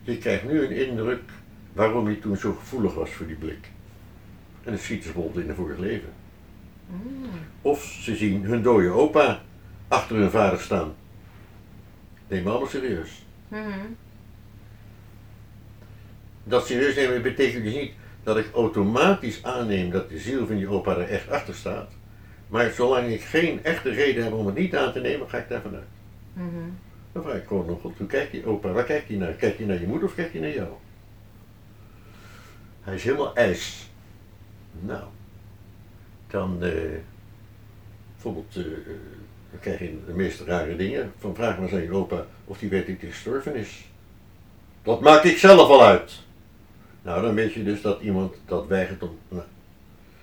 je 0.02 0.18
krijgt 0.18 0.44
nu 0.44 0.64
een 0.64 0.88
indruk 0.88 1.22
waarom 1.74 2.10
je 2.10 2.20
toen 2.20 2.38
zo 2.38 2.54
gevoelig 2.54 2.94
was 2.94 3.10
voor 3.10 3.28
die 3.28 3.36
blik. 3.36 3.70
En 4.64 4.72
het 4.72 4.82
schiet 4.82 5.04
ze 5.04 5.12
bijvoorbeeld 5.12 5.44
in 5.44 5.50
een 5.50 5.56
vorig 5.56 5.78
leven. 5.78 6.10
Mm. 6.88 7.30
Of 7.62 7.84
ze 7.84 8.16
zien 8.16 8.44
hun 8.44 8.62
dode 8.62 8.90
opa 8.90 9.42
achter 9.88 10.16
hun 10.16 10.32
vader 10.32 10.60
staan. 10.60 10.94
Neem 12.28 12.44
me 12.44 12.50
allemaal 12.50 12.70
serieus. 12.70 13.26
Mhm. 13.48 13.86
Dat 16.44 16.66
serieus 16.66 16.96
nemen 16.96 17.22
betekent 17.22 17.64
dus 17.64 17.74
niet 17.74 17.94
dat 18.24 18.38
ik 18.38 18.54
automatisch 18.54 19.44
aanneem 19.44 19.90
dat 19.90 20.10
de 20.10 20.20
ziel 20.20 20.48
van 20.48 20.58
je 20.58 20.68
opa 20.68 20.96
er 20.96 21.10
echt 21.10 21.30
achter 21.30 21.56
staat. 21.56 21.92
Maar 22.50 22.72
zolang 22.72 23.08
ik 23.08 23.22
geen 23.22 23.64
echte 23.64 23.90
reden 23.90 24.24
heb 24.24 24.34
om 24.34 24.46
het 24.46 24.56
niet 24.56 24.76
aan 24.76 24.92
te 24.92 25.00
nemen, 25.00 25.30
ga 25.30 25.38
ik 25.38 25.50
daarvan 25.50 25.76
uit. 25.76 25.84
Mhm. 26.34 26.70
Dan 27.12 27.24
vraag 27.24 27.36
ik 27.36 27.48
gewoon 27.48 27.66
nog 27.66 27.82
goed, 27.82 27.98
hoe 27.98 28.08
kijkt 28.08 28.32
die 28.32 28.46
opa? 28.46 28.72
Waar 28.72 28.84
kijkt 28.84 29.08
hij 29.08 29.18
naar? 29.18 29.32
Kijkt 29.32 29.58
hij 29.58 29.68
naar 29.68 29.80
je 29.80 29.88
moeder 29.88 30.08
of 30.08 30.16
kijkt 30.16 30.32
hij 30.32 30.42
naar 30.42 30.54
jou? 30.54 30.70
Hij 32.82 32.96
is 32.96 33.04
helemaal 33.04 33.36
ijs. 33.36 33.90
Nou, 34.80 35.04
dan 36.28 36.64
eh, 36.64 36.72
bijvoorbeeld, 38.14 38.56
eh, 38.56 38.64
dan 39.52 39.60
krijg 39.60 39.80
je 39.80 39.98
de 40.06 40.14
meest 40.14 40.42
rare 40.42 40.76
dingen. 40.76 41.12
Van 41.18 41.36
vraag 41.36 41.56
maar 41.56 41.64
eens 41.64 41.74
aan 41.74 41.82
je 41.82 41.92
opa 41.92 42.26
of 42.46 42.60
die 42.60 42.70
weet 42.70 42.88
dat 42.88 42.96
hij 43.00 43.10
gestorven 43.10 43.56
is. 43.56 43.86
Dat 44.84 45.02
maak 45.02 45.24
ik 45.24 45.38
zelf 45.38 45.70
al 45.70 45.86
uit. 45.86 46.20
Nou, 47.02 47.22
dan 47.22 47.34
weet 47.36 47.54
je 47.54 47.64
dus 47.64 47.82
dat 47.82 48.02
iemand 48.02 48.36
dat 48.46 48.68
weigert 48.68 49.04
om. 49.04 49.18
Nou. 49.28 49.44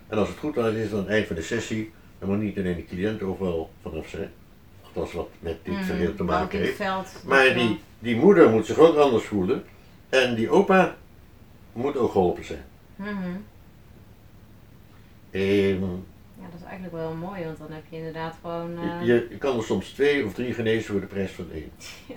En 0.09 0.19
als 0.19 0.29
het 0.29 0.39
goed 0.39 0.57
is, 0.57 0.91
dan 0.91 0.99
aan 0.99 1.05
het 1.05 1.13
eind 1.13 1.27
van 1.27 1.37
de 1.37 1.43
sessie, 1.43 1.93
moet 2.25 2.39
niet 2.39 2.59
alleen 2.59 2.77
de 2.77 2.85
cliënt 2.85 3.23
overal 3.23 3.71
vanaf 3.83 4.09
zijn. 4.09 4.31
Althans, 4.83 5.13
wat 5.13 5.29
met 5.41 5.57
dit 5.63 5.75
Mhm. 5.75 5.85
verhaal 5.85 6.15
te 6.15 6.23
maken 6.25 6.59
heeft. 6.59 6.77
veld. 6.77 7.23
Maar 7.27 7.55
die, 7.55 7.81
die 7.99 8.17
moeder 8.17 8.51
moet 8.51 8.67
zich 8.67 8.79
ook 8.79 8.97
anders 8.97 9.25
voelen. 9.25 9.65
En 10.09 10.35
die 10.35 10.51
opa 10.51 10.97
moet 11.73 11.97
ook 11.97 12.11
geholpen 12.13 12.45
zijn. 12.45 12.65
Mhm. 12.97 13.11
Ehm, 15.31 15.83
Ja, 16.41 16.43
dat 16.51 16.61
is 16.61 16.65
eigenlijk 16.67 16.93
wel 16.95 17.13
mooi, 17.15 17.45
want 17.45 17.59
dan 17.59 17.71
heb 17.71 17.83
je 17.89 17.97
inderdaad 17.97 18.35
gewoon. 18.41 18.79
eh, 18.79 19.07
je, 19.07 19.27
je 19.31 19.37
kan 19.39 19.57
er 19.57 19.63
soms 19.65 19.89
twee 19.89 20.25
of 20.25 20.35
drie 20.35 20.53
genezen 20.55 20.85
voor 20.93 21.01
de 21.01 21.07
prijs 21.07 21.31
van 21.31 21.47
één. 21.53 21.71
Ja. 22.09 22.15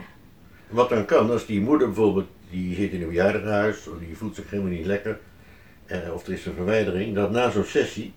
Wat 0.70 0.90
dan 0.90 1.06
kan, 1.06 1.32
als 1.32 1.46
die 1.46 1.62
moeder 1.62 1.88
bijvoorbeeld, 1.88 2.28
die 2.50 2.76
zit 2.76 2.92
in 2.92 3.02
een 3.02 3.08
bejaardenhuis, 3.08 3.88
of 3.88 3.98
die 4.00 4.18
voelt 4.18 4.36
zich 4.36 4.50
helemaal 4.50 4.72
niet 4.72 4.86
lekker, 4.86 5.20
eh, 5.86 6.14
of 6.14 6.26
er 6.28 6.34
is 6.34 6.46
een 6.46 6.54
verwijdering, 6.54 7.16
dat 7.16 7.32
na 7.32 7.50
zo'n 7.50 7.64
sessie, 7.64 8.14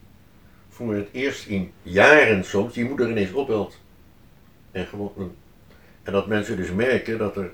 voor 0.73 0.95
het 0.95 1.09
eerst 1.13 1.47
in 1.47 1.73
jaren 1.83 2.45
soms, 2.45 2.75
die 2.75 2.85
moeder 2.85 3.11
ineens 3.11 3.33
opbelt. 3.33 3.81
En, 4.71 4.87
gewoon, 4.87 5.33
en 6.03 6.13
dat 6.13 6.27
mensen 6.27 6.57
dus 6.57 6.71
merken 6.73 7.19
dat 7.19 7.37
er 7.37 7.51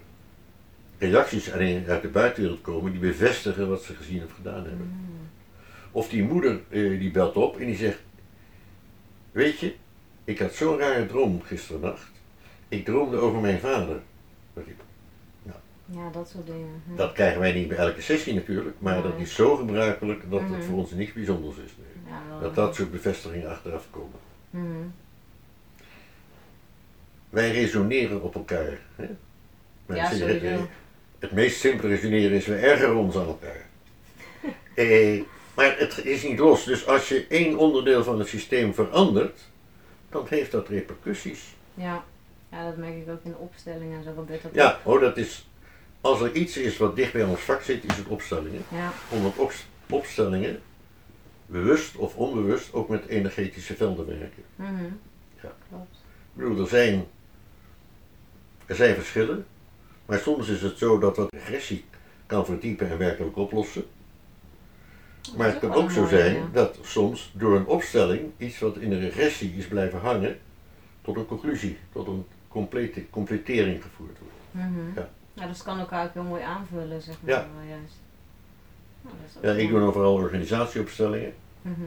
reacties 0.98 1.52
alleen 1.52 1.84
uit 1.88 2.02
de 2.02 2.08
buitenwereld 2.08 2.60
komen 2.60 2.90
die 2.92 3.00
bevestigen 3.00 3.68
wat 3.68 3.82
ze 3.82 3.94
gezien 3.94 4.24
of 4.24 4.32
gedaan 4.32 4.64
hebben. 4.64 4.86
mm. 4.86 5.16
Of 5.92 6.08
die 6.08 6.22
moeder 6.22 6.60
eh, 6.68 6.98
die 7.00 7.10
belt 7.10 7.36
op 7.36 7.58
en 7.58 7.66
die 7.66 7.76
zegt: 7.76 7.98
Weet 9.32 9.58
je, 9.58 9.74
ik 10.24 10.38
had 10.38 10.54
zo'n 10.54 10.78
rare 10.78 11.06
droom 11.06 11.42
gisternacht. 11.42 12.10
Ik 12.68 12.84
droomde 12.84 13.16
over 13.16 13.40
mijn 13.40 13.58
vader. 13.60 14.00
Dat 14.54 14.66
ik- 14.66 14.76
Ja, 15.90 16.10
dat 16.10 16.28
soort 16.28 16.46
dingen. 16.46 16.82
Hm. 16.86 16.96
Dat 16.96 17.12
krijgen 17.12 17.40
wij 17.40 17.52
niet 17.52 17.68
bij 17.68 17.76
elke 17.76 18.00
sessie 18.00 18.34
natuurlijk, 18.34 18.76
maar 18.78 19.02
dat 19.02 19.12
is 19.18 19.34
zo 19.34 19.56
gebruikelijk 19.56 20.30
dat 20.30 20.40
het 20.40 20.48
Mhm. 20.50 20.62
voor 20.62 20.78
ons 20.78 20.90
niks 20.90 21.12
bijzonders 21.12 21.56
is. 21.56 21.70
nee. 21.78 21.97
Dat 22.40 22.54
dat 22.54 22.74
soort 22.74 22.90
bevestigingen 22.90 23.50
achteraf 23.50 23.86
komen. 23.90 24.18
Mhm. 24.50 24.86
Wij 27.30 27.50
resoneren 27.52 28.22
op 28.22 28.34
elkaar. 28.34 28.78
Hè? 28.96 29.06
Ja, 29.94 30.10
het, 30.10 30.68
het 31.18 31.32
meest 31.32 31.60
simpele 31.60 31.88
resoneren 31.88 32.30
is 32.30 32.46
we 32.46 32.56
ergeren 32.56 32.96
ons 32.96 33.16
aan 33.16 33.26
elkaar. 33.26 33.66
eh, 34.74 35.22
maar 35.54 35.78
het 35.78 36.04
is 36.04 36.22
niet 36.22 36.38
los. 36.38 36.64
Dus 36.64 36.86
als 36.86 37.08
je 37.08 37.26
één 37.28 37.56
onderdeel 37.56 38.04
van 38.04 38.18
het 38.18 38.28
systeem 38.28 38.74
verandert, 38.74 39.40
dan 40.10 40.26
heeft 40.28 40.52
dat 40.52 40.68
repercussies. 40.68 41.56
Ja. 41.74 42.04
ja, 42.50 42.64
dat 42.64 42.76
merk 42.76 42.96
ik 42.96 43.08
ook 43.08 43.20
in 43.22 43.30
de 43.30 43.36
opstellingen 43.36 43.98
en 43.98 44.04
zo 44.04 44.12
gebeurt 44.16 44.42
dat. 44.42 44.54
Ja, 44.54 44.78
oh, 44.82 45.00
dat 45.00 45.16
is. 45.16 45.48
Als 46.00 46.20
er 46.20 46.32
iets 46.32 46.56
is 46.56 46.76
wat 46.76 46.96
dicht 46.96 47.12
bij 47.12 47.24
ons 47.24 47.40
vak 47.40 47.62
zit, 47.62 47.84
is 47.84 47.96
het 47.96 48.06
opstellingen. 48.06 48.62
Ja. 48.68 48.92
Omdat 49.08 49.36
op, 49.36 49.52
opstellingen, 49.90 50.60
bewust 51.48 51.96
of 51.96 52.16
onbewust, 52.16 52.72
ook 52.72 52.88
met 52.88 53.06
energetische 53.06 53.74
velden 53.74 54.06
werken. 54.06 54.42
Mhm. 54.56 54.84
Ja. 55.42 55.52
Klopt. 55.68 55.96
Ik 56.34 56.44
bedoel, 56.44 56.58
er 56.60 56.68
zijn, 56.68 57.04
er 58.66 58.74
zijn 58.74 58.94
verschillen, 58.94 59.46
maar 60.06 60.18
soms 60.18 60.48
is 60.48 60.62
het 60.62 60.78
zo 60.78 60.98
dat 60.98 61.16
wat 61.16 61.32
regressie 61.32 61.84
kan 62.26 62.44
verdiepen 62.44 62.90
en 62.90 62.98
werkelijk 62.98 63.36
oplossen. 63.36 63.84
Maar 65.36 65.48
het 65.48 65.58
kan 65.58 65.72
ook 65.72 65.90
zo 65.90 66.06
zijn 66.06 66.34
ja. 66.34 66.48
dat 66.52 66.78
soms 66.82 67.32
door 67.34 67.56
een 67.56 67.66
opstelling 67.66 68.30
iets 68.36 68.58
wat 68.58 68.76
in 68.76 68.90
de 68.90 68.98
regressie 68.98 69.52
is 69.52 69.66
blijven 69.66 70.00
hangen, 70.00 70.38
tot 71.02 71.16
een 71.16 71.26
conclusie, 71.26 71.78
tot 71.92 72.06
een 72.06 72.26
complete, 72.48 73.10
completering 73.10 73.82
gevoerd 73.82 74.18
wordt. 74.18 74.34
Mhm. 74.50 74.94
Ja. 74.94 75.08
Ja, 75.34 75.46
dus 75.46 75.56
het 75.56 75.66
kan 75.66 75.78
elkaar 75.78 76.04
ook 76.04 76.14
heel 76.14 76.22
mooi 76.22 76.42
aanvullen, 76.42 77.02
zeg 77.02 77.16
maar. 77.20 77.30
Ja. 77.34 77.46
Wel 77.56 77.68
juist. 77.68 77.94
Nou, 77.94 77.96
dat 78.70 78.96
is 78.96 78.97
ook 78.97 78.97
Ja, 79.42 79.52
ik 79.52 79.68
doe 79.68 79.78
nou 79.78 79.92
vooral 79.92 80.14
organisatieopstellingen, 80.14 81.32
Mhm. 81.62 81.80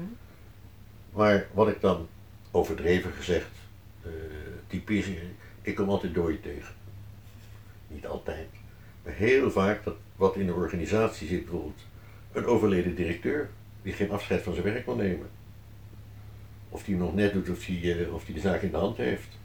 maar 1.14 1.48
wat 1.54 1.68
ik 1.68 1.82
dan 1.82 2.08
overdreven 2.52 3.12
gezegd, 3.12 3.48
eh 4.04 4.10
typisch, 4.68 5.06
ik 5.62 5.76
kom 5.76 5.90
altijd 5.90 6.14
dooi 6.14 6.40
tegen. 6.40 6.74
Niet 7.88 8.08
altijd, 8.08 8.48
maar 9.04 9.14
heel 9.14 9.52
vaak 9.52 9.84
dat 9.84 9.96
wat 10.16 10.36
in 10.36 10.46
de 10.46 10.54
organisatie 10.54 11.28
zit, 11.28 11.42
bijvoorbeeld 11.44 11.80
een 12.32 12.46
overleden 12.46 12.96
directeur 12.96 13.50
die 13.82 13.94
geen 13.94 14.12
afscheid 14.12 14.42
van 14.44 14.54
zijn 14.54 14.66
werk 14.66 14.86
wil 14.86 14.96
nemen. 14.96 15.30
Of 16.70 16.84
die 16.84 16.96
nog 16.96 17.14
net 17.16 17.34
doet 17.34 17.50
of 17.50 17.66
die, 17.66 17.94
eh, 18.06 18.14
of 18.14 18.26
die 18.26 18.36
de 18.36 18.42
zaak 18.42 18.62
in 18.62 18.72
de 18.72 18.78
hand 18.78 18.98
heeft. 18.98 19.40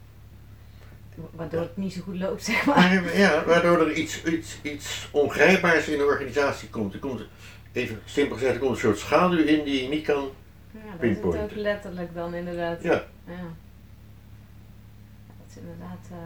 Waardoor 1.31 1.61
het 1.61 1.77
niet 1.77 1.93
zo 1.93 2.01
goed 2.03 2.19
loopt, 2.19 2.45
zeg 2.45 2.67
maar. 2.67 3.03
Maar, 3.05 3.17
ja, 3.19 3.45
waardoor 3.45 3.81
er 3.81 3.93
iets, 3.93 4.25
iets, 4.25 4.59
iets 4.63 5.09
ongrijpbaars 5.13 5.89
in 5.89 5.99
de 5.99 6.05
organisatie 6.05 6.69
komt. 6.69 6.93
Er 6.95 6.99
komt 6.99 7.23
even 7.77 8.01
simpel 8.05 8.37
gezegd, 8.37 8.55
er 8.55 8.61
komt 8.61 8.73
een 8.73 8.79
soort 8.81 8.99
schaduw 8.99 9.39
in 9.39 9.65
die 9.65 9.83
je 9.83 9.89
niet 9.89 10.05
kan. 10.05 10.29
Ja, 10.71 10.81
dat 10.81 10.83
is 10.85 10.91
het 10.91 11.01
Pinpointen. 11.01 11.43
ook 11.43 11.51
letterlijk 11.55 12.15
dan 12.15 12.35
inderdaad. 12.35 12.83
Ja, 12.83 13.05
Ja. 13.27 13.43
Dat 15.27 15.47
is 15.49 15.57
inderdaad 15.57 16.09
eh 16.11 16.17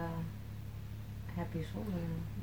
heb 1.33 1.47
je 1.53 1.65
zonde. 1.73 1.91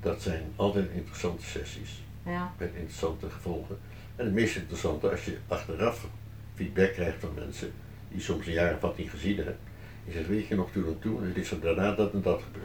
dat 0.01 0.23
zijn 0.23 0.43
altijd 0.57 0.91
interessante 0.93 1.45
sessies 1.45 2.03
Ja. 2.25 2.53
met 2.59 2.71
interessante 2.75 3.31
gevolgen. 3.31 3.79
En 4.17 4.25
het 4.25 4.35
meest 4.35 4.57
interessante 4.57 5.11
als 5.11 5.25
je 5.25 5.39
achteraf 5.49 6.07
feedback 6.55 6.93
krijgt 6.93 7.21
van 7.21 7.35
mensen 7.35 7.73
die 8.09 8.21
soms 8.21 8.47
een 8.47 8.53
jaar 8.53 8.75
of 8.75 8.81
wat 8.81 8.99
niet 8.99 9.11
gezien 9.11 9.37
hebben. 9.37 9.57
Je 10.05 10.13
zegt, 10.13 10.29
weet 10.29 10.47
je 10.47 10.55
nog 10.55 10.71
toen 10.73 10.87
en 10.87 10.99
toen, 10.99 11.25
het 11.27 11.37
is 11.37 11.51
er 11.51 11.61
daarna 11.61 11.95
dat 11.95 12.13
en 12.13 12.23
dat 12.23 12.43
gebeurd. 12.43 12.65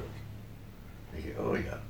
Dan 1.11 1.21
denk 1.21 1.35
je, 1.35 1.41
oh 1.41 1.57
ja. 1.65 1.81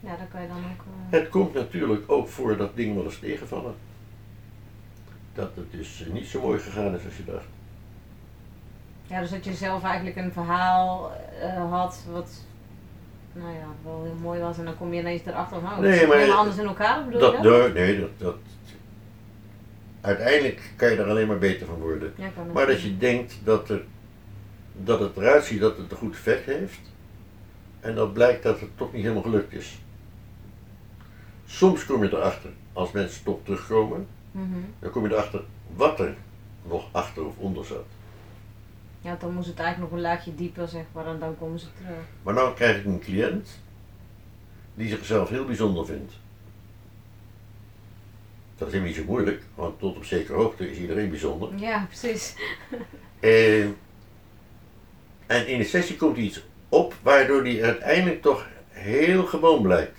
Ja, 0.00 0.16
daar 0.16 0.26
kan 0.32 0.42
je 0.42 0.48
dan 0.48 0.56
ook. 0.56 0.62
eh, 1.10 1.18
Het 1.20 1.28
komt 1.28 1.54
natuurlijk 1.54 2.02
ook 2.10 2.28
voor 2.28 2.56
dat 2.56 2.76
dingen 2.76 2.94
wel 2.94 3.04
eens 3.04 3.18
tegenvallen. 3.18 3.74
Dat 5.32 5.50
het 5.54 5.72
dus 5.72 6.04
eh, 6.06 6.12
niet 6.12 6.26
zo 6.26 6.40
mooi 6.40 6.58
gegaan 6.58 6.94
is 6.94 7.04
als 7.04 7.16
je 7.16 7.24
dacht. 7.24 7.46
Ja, 9.06 9.20
dus 9.20 9.30
dat 9.30 9.44
je 9.44 9.52
zelf 9.54 9.82
eigenlijk 9.82 10.16
een 10.16 10.32
verhaal 10.32 11.12
eh, 11.40 11.70
had 11.70 12.04
wat 12.12 12.44
nou 13.32 13.52
ja, 13.54 13.66
wel 13.84 14.02
heel 14.04 14.16
mooi 14.22 14.40
was 14.40 14.58
en 14.58 14.64
dan 14.64 14.76
kom 14.76 14.92
je 14.92 15.00
ineens 15.00 15.22
erachter 15.26 15.60
van, 15.60 15.70
oh, 15.72 15.78
Nee, 15.78 16.06
maar- 16.06 16.16
helemaal 16.16 16.38
anders 16.38 16.56
in 16.58 16.66
elkaar, 16.66 17.04
bedoel 17.04 17.20
Dat, 17.20 17.30
je 17.36 17.42
dat? 17.42 17.62
dat- 17.62 17.74
nee, 17.74 18.00
dat, 18.00 18.10
dat. 18.16 18.36
Uiteindelijk 20.00 20.72
kan 20.76 20.90
je 20.90 20.96
er 20.96 21.08
alleen 21.08 21.26
maar 21.26 21.38
beter 21.38 21.66
van 21.66 21.78
worden. 21.80 22.12
Ja, 22.16 22.28
Maar 22.52 22.66
dat 22.66 22.80
je 22.82 22.96
denkt 22.98 23.34
dat, 23.44 23.68
er, 23.70 23.82
dat 24.72 25.00
het 25.00 25.16
eruit 25.16 25.44
ziet 25.44 25.60
dat 25.60 25.76
het 25.76 25.90
een 25.90 25.96
goed 25.96 26.12
effect 26.14 26.44
heeft. 26.46 26.80
En 27.80 27.94
dat 27.94 28.12
blijkt 28.12 28.42
dat 28.42 28.60
het 28.60 28.76
toch 28.76 28.92
niet 28.92 29.02
helemaal 29.02 29.22
gelukt 29.22 29.52
is. 29.52 29.78
Soms 31.50 31.84
kom 31.86 32.02
je 32.04 32.12
erachter, 32.12 32.50
als 32.72 32.92
mensen 32.92 33.24
toch 33.24 33.38
terugkomen, 33.44 34.06
Mhm. 34.30 34.58
dan 34.78 34.90
kom 34.90 35.04
je 35.06 35.12
erachter 35.12 35.44
wat 35.76 36.00
er 36.00 36.14
nog 36.62 36.84
achter 36.92 37.26
of 37.26 37.36
onder 37.36 37.64
zat. 37.64 37.84
Ja, 39.00 39.16
dan 39.20 39.34
moest 39.34 39.46
het 39.48 39.58
eigenlijk 39.58 39.90
nog 39.90 40.00
een 40.00 40.06
laagje 40.06 40.34
dieper, 40.34 40.68
zeg 40.68 40.84
maar, 40.92 41.06
en 41.06 41.18
dan 41.18 41.38
komen 41.38 41.58
ze 41.58 41.66
terug. 41.76 42.04
Maar 42.22 42.34
nou 42.34 42.54
krijg 42.54 42.76
ik 42.78 42.84
een 42.84 43.00
cliënt 43.00 43.58
die 44.74 44.88
zichzelf 44.88 45.28
heel 45.28 45.44
bijzonder 45.44 45.86
vindt. 45.86 46.12
Dat 48.56 48.66
is 48.68 48.72
helemaal 48.74 48.94
niet 48.96 49.04
zo 49.06 49.12
moeilijk, 49.12 49.42
want 49.54 49.78
tot 49.78 49.96
op 49.96 50.04
zekere 50.04 50.36
hoogte 50.38 50.70
is 50.70 50.78
iedereen 50.78 51.10
bijzonder. 51.10 51.56
Ja, 51.56 51.84
precies. 51.88 52.34
Eh, 53.20 53.64
en 55.26 55.46
in 55.46 55.58
de 55.58 55.64
sessie 55.64 55.96
komt 55.96 56.16
iets 56.16 56.44
op 56.68 56.94
waardoor 57.02 57.44
die 57.44 57.64
uiteindelijk 57.64 58.22
toch 58.22 58.46
heel 58.68 59.26
gewoon 59.26 59.62
blijkt. 59.62 59.98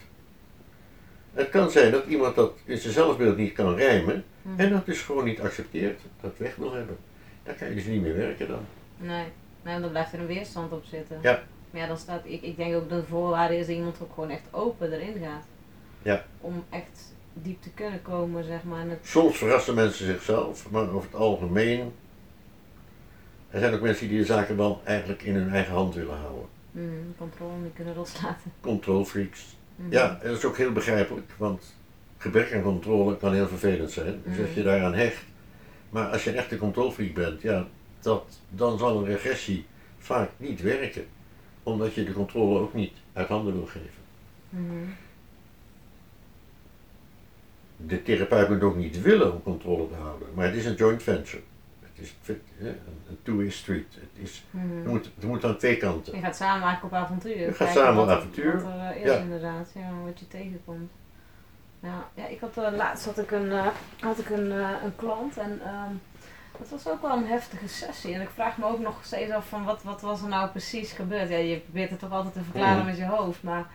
Het 1.40 1.50
kan 1.50 1.70
zijn 1.72 1.92
dat 1.92 2.06
iemand 2.06 2.36
dat 2.36 2.54
in 2.66 2.78
zijn 2.78 2.94
zelfbeeld 2.94 3.38
niet 3.38 3.54
kan 3.54 3.76
rijmen 3.76 4.24
en 4.56 4.70
dat 4.70 4.86
dus 4.86 5.02
gewoon 5.02 5.26
niet 5.26 5.40
accepteert, 5.40 6.02
dat 6.22 6.38
weg 6.38 6.56
wil 6.56 6.74
hebben. 6.74 6.98
Dan 7.44 7.56
kan 7.56 7.70
je 7.70 7.76
dus 7.76 7.86
niet 7.86 8.02
meer 8.02 8.16
werken 8.16 8.48
dan. 8.48 8.60
Nee, 8.98 9.26
nee 9.62 9.80
dan 9.80 9.90
blijft 9.90 10.14
er 10.14 10.20
een 10.20 10.26
weerstand 10.26 10.72
op 10.72 10.84
zitten. 10.86 11.20
Ja. 11.22 11.44
Maar 11.72 11.82
ja, 11.82 11.88
dan 11.88 11.98
staat, 11.98 12.22
ik, 12.24 12.42
ik 12.42 12.58
denk 12.58 12.76
ook 12.76 12.90
dat 12.90 13.00
de 13.00 13.08
voorwaarde 13.08 13.58
is 13.58 13.68
dat 13.68 13.76
iemand 13.76 14.02
ook 14.02 14.14
gewoon 14.14 14.30
echt 14.30 14.44
open 14.52 14.92
erin 14.92 15.22
gaat. 15.24 15.46
Ja. 16.02 16.26
Om 16.42 16.64
echt 16.70 17.14
diep 17.34 17.62
te 17.62 17.70
kunnen 17.70 18.02
komen, 18.02 18.44
zeg 18.44 18.64
maar. 18.64 18.88
Het, 18.88 19.00
Soms 19.02 19.38
verrassen 19.38 19.76
mensen 19.76 20.06
zichzelf, 20.06 20.70
maar 20.70 20.90
over 20.90 21.10
het 21.12 21.20
algemeen. 21.20 21.94
Er 23.50 23.60
zijn 23.60 23.74
ook 23.74 23.82
mensen 23.82 24.08
die 24.08 24.18
de 24.20 24.26
zaken 24.26 24.58
wel 24.58 24.82
eigenlijk 24.84 25.22
in 25.24 25.36
hun 25.36 25.50
eigen 25.50 25.74
hand 25.74 25.96
willen 25.96 26.18
houden. 26.18 26.46
mm, 26.72 27.16
controle 27.18 27.58
niet 27.64 27.74
kunnen 27.74 27.96
loslaten. 27.96 28.52
Controlfreaks. 28.62 29.58
Mhm. 29.80 29.92
Ja, 29.92 30.20
en 30.22 30.28
dat 30.28 30.38
is 30.38 30.46
ook 30.46 30.58
heel 30.58 30.72
begrijpelijk, 30.72 31.32
want 31.38 31.76
gebrek 32.18 32.54
aan 32.54 32.62
controle 32.62 33.18
kan 33.18 33.34
heel 33.34 33.48
vervelend 33.48 33.92
zijn. 33.92 34.22
Dus 34.26 34.40
als 34.40 34.54
je 34.54 34.64
daaraan 34.64 34.94
hecht. 34.94 35.24
Maar 35.90 36.08
als 36.08 36.24
je 36.24 36.30
een 36.30 36.36
echte 36.36 36.58
controlfreak 36.58 37.14
bent, 37.14 37.42
ja, 37.42 37.68
dat, 38.00 38.40
dan 38.50 38.78
zal 38.78 38.98
een 38.98 39.06
regressie 39.06 39.66
vaak 39.98 40.30
niet 40.38 40.62
werken. 40.62 41.06
Omdat 41.64 41.94
je 41.94 42.04
de 42.04 42.14
controle 42.14 42.60
ook 42.60 42.74
niet 42.74 42.94
uit 43.14 43.28
handen 43.28 43.54
wil 43.54 43.66
geven. 43.66 43.90
Mhm. 44.50 44.74
De 47.78 48.04
therapeut 48.04 48.50
moet 48.50 48.62
ook 48.62 48.76
niet 48.76 49.02
willen 49.02 49.34
om 49.34 49.44
controle 49.44 49.88
te 49.88 49.96
houden, 49.96 50.28
maar 50.34 50.46
het 50.46 50.56
is 50.56 50.66
een 50.66 50.76
joint 50.76 51.04
venture. 51.04 51.42
Het 52.00 52.08
is 52.30 52.36
een 53.08 53.20
two-way 53.24 53.50
street. 53.50 53.94
Het 53.94 54.24
is, 54.28 54.44
Mhm. 54.50 54.84
er, 54.84 54.90
moet, 54.90 55.10
er 55.22 55.28
moet 55.28 55.46
aan 55.46 55.58
twee 55.58 55.78
kanten. 55.78 56.16
Je 56.16 56.22
gaat 56.22 56.36
samen 56.36 56.64
eigenlijk 56.68 56.84
op 56.96 57.00
avontuur. 57.00 57.38
Je 57.40 57.54
gaat 57.54 57.72
samen 57.74 58.04
op 58.04 58.10
avontuur. 58.10 58.64
Wat 58.64 58.74
er 58.74 58.80
eh, 58.80 59.02
is 59.02 59.12
Ja. 59.12 59.18
inderdaad, 59.18 59.72
ja, 59.76 59.92
wat 60.06 60.20
je 60.20 60.28
tegenkomt. 60.28 60.92
Ja, 61.80 62.08
ja 62.14 62.28
ik 62.28 62.40
had 62.40 62.58
uh, 62.58 62.78
laatst 62.78 63.06
had 63.06 63.18
ik 63.18 63.32
een, 63.32 63.52
eh, 63.52 63.68
had 64.00 64.20
ik 64.20 64.30
een, 64.30 64.52
eh, 64.52 64.70
een 64.84 64.96
klant 64.96 65.38
en 65.38 65.60
ehm 65.66 65.94
dat 66.60 66.70
was 66.70 66.88
ook 66.88 67.02
wel 67.02 67.18
een 67.18 67.28
heftige 67.28 67.68
sessie. 67.68 68.14
En 68.14 68.22
ik 68.22 68.30
vraag 68.30 68.58
me 68.58 68.66
ook 68.66 68.80
nog 68.80 69.06
steeds 69.06 69.32
af 69.32 69.48
van 69.48 69.64
wat, 69.64 69.84
wat 69.84 70.02
was 70.02 70.22
er 70.22 70.28
nou 70.28 70.50
precies 70.50 70.92
gebeurd. 70.92 71.30
Ja, 71.30 71.38
je 71.38 71.58
probeert 71.58 71.90
het 71.90 72.00
toch 72.00 72.12
altijd 72.12 72.34
te 72.34 72.44
verklaren 72.44 72.78
Mhm. 72.78 72.86
met 72.86 72.98
je 72.98 73.06
hoofd. 73.06 73.44
Maar 73.44 73.66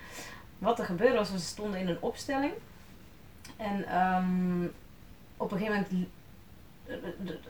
wat 0.59 0.79
er 0.79 0.85
gebeurde 0.85 1.17
was, 1.17 1.31
we 1.33 1.39
stonden 1.39 1.81
in 1.81 1.89
een 1.89 2.01
opstelling. 2.01 2.53
En 3.57 3.85
ehm, 3.87 4.65
op 5.37 5.53
een 5.53 5.59
gegeven 5.59 5.73
moment, 5.91 5.91
eh, 5.93 5.97
eh, 5.97 6.03
eh, 6.03 6.07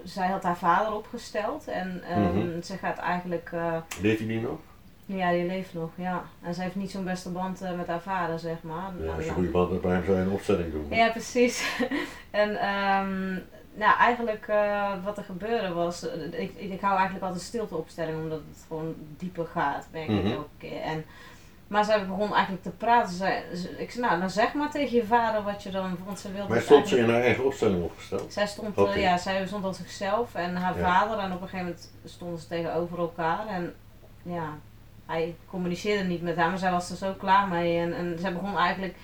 zij 0.04 0.28
had 0.28 0.42
haar 0.42 0.56
vader 0.56 0.94
opgesteld. 0.94 1.68
En 1.68 2.02
ehm, 2.08 2.20
Mhm. 2.38 2.62
ze 2.62 2.76
gaat 2.76 2.98
eigenlijk... 2.98 3.50
eh, 3.52 3.76
Weet 4.00 4.20
u 4.20 4.26
die 4.26 4.40
nog? 4.40 4.58
ja, 5.06 5.30
die 5.30 5.44
leeft 5.46 5.74
nog, 5.74 5.90
ja. 5.94 6.24
En 6.42 6.54
ze 6.54 6.62
heeft 6.62 6.74
niet 6.74 6.90
zo'n 6.90 7.04
beste 7.04 7.30
band 7.30 7.62
eh, 7.62 7.72
met 7.76 7.86
haar 7.86 8.00
vader, 8.00 8.38
zeg 8.38 8.62
maar. 8.62 8.92
Ja, 8.98 9.04
Nou, 9.04 9.14
als 9.16 9.22
je 9.24 9.28
een 9.28 9.34
goede 9.34 9.50
band 9.50 9.70
hebt, 9.70 9.82
waarom 9.82 10.04
zou 10.04 10.16
je 10.16 10.22
een 10.22 10.30
opstelling 10.30 10.72
doen? 10.72 10.86
Ja, 10.90 11.10
precies. 11.10 11.78
en 12.30 12.56
ehm, 12.60 13.32
nou, 13.76 13.96
eigenlijk 13.98 14.48
eh, 14.48 14.92
wat 15.04 15.18
er 15.18 15.24
gebeurde 15.24 15.72
was, 15.72 16.08
eh, 16.08 16.40
ik, 16.40 16.54
ik, 16.56 16.80
hou 16.80 16.94
eigenlijk 16.94 17.24
altijd 17.24 17.42
stilteopstelling 17.44 18.22
omdat 18.22 18.40
het 18.50 18.64
gewoon 18.68 18.94
dieper 19.18 19.46
gaat, 19.46 19.88
merk 19.92 20.08
ik 20.08 20.22
Mhm. 20.22 20.32
elke 20.32 20.48
keer. 20.58 20.80
En, 20.80 21.04
maar 21.74 21.84
zij 21.84 22.06
begon 22.06 22.32
eigenlijk 22.32 22.62
te 22.62 22.70
praten. 22.70 23.12
Zij, 23.14 23.44
ze- 23.54 23.74
ik 23.78 23.90
zei, 23.90 24.06
nou, 24.06 24.20
dan 24.20 24.30
zeg 24.30 24.52
maar 24.54 24.70
tegen 24.70 24.96
je 24.96 25.04
vader 25.04 25.42
wat 25.42 25.62
je 25.62 25.70
dan, 25.70 25.96
want 26.04 26.20
ze 26.20 26.32
wilde 26.32 26.48
Maar 26.52 26.60
stond 26.62 26.88
ze 26.88 26.98
in 26.98 27.10
haar 27.10 27.20
eigen 27.22 27.44
opstelling 27.44 27.82
opgesteld? 27.82 28.32
zij 28.32 28.46
stond, 28.46 28.78
eh, 28.78 28.96
ja, 29.02 29.16
zij 29.18 29.46
stond 29.46 29.64
als 29.64 29.76
zichzelf 29.76 30.34
en 30.34 30.56
haar 30.56 30.78
Ja. 30.78 30.84
vader 30.84 31.18
en 31.18 31.32
op 31.32 31.40
een 31.42 31.48
gegeven 31.48 31.66
moment 31.66 31.90
stonden 32.04 32.38
ze 32.38 32.46
tegenover 32.46 32.98
elkaar 32.98 33.46
en 33.46 33.74
ja, 34.22 34.48
hij 35.06 35.36
communiceerde 35.50 36.04
niet 36.04 36.22
met 36.22 36.36
haar, 36.36 36.48
maar 36.48 36.58
zij 36.58 36.70
was 36.70 36.90
er 36.90 36.96
zo 36.96 37.12
klaar 37.12 37.48
mee 37.48 37.78
en, 37.78 37.94
en 37.96 38.16
zij 38.18 38.32
begon 38.32 38.56
eigenlijk 38.58 38.94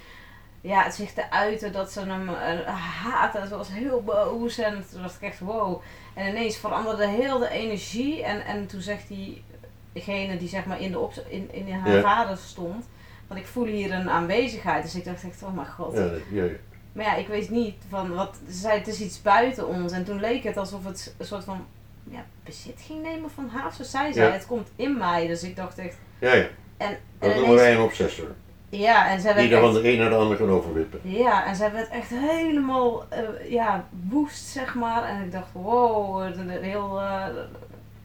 ja, 0.60 0.90
zich 0.90 1.12
te 1.12 1.30
uiten 1.30 1.72
dat 1.72 1.90
ze 1.92 2.00
hem 2.00 2.28
uh, 2.28 2.66
haatte 3.04 3.38
en 3.38 3.48
ze 3.48 3.56
was 3.56 3.68
heel 3.68 4.02
boos 4.02 4.58
en 4.58 4.84
toen 4.92 5.02
dacht 5.02 5.14
ik 5.14 5.22
echt 5.22 5.38
wow 5.40 5.80
en 6.14 6.28
ineens 6.28 6.56
veranderde 6.56 7.06
heel 7.06 7.38
de 7.38 7.48
energie 7.48 8.22
en, 8.24 8.44
en 8.44 8.66
toen 8.66 8.80
zegt 8.80 9.08
die 9.08 9.44
degene 9.92 10.36
die 10.36 10.48
zeg 10.48 10.64
maar 10.66 10.80
in, 10.80 10.90
de 10.92 10.98
op, 10.98 11.12
in, 11.28 11.48
in 11.52 11.72
haar 11.72 11.94
Ja. 11.94 12.00
vader 12.02 12.36
stond, 12.36 12.88
want 13.26 13.40
ik 13.40 13.46
voel 13.46 13.64
hier 13.64 13.92
een 13.92 14.10
aanwezigheid 14.10 14.82
dus 14.82 14.94
ik 14.94 15.04
dacht 15.04 15.24
echt 15.24 15.42
oh 15.42 15.54
mijn 15.54 15.66
god 15.66 15.94
Ja, 15.96 16.10
ja, 16.42 16.44
maar 16.92 17.04
ja, 17.04 17.14
ik 17.14 17.28
weet 17.28 17.50
niet 17.50 17.74
van 17.88 18.14
wat. 18.14 18.38
Ze 18.46 18.52
zei 18.54 18.78
het 18.78 18.86
is 18.88 19.00
iets 19.00 19.22
buiten 19.22 19.66
ons. 19.68 19.92
En 19.92 20.04
toen 20.04 20.20
leek 20.20 20.42
het 20.42 20.56
alsof 20.56 20.84
het 20.84 21.14
een 21.18 21.26
soort 21.26 21.44
van 21.44 21.66
ja, 22.10 22.24
bezit 22.44 22.82
ging 22.86 23.02
nemen 23.02 23.30
van 23.30 23.48
haar. 23.48 23.72
Zo 23.74 23.82
zei 23.82 24.12
zij, 24.12 24.30
het 24.30 24.46
komt 24.46 24.68
in 24.76 24.98
mij. 24.98 25.26
Dus 25.26 25.42
ik 25.42 25.56
dacht 25.56 25.78
echt. 25.78 25.96
ja, 26.18 26.32
ja. 26.34 26.46
En, 26.76 26.96
Dat 27.18 27.30
en 27.30 27.36
noemen 27.36 27.54
wij 27.56 27.74
een 27.74 27.80
obsessor. 27.80 28.34
ja, 28.68 29.08
en 29.10 29.20
zij 29.20 29.32
Die 29.34 29.48
werd 29.50 29.62
er 29.62 29.72
van 29.72 29.82
de 29.82 29.92
een 29.92 29.98
naar 29.98 30.08
de 30.10 30.16
ander 30.16 30.36
kan 30.36 30.50
overwippen. 30.50 31.00
ja, 31.02 31.46
en 31.46 31.56
zij 31.56 31.72
werd 31.72 31.88
echt 31.88 32.10
helemaal 32.10 33.04
eh, 33.08 33.50
ja, 33.50 33.84
woest, 34.08 34.44
zeg 34.46 34.74
maar. 34.74 35.04
En 35.04 35.22
ik 35.24 35.32
dacht, 35.32 35.52
wow, 35.52 36.22
het- 36.24 36.60
heel. 36.62 37.00
eh, 37.00 37.26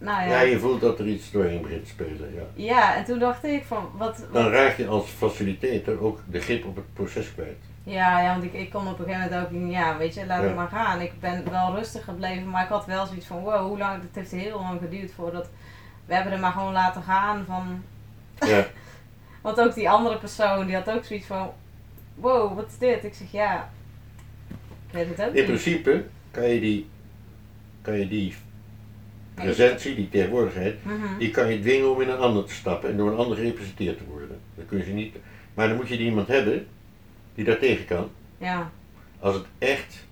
nou 0.06 0.22
ja. 0.22 0.28
Ja, 0.28 0.42
je 0.42 0.60
voelt 0.60 0.82
dat 0.82 1.00
er 1.00 1.08
iets 1.08 1.32
doorheen 1.32 1.62
begint 1.62 1.84
te 1.84 1.90
spelen. 1.90 2.34
Ja. 2.36 2.42
Ja, 2.54 2.96
en 2.96 3.06
toen 3.06 3.20
dacht 3.20 3.44
ik 3.44 3.64
van, 3.66 3.90
wat, 3.98 4.18
Dan 4.32 4.44
wat 4.44 4.52
raak 4.52 4.78
je 4.78 4.88
als 4.88 5.10
facilitator 5.10 6.02
ook 6.02 6.20
de 6.30 6.40
grip 6.40 6.66
op 6.66 6.76
het 6.76 6.94
proces 6.94 7.34
kwijt. 7.34 7.58
Ja, 7.84 8.22
ja, 8.22 8.32
want 8.32 8.44
ik, 8.44 8.54
ik 8.54 8.70
kon 8.70 8.88
op 8.88 9.00
een 9.00 9.06
gegeven 9.06 9.30
moment 9.30 9.66
ook, 9.66 9.72
ja, 9.72 9.98
weet 9.98 10.14
je, 10.14 10.26
laat 10.26 10.42
Ja. 10.42 10.48
het 10.48 10.56
maar 10.56 10.68
gaan. 10.68 11.02
Ik 11.02 11.20
ben 11.20 11.50
wel 11.52 11.76
rustig 11.76 12.04
gebleven, 12.04 12.50
maar 12.50 12.64
ik 12.64 12.70
had 12.70 12.86
wel 12.86 13.06
zoiets 13.06 13.26
van, 13.26 13.40
wow, 13.40 13.68
hoe 13.68 13.78
lang, 13.78 14.02
het 14.02 14.16
heeft 14.16 14.32
heel 14.32 14.60
lang 14.60 14.80
geduurd 14.80 15.12
voordat, 15.14 15.50
we 16.06 16.14
hebben 16.14 16.34
er 16.34 16.40
maar 16.40 16.52
gewoon 16.52 16.74
laten 16.74 17.02
gaan 17.04 17.44
van, 17.48 17.84
Ja, 18.50 18.66
want 19.42 19.60
ook 19.60 19.74
die 19.74 19.90
andere 19.90 20.18
persoon, 20.18 20.66
die 20.66 20.76
had 20.76 20.90
ook 20.90 21.04
zoiets 21.04 21.26
van, 21.28 21.52
wow, 22.16 22.56
wat 22.56 22.68
is 22.68 22.78
dit? 22.78 23.04
Ik 23.04 23.14
zeg, 23.14 23.32
ja, 23.32 23.70
ik 24.88 24.92
weet 24.94 25.08
het 25.10 25.22
ook 25.22 25.28
in 25.28 25.34
niet. 25.34 25.46
principe 25.46 26.06
kan 26.32 26.48
je 26.50 26.60
die, 26.60 26.90
kan 27.82 28.00
je 28.00 28.08
die 28.08 28.36
presentie, 29.36 29.96
die 29.96 30.10
tegenwoordigheid, 30.10 30.86
Mhm. 30.86 31.18
die 31.20 31.32
kan 31.32 31.52
je 31.52 31.60
dwingen 31.60 31.92
om 31.92 32.02
in 32.02 32.10
een 32.10 32.18
ander 32.18 32.44
te 32.46 32.54
stappen 32.54 32.90
en 32.90 32.98
door 32.98 33.12
een 33.12 33.18
ander 33.18 33.38
gerepresenteerd 33.38 33.98
te 33.98 34.04
worden. 34.10 34.40
Dan 34.56 34.66
kun 34.66 34.78
je 34.86 34.94
niet. 34.94 35.16
Maar 35.54 35.68
dan 35.68 35.76
moet 35.78 35.88
je 35.88 35.98
iemand 35.98 36.28
hebben 36.28 36.68
die 37.36 37.46
daar 37.46 37.58
tegen 37.60 37.86
kan. 37.86 38.10
Ja. 38.38 38.72
Als 39.20 39.36
het 39.36 39.46
echt 39.58 40.06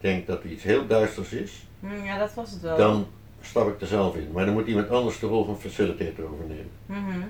denkt 0.00 0.26
dat 0.26 0.42
er 0.44 0.50
iets 0.50 0.62
heel 0.62 0.86
duisters 0.86 1.32
is, 1.32 1.66
Hm, 1.80 2.04
ja, 2.04 2.18
dat 2.18 2.34
was 2.34 2.50
het 2.50 2.60
wel. 2.62 2.76
dan 2.76 3.06
stap 3.40 3.68
ik 3.68 3.80
er 3.80 3.86
zelf 3.86 4.16
in. 4.16 4.28
Maar 4.32 4.44
dan 4.44 4.54
moet 4.54 4.66
iemand 4.66 4.90
anders 4.90 5.18
de 5.18 5.26
rol 5.26 5.44
van 5.44 5.60
facilitator 5.60 6.24
overnemen. 6.32 6.70
Mhm. 6.86 7.20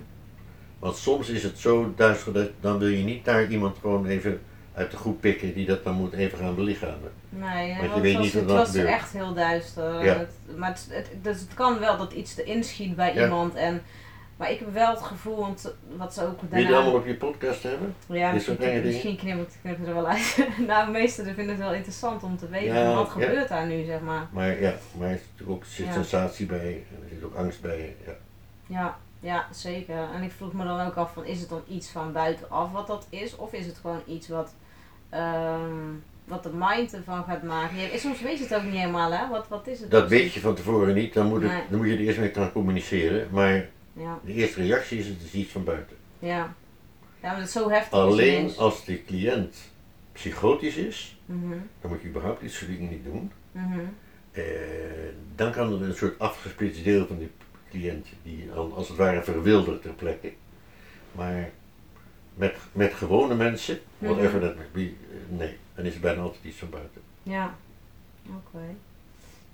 Want 0.79 0.97
soms 0.97 1.29
is 1.29 1.43
het 1.43 1.59
zo 1.59 1.93
duister 1.97 2.33
dat 2.33 2.51
dan 2.61 2.79
wil 2.79 2.89
je 2.89 3.05
niet 3.05 3.24
daar 3.24 3.51
iemand 3.51 3.76
gewoon 3.81 4.07
even 4.07 4.41
uit 4.79 4.91
de 4.91 4.97
groep 4.97 5.20
pikken 5.20 5.55
die 5.55 5.66
dat 5.66 5.85
dan 5.85 5.95
moet 5.95 6.12
even 6.12 6.39
gaan 6.39 6.55
belichamen. 6.55 7.12
Nee, 7.29 7.76
Want 7.81 7.95
je 7.95 8.01
weet 8.01 8.14
was, 8.16 8.22
niet 8.24 8.33
wat 8.33 8.43
het 8.43 8.53
was 8.53 8.68
gebeurt. 8.70 8.89
echt 8.89 9.12
heel 9.12 9.35
duister. 9.35 10.05
Ja. 10.05 10.18
Het, 10.18 10.33
maar 10.57 10.68
het, 10.68 10.87
het, 10.91 11.11
dus 11.22 11.41
het 11.41 11.55
kan 11.55 11.79
wel 11.79 11.97
dat 11.97 12.12
iets 12.12 12.37
erin 12.37 12.64
schiet 12.64 12.97
bij 12.97 13.14
Ja. 13.14 13.22
iemand. 13.24 13.55
En, 13.55 13.83
maar 14.37 14.51
ik 14.51 14.59
heb 14.59 14.72
wel 14.72 14.91
het 14.91 15.03
gevoel, 15.03 15.37
want 15.37 15.74
wat 15.97 16.14
ze 16.14 16.22
ook 16.26 16.41
Wil 16.49 16.59
je 16.59 16.64
daarna... 16.64 16.79
allemaal 16.81 17.01
op 17.01 17.07
je 17.07 17.14
podcast 17.14 17.62
hebben? 17.62 17.95
Ja, 18.07 18.33
misschien, 18.33 18.83
misschien 18.85 19.16
knip 19.16 19.49
ik, 19.62 19.87
er 19.87 19.95
wel 19.95 20.09
uit. 20.09 20.47
nou, 20.66 20.87
de 20.87 20.93
meesten 20.93 21.24
vinden 21.24 21.49
het 21.49 21.59
wel 21.59 21.74
interessant 21.74 22.22
om 22.22 22.37
te 22.37 22.49
weten 22.49 22.95
wat 22.95 23.09
gebeurt 23.09 23.49
daar 23.49 23.66
nu, 23.66 23.85
zeg 23.85 24.01
maar. 24.01 24.26
Maar 24.33 24.61
ja, 24.61 24.74
maar 24.99 25.09
er 25.09 25.16
zit 25.18 25.26
natuurlijk 25.33 25.59
ook 25.59 25.64
zit 25.64 25.93
sensatie 25.93 26.47
bij 26.47 26.85
er 27.03 27.09
zit 27.09 27.24
ook 27.24 27.35
angst 27.35 27.61
bij. 27.61 27.97
Ja. 28.07 28.12
Ja, 28.66 28.97
ja, 29.20 29.47
zeker. 29.53 30.09
En 30.14 30.22
ik 30.22 30.31
vroeg 30.37 30.53
me 30.53 30.64
dan 30.64 30.87
ook 30.87 30.95
af 30.95 31.12
van, 31.12 31.24
is 31.24 31.41
het 31.41 31.49
dan 31.49 31.62
iets 31.68 31.89
van 31.91 32.12
buitenaf 32.12 32.72
wat 32.72 32.87
dat 32.87 33.07
is? 33.11 33.37
Of 33.37 33.53
is 33.53 33.66
het 33.66 33.79
gewoon 33.81 34.03
iets 34.07 34.29
wat, 34.29 34.55
ehm, 35.11 35.72
wat 36.24 36.42
de 36.42 36.50
mind 36.54 36.94
ervan 36.94 37.24
gaat 37.24 37.42
maken? 37.42 37.76
Ja, 37.76 37.98
soms 37.98 38.20
weet 38.20 38.38
je 38.38 38.44
het 38.44 38.54
ook 38.54 38.62
niet 38.62 38.72
helemaal, 38.74 39.12
hè? 39.12 39.28
Wat, 39.28 39.48
wat 39.48 39.66
is 39.66 39.80
het? 39.80 39.90
Dat 39.90 40.09
weet 40.09 40.32
je 40.32 40.40
van 40.40 40.54
tevoren 40.54 40.94
niet, 40.94 41.14
dan 41.14 41.26
moet, 41.26 41.42
het, 41.42 41.50
Nee. 41.50 41.62
dan 41.70 41.78
moet 41.78 41.86
je 41.88 41.92
er 41.94 42.00
eerst 42.00 42.18
mee 42.18 42.30
gaan 42.34 42.52
communiceren. 42.52 43.28
Maar 43.30 43.68
Ja, 43.92 44.18
de 44.24 44.32
eerste 44.32 44.62
reactie 44.62 44.98
is 44.98 45.06
het 45.06 45.22
is 45.24 45.32
iets 45.32 45.52
van 45.52 45.64
buiten. 45.64 45.96
ja. 46.18 46.54
Ja, 47.22 47.28
maar 47.28 47.36
het 47.36 47.46
is 47.46 47.52
zo 47.52 47.70
heftig 47.70 47.92
is 47.92 47.98
Alleen 48.04 48.56
als 48.56 48.84
de 48.84 49.04
cliënt 49.04 49.56
psychotisch 50.12 50.76
is, 50.76 51.18
Mhm, 51.24 51.50
dan 51.80 51.90
moet 51.90 52.02
je 52.02 52.09
überhaupt 52.09 52.42
iets 52.42 52.59
soort 52.59 52.70
dingen 52.70 52.90
niet 52.90 53.04
doen. 53.04 53.32
mhm. 53.52 53.78
Eh, 54.32 54.44
dan 55.34 55.52
kan 55.52 55.72
er 55.72 55.82
een 55.88 55.94
soort 55.94 56.18
afgesplitst 56.18 56.84
deel 56.84 57.06
van 57.06 57.18
die 57.18 57.30
cliënt, 57.70 58.06
die 58.22 58.48
al- 58.54 58.72
als 58.74 58.88
het 58.88 58.96
ware 58.96 59.22
verwildert 59.22 59.82
ter 59.82 59.92
plekke. 59.92 60.32
Maar 61.12 61.50
met, 62.39 62.57
met 62.72 62.95
gewone 62.95 63.34
mensen, 63.34 63.78
Mhm. 63.99 64.12
whatever 64.12 64.41
that 64.41 64.57
may 64.57 64.66
be, 64.72 64.80
eh, 64.80 65.39
nee. 65.39 65.57
Dan 65.74 65.84
is 65.84 65.95
er 65.95 66.01
bijna 66.01 66.20
altijd 66.20 66.45
iets 66.45 66.59
van 66.59 66.70
buiten. 66.70 67.01
Ja, 67.22 67.55
oké. 68.28 68.64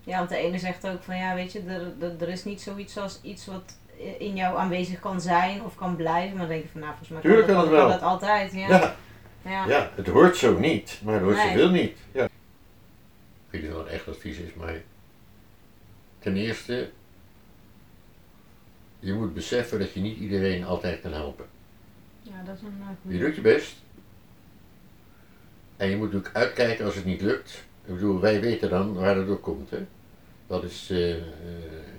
Ja, 0.05 0.19
want 0.19 0.29
de 0.29 0.37
ene 0.37 0.59
zegt 0.59 0.87
ook 0.87 1.03
van 1.03 1.17
ja, 1.17 1.35
weet 1.35 1.53
je, 1.53 1.61
er, 1.61 1.93
er, 2.01 2.23
er 2.23 2.29
is 2.29 2.45
niet 2.45 2.61
zoiets 2.61 2.97
als 2.99 3.19
iets 3.23 3.47
wat 3.47 3.77
in 4.19 4.37
jou 4.37 4.59
aanwezig 4.59 5.01
kan 5.01 5.21
zijn 5.21 5.63
of 5.63 5.75
kan 5.75 5.97
blijven. 5.97 6.31
Maar 6.37 6.47
dan 6.47 6.49
denk 6.49 6.63
je 6.63 6.69
van 6.69 6.81
nou, 6.81 6.93
volgens 6.93 7.11
mij 7.13 7.21
Tuurlijk 7.21 7.47
kan, 7.47 7.55
dat, 7.57 7.65
het 7.65 7.75
kan 7.75 7.89
wel. 7.89 7.99
dat 7.99 8.03
altijd. 8.09 8.53
Ja. 8.53 8.69
Ja, 8.69 8.95
Ja. 9.45 9.67
ja, 9.69 9.91
het 9.95 10.07
hoort 10.07 10.37
zo 10.37 10.59
niet, 10.59 11.01
maar 11.05 11.15
het 11.15 11.23
hoort 11.23 11.37
Nee. 11.37 11.47
zoveel 11.49 11.71
niet. 11.71 11.99
Ja. 12.13 12.25
Ik 12.25 12.31
weet 13.51 13.63
niet 13.63 13.71
of 13.71 13.77
dat 13.77 13.87
echt 13.87 14.09
advies 14.09 14.39
is, 14.39 14.55
maar 14.55 14.75
ten 16.19 16.37
eerste, 16.37 16.91
je 18.99 19.13
moet 19.13 19.35
beseffen 19.35 19.79
dat 19.79 19.93
je 19.93 20.01
niet 20.01 20.19
iedereen 20.19 20.65
altijd 20.65 21.01
kan 21.01 21.13
helpen. 21.13 21.45
Ja, 22.25 22.43
dat 22.45 22.57
is 22.57 22.63
een 22.63 22.81
uh, 23.09 23.13
Je 23.19 23.25
doet 23.25 23.35
je 23.35 23.41
best. 23.41 23.77
En 25.77 25.89
je 25.89 25.97
moet 25.97 26.15
ook 26.15 26.31
uitkijken 26.33 26.85
als 26.85 26.95
het 26.95 27.05
niet 27.05 27.21
lukt. 27.21 27.65
Ik 27.85 27.95
bedoel, 27.95 28.21
wij 28.21 28.41
weten 28.41 28.71
dan 28.71 28.95
waar 28.95 29.15
dat 29.15 29.27
door 29.27 29.41
komt. 29.41 29.71
Hè? 29.71 29.87
Dat 30.47 30.65
is 30.65 30.91
eh, 30.91 31.17
eh, 31.17 31.23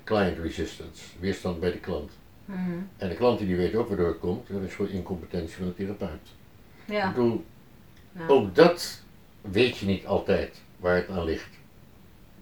client 0.04 0.38
resistance, 0.38 1.04
weerstand 1.20 1.60
bij 1.60 1.72
de 1.72 1.80
klant. 1.80 2.12
Mhm. 2.46 2.72
En 2.98 3.10
de 3.10 3.16
klant 3.16 3.40
die 3.40 3.56
weet 3.56 3.76
ook 3.76 3.88
waardoor 3.88 4.08
het 4.08 4.20
komt, 4.20 4.48
dat 4.48 4.62
is 4.62 4.74
gewoon 4.74 4.92
incompetentie 4.92 5.56
van 5.58 5.66
de 5.66 5.74
therapeut. 5.76 6.28
Ik 6.86 6.94
Ja. 6.94 7.08
bedoel, 7.12 7.46
Ja. 8.12 8.28
ook 8.28 8.56
dat 8.56 9.02
weet 9.42 9.78
je 9.78 9.86
niet 9.86 10.06
altijd 10.06 10.62
waar 10.78 10.96
het 10.96 11.10
aan 11.10 11.24
ligt. 11.24 11.50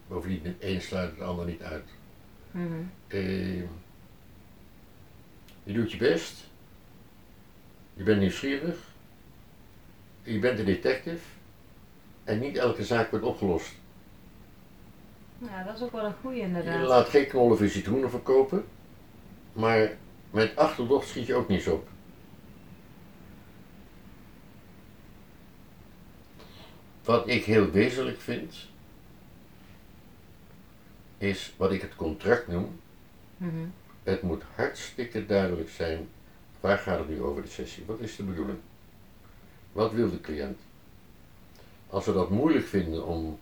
Bovendien, 0.08 0.40
het 0.44 0.54
een 0.60 0.80
sluit 0.80 1.10
het 1.10 1.20
ander 1.20 1.46
niet 1.46 1.62
uit. 1.62 1.84
Mhm. 2.50 2.66
Eh, 3.06 3.56
je 5.62 5.72
doet 5.72 5.92
je 5.92 5.96
best. 5.96 6.44
Je 7.94 8.02
bent 8.02 8.20
nieuwsgierig. 8.20 8.76
Je 10.22 10.38
bent 10.38 10.58
een 10.58 10.64
detective. 10.64 11.24
En 12.24 12.38
niet 12.38 12.56
elke 12.56 12.84
zaak 12.84 13.10
wordt 13.10 13.24
opgelost. 13.24 13.72
ja, 15.38 15.62
dat 15.62 15.76
is 15.76 15.82
ook 15.82 15.92
wel 15.92 16.04
een 16.04 16.14
goede 16.20 16.36
Je 16.36 16.42
inderdaad. 16.42 16.86
laat 16.86 17.08
geen 17.08 17.26
knollen 17.26 17.56
voor 17.58 17.68
citroenen 17.68 18.10
verkopen. 18.10 18.64
Maar 19.52 19.92
met 20.30 20.56
achterdocht 20.56 21.08
schiet 21.08 21.26
je 21.26 21.34
ook 21.34 21.48
niets 21.48 21.66
op. 21.66 21.88
Wat 27.04 27.28
ik 27.28 27.44
heel 27.44 27.70
wezenlijk 27.70 28.20
vind, 28.20 28.54
is 31.18 31.54
wat 31.56 31.72
ik 31.72 31.80
het 31.80 31.96
contract 31.96 32.48
noem. 32.48 32.80
Mhm. 33.36 33.64
Het 34.02 34.22
moet 34.22 34.42
hartstikke 34.54 35.26
duidelijk 35.26 35.70
zijn, 35.70 36.08
waar 36.64 36.78
gaat 36.78 36.98
het 36.98 37.08
nu 37.08 37.22
over 37.22 37.42
de 37.42 37.48
sessie? 37.48 37.84
Wat 37.86 38.00
is 38.00 38.16
de 38.16 38.22
bedoeling? 38.22 38.58
Wat 39.72 39.92
wil 39.92 40.10
de 40.10 40.20
cliënt? 40.20 40.58
Als 41.88 42.06
we 42.06 42.12
dat 42.12 42.30
moeilijk 42.30 42.66
vinden 42.66 43.06
om 43.06 43.38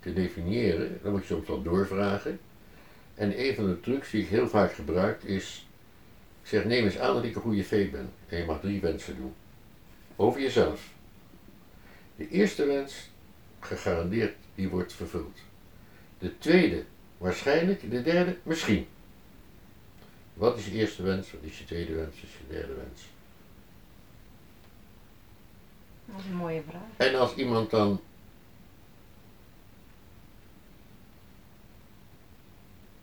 te 0.00 0.12
definiëren, 0.12 0.98
dan 1.02 1.12
moet 1.12 1.20
je 1.20 1.26
soms 1.26 1.46
wel 1.46 1.62
doorvragen. 1.62 2.40
En 3.14 3.40
een 3.40 3.54
van 3.54 3.66
de 3.66 3.80
trucs 3.80 4.10
die 4.10 4.22
ik 4.22 4.28
heel 4.28 4.48
vaak 4.48 4.72
gebruik 4.72 5.22
is, 5.22 5.66
ik 6.42 6.48
zeg 6.48 6.64
neem 6.64 6.84
eens 6.84 6.98
aan 6.98 7.14
dat 7.14 7.24
ik 7.24 7.34
een 7.34 7.42
goede 7.42 7.64
vee 7.64 7.90
ben 7.90 8.12
en 8.28 8.38
je 8.38 8.44
mag 8.44 8.60
drie 8.60 8.80
wensen 8.80 9.16
doen. 9.16 9.34
Over 10.16 10.40
jezelf. 10.40 10.90
De 12.16 12.28
eerste 12.28 12.66
wens, 12.66 13.10
gegarandeerd, 13.60 14.36
die 14.54 14.68
wordt 14.68 14.92
vervuld. 14.92 15.38
De 16.18 16.38
tweede, 16.38 16.84
waarschijnlijk. 17.18 17.90
De 17.90 18.02
derde, 18.02 18.36
misschien. 18.42 18.86
Wat 20.36 20.58
is 20.58 20.66
je 20.66 20.72
eerste 20.72 21.02
wens? 21.02 21.32
Wat 21.32 21.42
is 21.42 21.58
je 21.58 21.64
tweede 21.64 21.94
wens? 21.94 22.14
Wat 22.14 22.24
is 22.24 22.36
je 22.36 22.54
derde 22.54 22.74
wens? 22.74 23.02
Dat 26.04 26.20
is 26.20 26.26
een 26.26 26.36
mooie 26.36 26.62
vraag. 26.68 27.08
En 27.08 27.14
als 27.14 27.34
iemand 27.34 27.70
dan. 27.70 28.00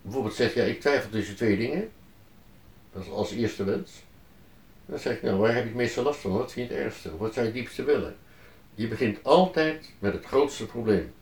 bijvoorbeeld 0.04 0.36
zegt, 0.36 0.54
ja, 0.54 0.64
ik 0.64 0.80
twijfel 0.80 1.10
tussen 1.10 1.36
twee 1.36 1.58
dingen. 1.58 1.92
Dat 2.92 3.04
is 3.04 3.10
als 3.10 3.32
eerste 3.32 3.64
wens. 3.64 4.04
Dan 4.86 5.00
zeg 5.00 5.16
ik, 5.16 5.22
nou, 5.22 5.38
waar 5.38 5.54
heb 5.54 5.62
je 5.62 5.70
het 5.70 5.78
meeste 5.78 6.02
last 6.02 6.20
van? 6.20 6.32
Wat 6.32 6.52
vind 6.52 6.70
je 6.70 6.76
het 6.76 6.84
ergste? 6.84 7.18
Wat 7.18 7.34
zou 7.34 7.46
je 7.46 7.52
het 7.52 7.62
diepste 7.62 7.84
willen? 7.84 8.16
Je 8.76 8.88
begint 8.88 9.24
altijd 9.24 9.92
met 10.00 10.14
het 10.14 10.26
grootste 10.26 10.66
probleem. 10.66 11.14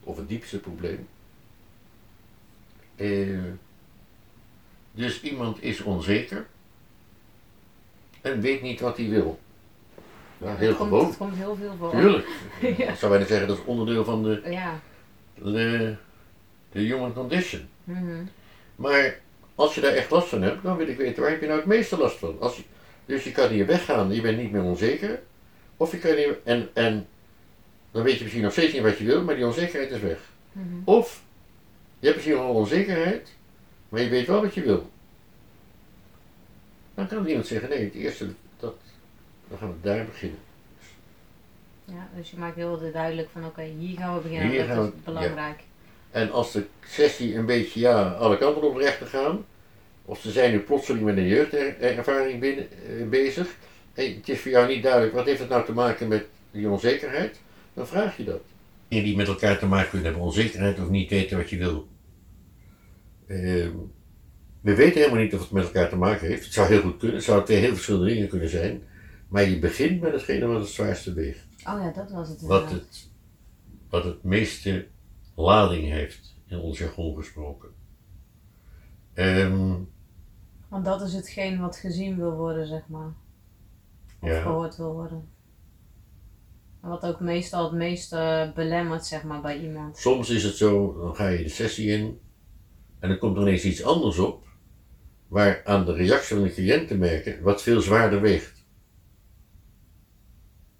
Of 0.00 0.16
het 0.16 0.28
diepste 0.28 0.58
probleem. 0.60 1.08
Eh, 2.96 3.38
dus 4.94 5.22
iemand 5.22 5.62
is 5.62 5.80
onzeker. 5.80 6.46
En 8.20 8.40
weet 8.40 8.62
niet 8.62 8.80
wat 8.80 8.96
hij 8.96 9.08
wil. 9.08 9.38
Ja, 10.38 10.56
heel 10.56 10.68
het 10.68 10.76
gewoon. 10.76 11.06
Het 11.06 11.16
komt 11.16 11.36
heel 11.36 11.56
veel 11.56 11.74
voor. 11.78 11.90
Tuurlijk. 11.90 12.28
Ja. 12.78 12.88
Ik 12.90 12.96
zou 12.96 13.10
bijna 13.10 13.26
zeggen 13.26 13.48
dat 13.48 13.58
is 13.58 13.64
onderdeel 13.64 14.04
van 14.04 14.22
de, 14.22 14.42
Ja. 14.50 14.80
de, 15.34 15.94
de 16.72 16.80
human 16.80 17.12
condition. 17.12 17.68
Mhm. 17.84 18.24
Maar 18.76 19.20
als 19.54 19.74
je 19.74 19.80
daar 19.80 19.92
echt 19.92 20.10
last 20.10 20.28
van 20.28 20.42
hebt, 20.42 20.62
dan 20.62 20.76
wil 20.76 20.88
ik 20.88 20.96
weten 20.96 21.22
waar 21.22 21.30
heb 21.30 21.40
je 21.40 21.46
nou 21.46 21.58
het 21.58 21.68
meeste 21.68 21.98
last 21.98 22.16
van. 22.18 22.36
Als 22.40 22.56
je, 22.56 22.62
dus 23.06 23.24
je 23.24 23.32
kan 23.32 23.48
hier 23.48 23.66
weggaan, 23.66 24.12
je 24.14 24.20
bent 24.20 24.38
niet 24.38 24.50
meer 24.52 24.62
onzeker. 24.62 25.22
Of 25.76 25.90
je 25.92 25.98
kan 25.98 26.14
hier, 26.14 26.38
en, 26.44 26.68
en 26.72 27.06
dan 27.90 28.02
weet 28.02 28.16
je 28.16 28.22
misschien 28.22 28.42
nog 28.42 28.52
steeds 28.52 28.72
niet 28.72 28.82
wat 28.82 28.98
je 28.98 29.04
wil, 29.04 29.22
maar 29.24 29.34
die 29.34 29.46
onzekerheid 29.46 29.90
is 29.90 30.00
weg. 30.00 30.18
Mhm. 30.52 30.66
Of 30.84 31.22
je 31.98 32.06
hebt 32.06 32.16
misschien 32.16 32.38
wel 32.38 32.48
onzekerheid, 32.54 33.32
maar 33.94 34.02
je 34.02 34.08
weet 34.08 34.26
wel 34.26 34.42
wat 34.42 34.54
je 34.54 34.62
wil. 34.62 34.90
Dan 36.94 37.06
kan 37.06 37.26
iemand 37.26 37.46
zeggen, 37.46 37.68
nee, 37.68 37.84
het 37.84 37.94
eerste, 37.94 38.26
dat, 38.58 38.74
dan 39.48 39.58
gaan 39.58 39.68
we 39.68 39.74
daar 39.88 40.04
beginnen. 40.04 40.38
Ja, 41.84 42.08
dus 42.16 42.30
je 42.30 42.36
maakt 42.36 42.56
heel 42.56 42.90
duidelijk 42.92 43.28
van 43.32 43.44
oké, 43.44 43.62
hier 43.62 43.96
gaan 43.98 44.14
we 44.16 44.20
beginnen. 44.22 44.48
Hier 44.48 44.58
dat 44.66 44.68
gaan 44.76 44.84
is 44.84 44.90
we- 44.90 44.96
belangrijk. 45.04 45.60
En 46.10 46.30
als 46.32 46.52
de 46.52 46.64
sessie 46.86 47.34
een 47.36 47.46
beetje 47.46 47.80
ja, 47.80 48.08
alle 48.10 48.38
kanten 48.38 48.62
op 48.62 48.76
recht 48.76 49.08
gaan, 49.08 49.44
of 50.04 50.20
ze 50.20 50.30
zijn 50.30 50.50
nu 50.52 50.58
plotseling 50.60 51.04
met 51.04 51.16
een 51.16 51.26
jeugdervaring 51.26 52.40
binnen, 52.40 52.68
eh, 52.70 53.06
bezig, 53.08 53.56
en 53.94 54.14
het 54.14 54.28
is 54.28 54.40
voor 54.40 54.50
jou 54.50 54.68
niet 54.68 54.82
duidelijk 54.82 55.14
wat 55.14 55.24
heeft 55.26 55.40
het 55.40 55.48
nou 55.48 55.64
te 55.64 55.72
maken 55.72 56.08
met 56.08 56.24
die 56.50 56.68
onzekerheid, 56.68 57.40
dan 57.74 57.86
vraag 57.86 58.16
je 58.16 58.24
dat. 58.24 58.40
Dingen 58.88 59.04
die 59.04 59.16
met 59.16 59.28
elkaar 59.28 59.58
te 59.58 59.66
maken 59.66 59.88
kunnen 59.90 60.06
hebben, 60.06 60.24
onzekerheid 60.26 60.78
of 60.80 60.88
niet 60.88 61.10
weten 61.10 61.36
wat 61.36 61.50
je 61.50 61.56
wil. 61.56 61.86
Ehm, 63.26 63.72
we 64.60 64.74
weten 64.74 65.00
helemaal 65.00 65.22
niet 65.22 65.34
of 65.34 65.40
het 65.40 65.50
met 65.50 65.64
elkaar 65.64 65.88
te 65.88 65.96
maken 65.96 66.26
heeft. 66.28 66.44
Het 66.44 66.52
zou 66.52 66.68
heel 66.68 66.80
goed 66.80 66.96
kunnen, 66.96 67.16
het 67.16 67.24
zou 67.24 67.44
twee 67.44 67.58
heel 67.58 67.72
verschillende 67.74 68.06
dingen 68.06 68.28
kunnen 68.28 68.48
zijn, 68.48 68.82
maar 69.28 69.48
je 69.48 69.58
begint 69.58 70.00
met 70.00 70.12
hetgene 70.12 70.46
wat 70.46 70.60
het 70.60 70.68
zwaarste 70.70 71.12
weegt 71.12 71.46
Oh 71.66 71.80
ja, 71.82 71.90
dat 71.90 72.10
was 72.10 72.28
het. 72.28 72.40
wat 72.40 72.70
het, 72.70 73.08
wat 73.90 74.04
het 74.04 74.22
meeste 74.22 74.86
lading 75.34 75.88
heeft, 75.88 76.34
in 76.46 76.58
ons 76.58 76.78
jargon 76.78 77.16
gesproken. 77.16 77.68
Ehm, 79.14 79.74
Want 80.68 80.84
dat 80.84 81.02
is 81.02 81.12
hetgeen 81.12 81.60
wat 81.60 81.76
gezien 81.76 82.16
wil 82.16 82.32
worden, 82.32 82.66
zeg 82.66 82.82
maar. 82.88 83.12
Of 84.20 84.28
Ja. 84.28 84.42
gehoord 84.42 84.76
wil 84.76 84.92
worden. 84.92 85.28
En 86.82 86.88
wat 86.88 87.02
ook 87.06 87.20
meestal 87.20 87.64
het 87.64 87.72
meest 87.72 88.12
eh, 88.12 88.52
belemmert, 88.52 89.06
zeg 89.06 89.22
maar, 89.24 89.40
bij 89.40 89.60
iemand. 89.60 89.96
soms 89.98 90.30
is 90.30 90.42
het 90.44 90.54
zo, 90.56 90.98
dan 91.00 91.14
ga 91.16 91.28
je 91.28 91.42
de 91.42 91.48
sessie 91.48 91.88
in 91.88 92.18
en 93.04 93.10
dan 93.10 93.18
komt 93.18 93.36
er 93.36 93.42
ineens 93.42 93.64
iets 93.64 93.82
anders 93.82 94.18
op, 94.18 94.46
waar 95.28 95.64
aan 95.64 95.84
de 95.84 95.92
reactie 95.92 96.36
van 96.36 96.44
de 96.44 96.52
cliënt 96.52 96.88
te 96.88 96.96
merken 96.96 97.42
wat 97.42 97.62
veel 97.62 97.80
zwaarder 97.80 98.20
weegt. 98.20 98.64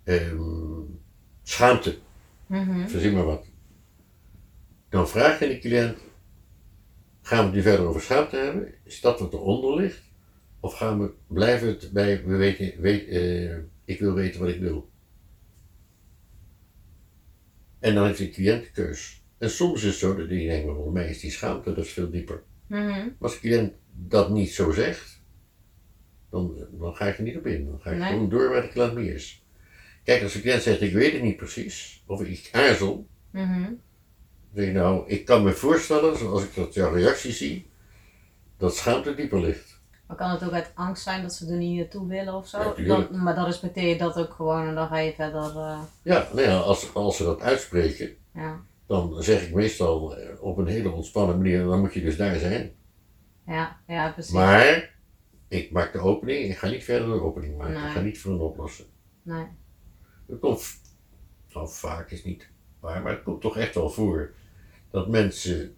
Ehm, 0.04 0.82
schaamte, 1.42 1.98
Mhm. 2.46 2.88
verzin 2.88 3.12
maar 3.14 3.24
wat. 3.24 3.46
Dan 4.88 5.08
vraag 5.08 5.38
je 5.38 5.48
de 5.48 5.58
cliënt, 5.58 5.98
gaan 7.22 7.38
we 7.38 7.44
het 7.44 7.54
nu 7.54 7.62
verder 7.62 7.86
over 7.86 8.00
schaamte 8.00 8.36
hebben? 8.36 8.74
Is 8.84 9.00
dat 9.00 9.20
wat 9.20 9.32
eronder 9.32 9.76
ligt? 9.76 10.02
Of 10.60 10.74
gaan 10.74 11.00
we, 11.00 11.12
blijven 11.26 11.68
het 11.68 11.90
bij, 11.92 12.24
we 12.24 12.36
weten, 12.36 12.80
weet, 12.80 13.08
eh, 13.08 13.56
ik 13.84 14.00
wil 14.00 14.14
weten 14.14 14.40
wat 14.40 14.48
ik 14.48 14.60
wil? 14.60 14.90
En 17.78 17.94
dan 17.94 18.06
heeft 18.06 18.18
de 18.18 18.30
cliënt 18.30 18.64
de 18.64 18.70
keus. 18.70 19.23
En 19.44 19.50
soms 19.50 19.82
is 19.82 19.88
het 19.90 19.94
zo 19.94 20.16
dat 20.16 20.28
je 20.28 20.46
denkt, 20.48 20.66
maar 20.66 20.74
volgens 20.74 20.94
mij 20.94 21.08
is 21.08 21.20
die 21.20 21.30
schaamte, 21.30 21.74
dat 21.74 21.84
is 21.84 21.92
veel 21.92 22.10
dieper. 22.10 22.42
Maar 22.66 23.12
als 23.20 23.32
de 23.32 23.40
cliënt 23.40 23.72
dat 23.92 24.30
niet 24.30 24.50
zo 24.50 24.70
zegt, 24.72 25.20
dan, 26.30 26.54
dan 26.70 26.94
ga 26.96 27.06
ik 27.06 27.16
er 27.16 27.22
niet 27.22 27.36
op 27.36 27.46
in. 27.46 27.66
Dan 27.66 27.80
ga 27.80 27.90
ik 27.90 27.98
Nee. 27.98 28.12
gewoon 28.12 28.28
door 28.28 28.48
waar 28.50 28.62
de 28.62 28.68
cliënt 28.68 28.94
mee 28.94 29.14
is. 29.14 29.44
Kijk, 30.04 30.22
als 30.22 30.32
de 30.32 30.40
cliënt 30.40 30.62
zegt, 30.62 30.80
ik 30.80 30.92
weet 30.92 31.12
het 31.12 31.22
niet 31.22 31.36
precies, 31.36 32.02
of 32.06 32.22
ik 32.22 32.48
aarzel, 32.52 33.06
Mhm. 33.30 33.62
dan 33.62 33.78
zeg 34.54 34.66
ik 34.66 34.72
nou, 34.74 35.08
ik 35.08 35.24
kan 35.24 35.42
me 35.42 35.52
voorstellen, 35.52 36.18
zoals 36.18 36.42
ik 36.44 36.54
dat 36.54 36.74
jouw 36.74 36.92
reactie 36.92 37.32
zie, 37.32 37.70
dat 38.56 38.76
schaamte 38.76 39.14
dieper 39.14 39.40
ligt. 39.40 39.80
Maar 40.06 40.16
kan 40.16 40.30
het 40.30 40.44
ook 40.44 40.52
uit 40.52 40.70
angst 40.74 41.02
zijn 41.02 41.22
dat 41.22 41.34
ze 41.34 41.46
er 41.50 41.56
niet 41.56 41.76
naartoe 41.76 42.08
willen 42.08 42.34
of 42.34 42.48
zo? 42.48 42.74
Ja, 42.76 42.86
dan, 42.86 43.22
maar 43.22 43.34
dan 43.34 43.44
respecteer 43.44 43.88
je 43.88 43.98
dat 43.98 44.16
ook 44.16 44.32
gewoon 44.32 44.66
en 44.66 44.74
dan 44.74 44.88
ga 44.88 44.98
je 44.98 45.12
verder. 45.12 45.42
eh, 45.56 45.80
Ja, 46.02 46.28
nou 46.32 46.46
ja, 46.48 46.56
als, 46.58 46.94
als 46.94 47.16
ze 47.16 47.24
dat 47.24 47.40
uitspreken, 47.40 48.10
ja. 48.34 48.60
Dan 48.86 49.22
zeg 49.22 49.46
ik 49.46 49.54
meestal 49.54 50.16
eh, 50.16 50.42
op 50.42 50.56
een 50.58 50.66
hele 50.66 50.90
ontspannen 50.90 51.36
manier, 51.36 51.64
dan 51.64 51.80
moet 51.80 51.94
je 51.94 52.00
dus 52.02 52.16
daar 52.16 52.36
zijn. 52.38 52.72
Ja, 53.46 53.80
ja, 53.86 54.10
precies. 54.12 54.32
Maar 54.32 54.94
ik 55.48 55.70
maak 55.70 55.92
de 55.92 55.98
opening, 55.98 56.50
ik 56.50 56.56
ga 56.56 56.68
niet 56.68 56.84
verder 56.84 57.06
de 57.08 57.20
opening 57.22 57.56
maken. 57.56 57.74
Nee. 57.74 57.84
Ik 57.86 57.90
ga 57.92 58.00
niet 58.00 58.18
voor 58.20 58.32
een 58.32 58.38
oplossen. 58.40 58.84
Nee. 59.22 59.46
Het 60.28 60.38
komt, 60.40 60.62
nou 61.52 61.68
vaak 61.70 62.10
is 62.10 62.24
niet 62.24 62.48
waar, 62.80 63.02
maar 63.02 63.12
het 63.12 63.22
komt 63.22 63.40
toch 63.40 63.56
echt 63.56 63.74
wel 63.74 63.90
voor 63.90 64.32
dat 64.90 65.08
mensen, 65.08 65.76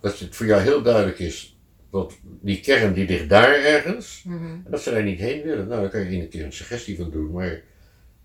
dat 0.00 0.18
het 0.18 0.36
voor 0.36 0.46
jou 0.46 0.62
heel 0.62 0.82
duidelijk 0.82 1.18
is, 1.18 1.58
dat 1.90 2.18
die 2.22 2.60
kern 2.60 2.92
die 2.94 3.06
ligt 3.06 3.28
daar 3.28 3.54
ergens, 3.54 4.22
Mhm. 4.24 4.44
en 4.44 4.66
dat 4.70 4.80
ze 4.80 4.90
daar 4.90 5.02
niet 5.02 5.18
heen 5.18 5.42
willen. 5.42 5.68
Nou, 5.68 5.80
daar 5.80 5.90
kan 5.90 6.10
je 6.10 6.22
een 6.22 6.28
keer 6.28 6.44
een 6.44 6.52
suggestie 6.52 6.96
van 6.96 7.10
doen, 7.10 7.30
maar 7.30 7.62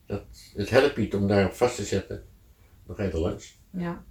dat, 0.05 0.23
het 0.55 0.69
helpt 0.69 0.97
niet 0.97 1.15
om 1.15 1.27
daarop 1.27 1.53
vast 1.53 1.75
te 1.75 1.83
zetten. 1.83 2.23
Dan 2.85 2.95
ga 2.95 3.03
je 3.03 3.11
er 3.11 3.19
langs. 3.19 3.59
Ja. 3.71 4.03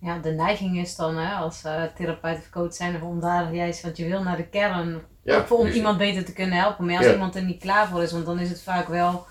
Ja, 0.00 0.18
de 0.18 0.30
neiging 0.30 0.78
is 0.78 0.96
dan 0.96 1.16
hè, 1.16 1.34
als 1.34 1.64
eh, 1.64 1.82
therapeut 1.94 2.38
of 2.38 2.50
coach 2.50 2.74
zijn 2.74 3.02
om 3.02 3.20
daar 3.20 3.54
juist 3.54 3.82
wat 3.82 3.96
je 3.96 4.06
wil 4.08 4.22
naar 4.22 4.36
de 4.36 4.46
kern. 4.48 5.02
Ja, 5.24 5.46
om 5.48 5.64
dus- 5.64 5.74
iemand 5.74 5.98
beter 5.98 6.24
te 6.24 6.32
kunnen 6.32 6.58
helpen. 6.58 6.86
Maar 6.86 6.96
als 6.96 7.06
Ja. 7.06 7.12
iemand 7.12 7.34
er 7.36 7.42
niet 7.44 7.60
klaar 7.60 7.88
voor 7.88 8.02
is, 8.02 8.12
want 8.12 8.26
dan 8.26 8.38
is 8.38 8.48
het 8.48 8.62
vaak 8.62 8.88
wel 8.88 9.26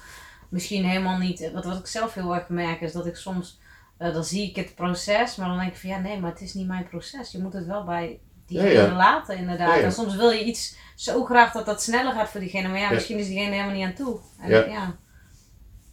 misschien 0.49 0.85
helemaal 0.85 1.17
niet. 1.17 1.51
Wat, 1.53 1.65
wat 1.65 1.79
ik 1.79 1.87
zelf 1.87 2.13
heel 2.13 2.35
erg 2.35 2.49
merk 2.49 2.81
is 2.81 2.91
dat 2.91 3.05
ik 3.05 3.15
soms, 3.15 3.59
eh, 3.97 4.13
dan 4.13 4.23
zie 4.23 4.49
ik 4.49 4.55
het 4.55 4.75
proces, 4.75 5.35
maar 5.35 5.47
dan 5.47 5.57
denk 5.57 5.71
ik 5.71 5.77
van 5.77 5.89
ja, 5.89 5.97
nee, 5.99 6.19
maar 6.19 6.31
het 6.31 6.41
is 6.41 6.53
niet 6.53 6.67
mijn 6.67 6.87
proces. 6.87 7.31
Je 7.31 7.39
moet 7.41 7.53
het 7.53 7.65
wel 7.65 7.83
bij 7.83 8.19
diegene 8.45 8.69
Ja, 8.71 8.81
ja. 8.85 8.95
laten, 8.95 9.37
inderdaad. 9.37 9.69
Ja, 9.69 9.75
ja. 9.75 9.83
En 9.83 9.91
soms 9.91 10.15
wil 10.15 10.29
je 10.29 10.43
iets 10.43 10.77
zo 10.95 11.25
graag 11.25 11.51
dat 11.51 11.65
dat 11.65 11.81
sneller 11.83 12.13
gaat 12.13 12.29
voor 12.29 12.39
diegene, 12.39 12.67
maar 12.67 12.79
ja, 12.79 12.87
Ja. 12.87 12.93
misschien 12.93 13.17
is 13.17 13.27
diegene 13.27 13.51
helemaal 13.51 13.73
niet 13.75 13.85
aan 13.85 13.93
toe. 13.93 14.19
En 14.41 14.49
Ja. 14.49 14.97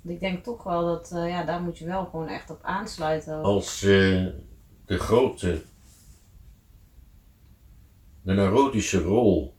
Ik 0.06 0.20
denk 0.20 0.44
toch 0.44 0.62
wel 0.62 0.84
dat, 0.84 1.12
eh, 1.12 1.28
ja, 1.28 1.44
daar 1.44 1.62
moet 1.62 1.78
je 1.78 1.84
wel 1.84 2.04
gewoon 2.04 2.28
echt 2.28 2.50
op 2.50 2.58
aansluiten. 2.62 3.42
Als 3.42 3.82
eh, 3.82 4.26
de 4.84 4.98
grote, 4.98 5.62
de 8.22 8.32
neurotische 8.32 9.02
rol 9.02 9.54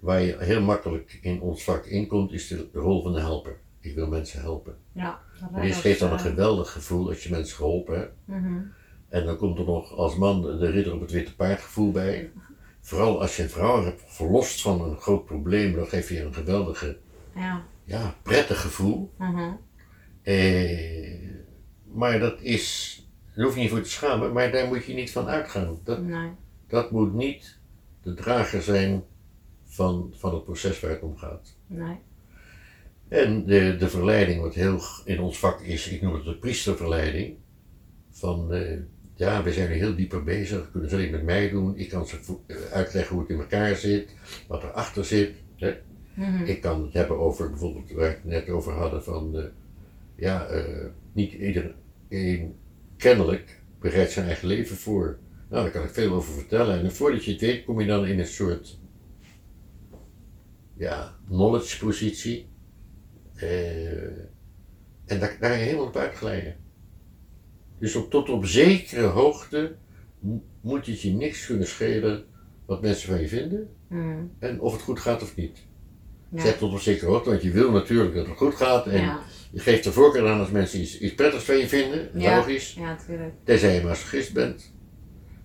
waar 0.00 0.20
je 0.22 0.36
heel 0.38 0.62
makkelijk 0.62 1.18
in 1.22 1.40
ons 1.40 1.64
vak 1.64 1.84
inkomt, 1.84 2.32
is 2.32 2.48
de 2.48 2.68
rol 2.72 3.02
van 3.02 3.12
de 3.12 3.20
helper. 3.20 3.60
Ik 3.80 3.94
wil 3.94 4.08
mensen 4.08 4.40
helpen. 4.40 4.76
Ja, 4.92 5.20
dat 5.40 5.50
En 5.54 5.62
dit 5.62 5.74
geeft 5.74 6.00
dan 6.00 6.12
een 6.12 6.18
geweldig 6.18 6.72
gevoel 6.72 7.08
als 7.08 7.22
je 7.22 7.30
mensen 7.30 7.56
geholpen 7.56 7.98
hebt. 7.98 8.14
mhm. 8.24 8.60
En 9.08 9.24
dan 9.24 9.36
komt 9.36 9.58
er 9.58 9.64
nog 9.64 9.92
als 9.96 10.16
man 10.16 10.42
de 10.42 10.70
ridder 10.70 10.94
op 10.94 11.00
het 11.00 11.10
witte 11.10 11.36
paard 11.36 11.60
gevoel 11.60 11.92
bij. 11.92 12.30
Vooral 12.80 13.20
als 13.20 13.36
je 13.36 13.42
een 13.42 13.48
vrouw 13.48 13.84
hebt 13.84 14.02
verlost 14.06 14.62
van 14.62 14.80
een 14.82 14.96
groot 14.96 15.24
probleem, 15.24 15.72
dan 15.72 15.86
geeft 15.86 16.08
je 16.08 16.22
een 16.22 16.34
geweldige, 16.34 16.98
Ja. 17.34 17.62
Ja, 17.88 18.14
prettig 18.22 18.60
gevoel. 18.60 19.12
mhm. 19.18 19.50
Eh, 20.22 21.28
maar 21.84 22.18
dat 22.18 22.40
is, 22.42 22.96
daar 23.34 23.44
hoef 23.44 23.54
je 23.54 23.60
niet 23.60 23.70
voor 23.70 23.80
te 23.80 23.90
schamen, 23.90 24.32
maar 24.32 24.52
daar 24.52 24.66
moet 24.66 24.84
je 24.84 24.94
niet 24.94 25.10
van 25.10 25.28
uitgaan. 25.28 25.78
Dat, 25.84 26.02
Nee. 26.02 26.30
dat 26.68 26.90
moet 26.90 27.14
niet 27.14 27.58
de 28.02 28.14
drager 28.14 28.62
zijn 28.62 29.04
van, 29.64 30.12
van 30.16 30.34
het 30.34 30.44
proces 30.44 30.80
waar 30.80 30.90
het 30.90 31.02
om 31.02 31.16
gaat. 31.16 31.56
Nee. 31.66 31.96
En 33.08 33.46
de, 33.46 33.76
de 33.78 33.88
verleiding, 33.88 34.40
wat 34.40 34.54
heel 34.54 34.80
in 35.04 35.20
ons 35.20 35.38
vak 35.38 35.60
is, 35.60 35.88
ik 35.88 36.02
noem 36.02 36.14
het 36.14 36.24
de 36.24 36.36
priesterverleiding. 36.36 37.36
Van 38.10 38.52
eh, 38.52 38.78
ja, 39.14 39.42
we 39.42 39.52
zijn 39.52 39.68
er 39.68 39.74
heel 39.74 39.94
dieper 39.96 40.24
bezig, 40.24 40.70
kunnen 40.70 40.90
ze 40.90 40.96
alleen 40.96 41.10
met 41.10 41.22
mij 41.22 41.50
doen. 41.50 41.76
Ik 41.78 41.88
kan 41.88 42.06
ze 42.06 42.18
eh, 42.46 42.56
uitleggen 42.72 43.12
hoe 43.14 43.22
het 43.22 43.32
in 43.32 43.40
elkaar 43.40 43.76
zit, 43.76 44.14
wat 44.48 44.62
erachter 44.62 45.04
zit. 45.04 45.34
Hè. 45.56 45.74
Mhm. 46.18 46.44
Ik 46.44 46.60
kan 46.60 46.82
het 46.82 46.92
hebben 46.92 47.18
over 47.18 47.50
bijvoorbeeld 47.50 47.90
waar 47.90 47.98
we 48.04 48.04
het 48.14 48.24
net 48.24 48.48
over 48.48 48.72
hadden 48.72 49.04
van 49.04 49.36
eh, 49.38 49.44
ja, 50.16 50.46
eh, 50.46 50.86
niet 51.12 51.32
iedereen 51.32 52.54
kennelijk 52.96 53.62
bereidt 53.80 54.12
zijn 54.12 54.26
eigen 54.26 54.48
leven 54.48 54.76
voor. 54.76 55.18
Nou, 55.50 55.62
daar 55.62 55.72
kan 55.72 55.82
ik 55.84 55.90
veel 55.90 56.12
over 56.12 56.32
vertellen. 56.32 56.80
En 56.80 56.92
voordat 56.92 57.24
je 57.24 57.30
het 57.32 57.40
weet, 57.40 57.64
kom 57.64 57.80
je 57.80 57.86
dan 57.86 58.06
in 58.06 58.18
een 58.18 58.26
soort 58.26 58.78
ja, 60.76 61.16
knowledge 61.26 61.78
positie. 61.84 62.48
Eh, 63.34 64.02
en 65.04 65.18
daar, 65.20 65.36
daar 65.40 65.50
ga 65.50 65.52
je 65.56 65.64
helemaal 65.64 65.86
op 65.86 65.96
uitglijden. 65.96 66.56
Dus 67.78 67.94
op, 67.96 68.10
tot 68.10 68.28
op 68.28 68.44
zekere 68.46 69.06
hoogte 69.06 69.74
mo- 70.18 70.42
moet 70.60 70.86
het 70.86 71.00
je 71.00 71.12
niks 71.12 71.46
kunnen 71.46 71.66
schelen 71.66 72.24
wat 72.66 72.82
mensen 72.82 73.08
van 73.08 73.20
je 73.20 73.28
vinden 73.28 73.68
Mhm. 73.88 74.24
en 74.38 74.60
of 74.60 74.72
het 74.72 74.82
goed 74.82 75.00
gaat 75.00 75.22
of 75.22 75.36
niet. 75.36 75.66
Ja. 76.34 76.40
Zeg 76.42 76.58
tot 76.58 76.72
op 76.72 76.80
zekere 76.80 77.10
hoogte, 77.10 77.30
want 77.30 77.42
je 77.42 77.50
wil 77.50 77.70
natuurlijk 77.70 78.14
dat 78.14 78.26
het 78.26 78.36
goed 78.36 78.54
gaat 78.54 78.86
en 78.86 79.00
Ja. 79.00 79.20
je 79.52 79.60
geeft 79.60 79.84
de 79.84 79.92
voorkeur 79.92 80.28
aan 80.28 80.40
als 80.40 80.50
mensen 80.50 80.80
iets, 80.80 80.98
iets 80.98 81.14
prettigs 81.14 81.44
van 81.44 81.56
je 81.58 81.68
vinden, 81.68 82.10
Ja. 82.14 82.36
logisch. 82.36 82.74
ja, 82.74 82.82
natuurlijk. 82.84 83.32
Tenzij 83.44 83.74
je 83.74 83.82
masochist 83.82 84.32
bent, 84.32 84.72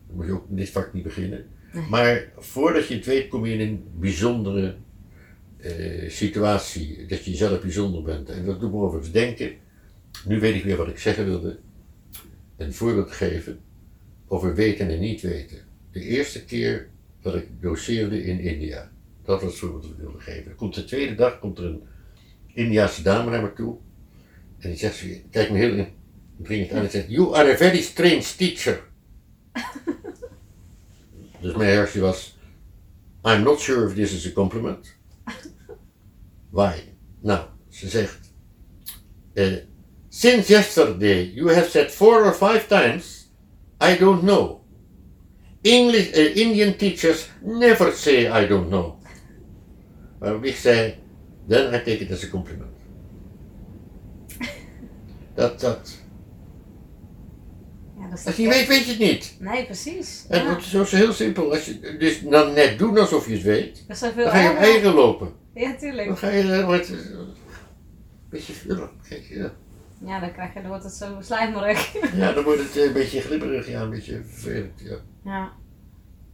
dan 0.07 0.15
moet 0.15 0.25
je 0.25 0.31
ook 0.31 0.45
in 0.49 0.55
dit 0.55 0.69
vak 0.69 0.93
niet 0.93 1.03
beginnen. 1.03 1.45
Nee. 1.73 1.87
Maar 1.89 2.31
voordat 2.37 2.87
je 2.87 2.95
het 2.95 3.05
weet 3.05 3.27
kom 3.27 3.45
je 3.45 3.53
in 3.53 3.59
een 3.59 3.83
bijzondere 3.99 4.75
eh, 5.57 6.09
situatie, 6.09 7.05
dat 7.07 7.23
je 7.25 7.31
jezelf 7.31 7.61
bijzonder 7.61 8.01
bent. 8.03 8.29
En 8.29 8.45
dat 8.45 8.59
doet 8.59 8.71
me 8.71 8.77
overigens 8.77 9.11
denken, 9.13 9.51
nu 10.25 10.39
weet 10.39 10.55
ik 10.55 10.63
weer 10.63 10.77
wat 10.77 10.87
ik 10.87 10.99
zeggen 10.99 11.25
wilde, 11.25 11.59
een 12.57 12.73
voorbeeld 12.73 13.11
geven 13.11 13.59
over 14.27 14.55
weten 14.55 14.89
en 14.89 14.99
niet 14.99 15.21
weten. 15.21 15.57
De 15.91 15.99
eerste 16.01 16.45
keer 16.45 16.89
dat 17.21 17.35
ik 17.35 17.47
doseerde 17.61 18.23
in 18.23 18.39
India, 18.39 18.91
dat 19.25 19.41
was 19.41 19.51
het 19.51 19.59
voorbeeld 19.59 19.81
dat 19.83 19.91
ik 19.91 19.97
wilde 19.97 20.19
geven. 20.19 20.55
Komt 20.55 20.73
de 20.75 20.83
tweede 20.83 21.15
dag 21.15 21.39
komt 21.39 21.57
er 21.57 21.65
een 21.65 21.83
Indiaanse 22.53 23.01
dame 23.01 23.29
naar 23.31 23.41
me 23.41 23.53
toe 23.53 23.77
en 24.59 24.69
die 24.69 24.77
zegt, 24.79 24.95
ze- 24.95 25.21
kijkt 25.31 25.51
me 25.51 25.57
heel 25.57 25.87
dringend 26.37 26.71
aan 26.71 26.83
en 26.83 26.89
zegt, 26.91 27.09
you 27.09 27.35
are 27.35 27.51
a 27.53 27.55
very 27.57 27.81
strange 27.81 28.23
teacher. 28.37 28.83
dus 31.41 31.55
mijn 31.55 31.69
reactie 31.69 32.01
was, 32.01 32.37
I'm 33.23 33.43
not 33.43 33.59
sure 33.59 33.87
if 33.87 33.95
this 33.95 34.13
is 34.13 34.27
a 34.27 34.31
compliment. 34.31 34.95
Why? 36.49 36.73
Nou, 37.21 37.45
ze 37.69 37.89
zegt, 37.89 38.33
eh, 39.33 39.53
since 40.09 40.51
yesterday 40.51 41.31
you 41.33 41.53
have 41.53 41.69
said 41.69 41.91
four 41.91 42.25
or 42.25 42.33
five 42.33 42.67
times, 42.67 43.31
I 43.81 43.97
don't 43.97 44.21
know. 44.21 44.61
English, 45.61 46.11
eh, 46.11 46.35
Indian 46.35 46.75
teachers 46.75 47.29
never 47.41 47.91
say 47.91 48.43
I 48.43 48.47
don't 48.47 48.67
know. 48.67 49.01
Waarop 50.23 50.43
ik 50.43 50.55
zei, 50.55 50.95
then 51.47 51.73
I 51.73 51.77
take 51.77 51.97
it 51.99 52.11
as 52.11 52.23
a 52.23 52.27
compliment. 52.27 52.71
Dat, 55.35 55.59
dat, 55.59 56.01
Ja, 57.99 58.09
dat 58.09 58.19
is 58.19 58.25
als 58.25 58.35
je 58.35 58.47
weet, 58.47 58.53
echt- 58.59 58.67
weet 58.67 58.83
je 58.85 58.89
het 58.91 58.99
niet. 58.99 59.35
Nee, 59.39 59.65
precies. 59.65 60.25
En 60.29 60.43
Ja. 60.43 60.49
dat 60.49 60.57
is 60.57 60.69
zo 60.69 60.83
zo 60.83 60.95
heel 60.95 61.13
simpel. 61.13 61.51
Als 61.51 61.65
je 61.65 61.95
dus 61.99 62.21
dan 62.21 62.53
net 62.53 62.79
doen 62.79 62.97
alsof 62.97 63.27
je 63.27 63.33
het 63.33 63.41
weet, 63.43 63.83
Dat 63.87 63.95
is 63.95 63.99
dan 64.01 64.11
ga 64.29 64.39
je 64.41 64.49
op 64.49 64.55
eigen 64.55 64.93
lopen. 64.93 65.33
Ja, 65.53 65.75
tuurlijk. 65.75 66.07
Dan 66.07 66.17
ga 66.17 66.29
je, 66.29 66.41
eh, 66.41 66.59
eh, 66.59 66.89
een 66.89 67.33
beetje 68.29 68.53
vullig. 68.53 68.89
Kijk, 69.09 69.25
ja. 69.29 69.53
Ja, 70.05 70.19
dan, 70.19 70.31
krijg 70.33 70.53
je, 70.53 70.59
dan 70.59 70.69
wordt 70.69 70.83
het 70.83 70.93
zo 70.93 71.17
slijmerig. 71.21 71.93
ja, 72.15 72.31
dan 72.33 72.43
wordt 72.43 72.59
het 72.61 72.77
eh, 72.77 72.83
een 72.83 72.93
beetje 72.93 73.21
glibberig, 73.21 73.67
ja, 73.67 73.81
een 73.81 73.89
beetje 73.89 74.21
vervelend. 74.27 74.81
Ja. 74.83 74.95
Ja. 75.23 75.51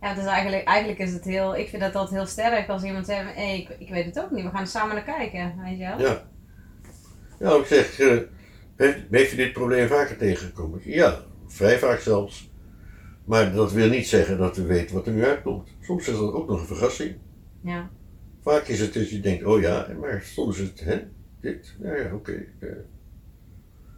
Ja, 0.01 0.13
dus 0.13 0.25
eigenlijk, 0.25 0.63
eigenlijk 0.63 0.99
is 0.99 1.13
het 1.13 1.23
heel, 1.23 1.57
ik 1.57 1.69
vind 1.69 1.81
dat 1.81 1.95
altijd 1.95 2.19
heel 2.19 2.27
sterk 2.29 2.69
als 2.69 2.83
iemand 2.83 3.05
zegt, 3.05 3.35
hé, 3.35 3.53
ik, 3.53 3.69
ik 3.79 3.89
weet 3.89 4.05
het 4.05 4.19
ook 4.19 4.31
niet, 4.31 4.43
we 4.43 4.49
gaan 4.49 4.61
er 4.61 4.67
samen 4.67 4.95
naar 4.95 5.03
kijken, 5.03 5.53
weet 5.63 5.77
je 5.77 5.83
wel? 5.85 5.99
Ja. 5.99 6.27
Ja, 7.39 7.55
ik 7.55 7.65
zeg, 7.65 7.99
eh, 7.99 8.17
heeft, 8.75 8.99
heeft 9.09 9.33
u 9.33 9.35
dit 9.35 9.53
probleem 9.53 9.87
vaker 9.87 10.17
tegengekomen? 10.17 10.81
Ja, 10.83 11.23
vrij 11.47 11.79
vaak 11.79 11.99
zelfs. 11.99 12.51
Maar 13.25 13.53
dat 13.53 13.71
wil 13.71 13.89
niet 13.89 14.07
zeggen 14.07 14.37
dat 14.37 14.57
u 14.57 14.63
weet 14.63 14.91
wat 14.91 15.07
er 15.07 15.13
nu 15.13 15.25
uitkomt. 15.25 15.69
Soms 15.81 16.07
is 16.07 16.17
dat 16.17 16.33
ook 16.33 16.47
nog 16.47 16.59
een 16.59 16.65
verrassing. 16.75 17.15
Ja. 17.63 17.89
Vaak 18.41 18.67
is 18.67 18.79
het 18.79 18.93
dat 18.93 19.09
je 19.09 19.19
denkt, 19.19 19.43
oh 19.43 19.61
ja, 19.61 19.87
maar 19.99 20.21
soms 20.21 20.59
is 20.59 20.67
het, 20.67 20.79
hè, 20.79 20.99
dit, 21.41 21.75
ja, 21.81 21.95
ja, 21.95 22.13
oké. 22.13 22.45
eh. 22.59 22.69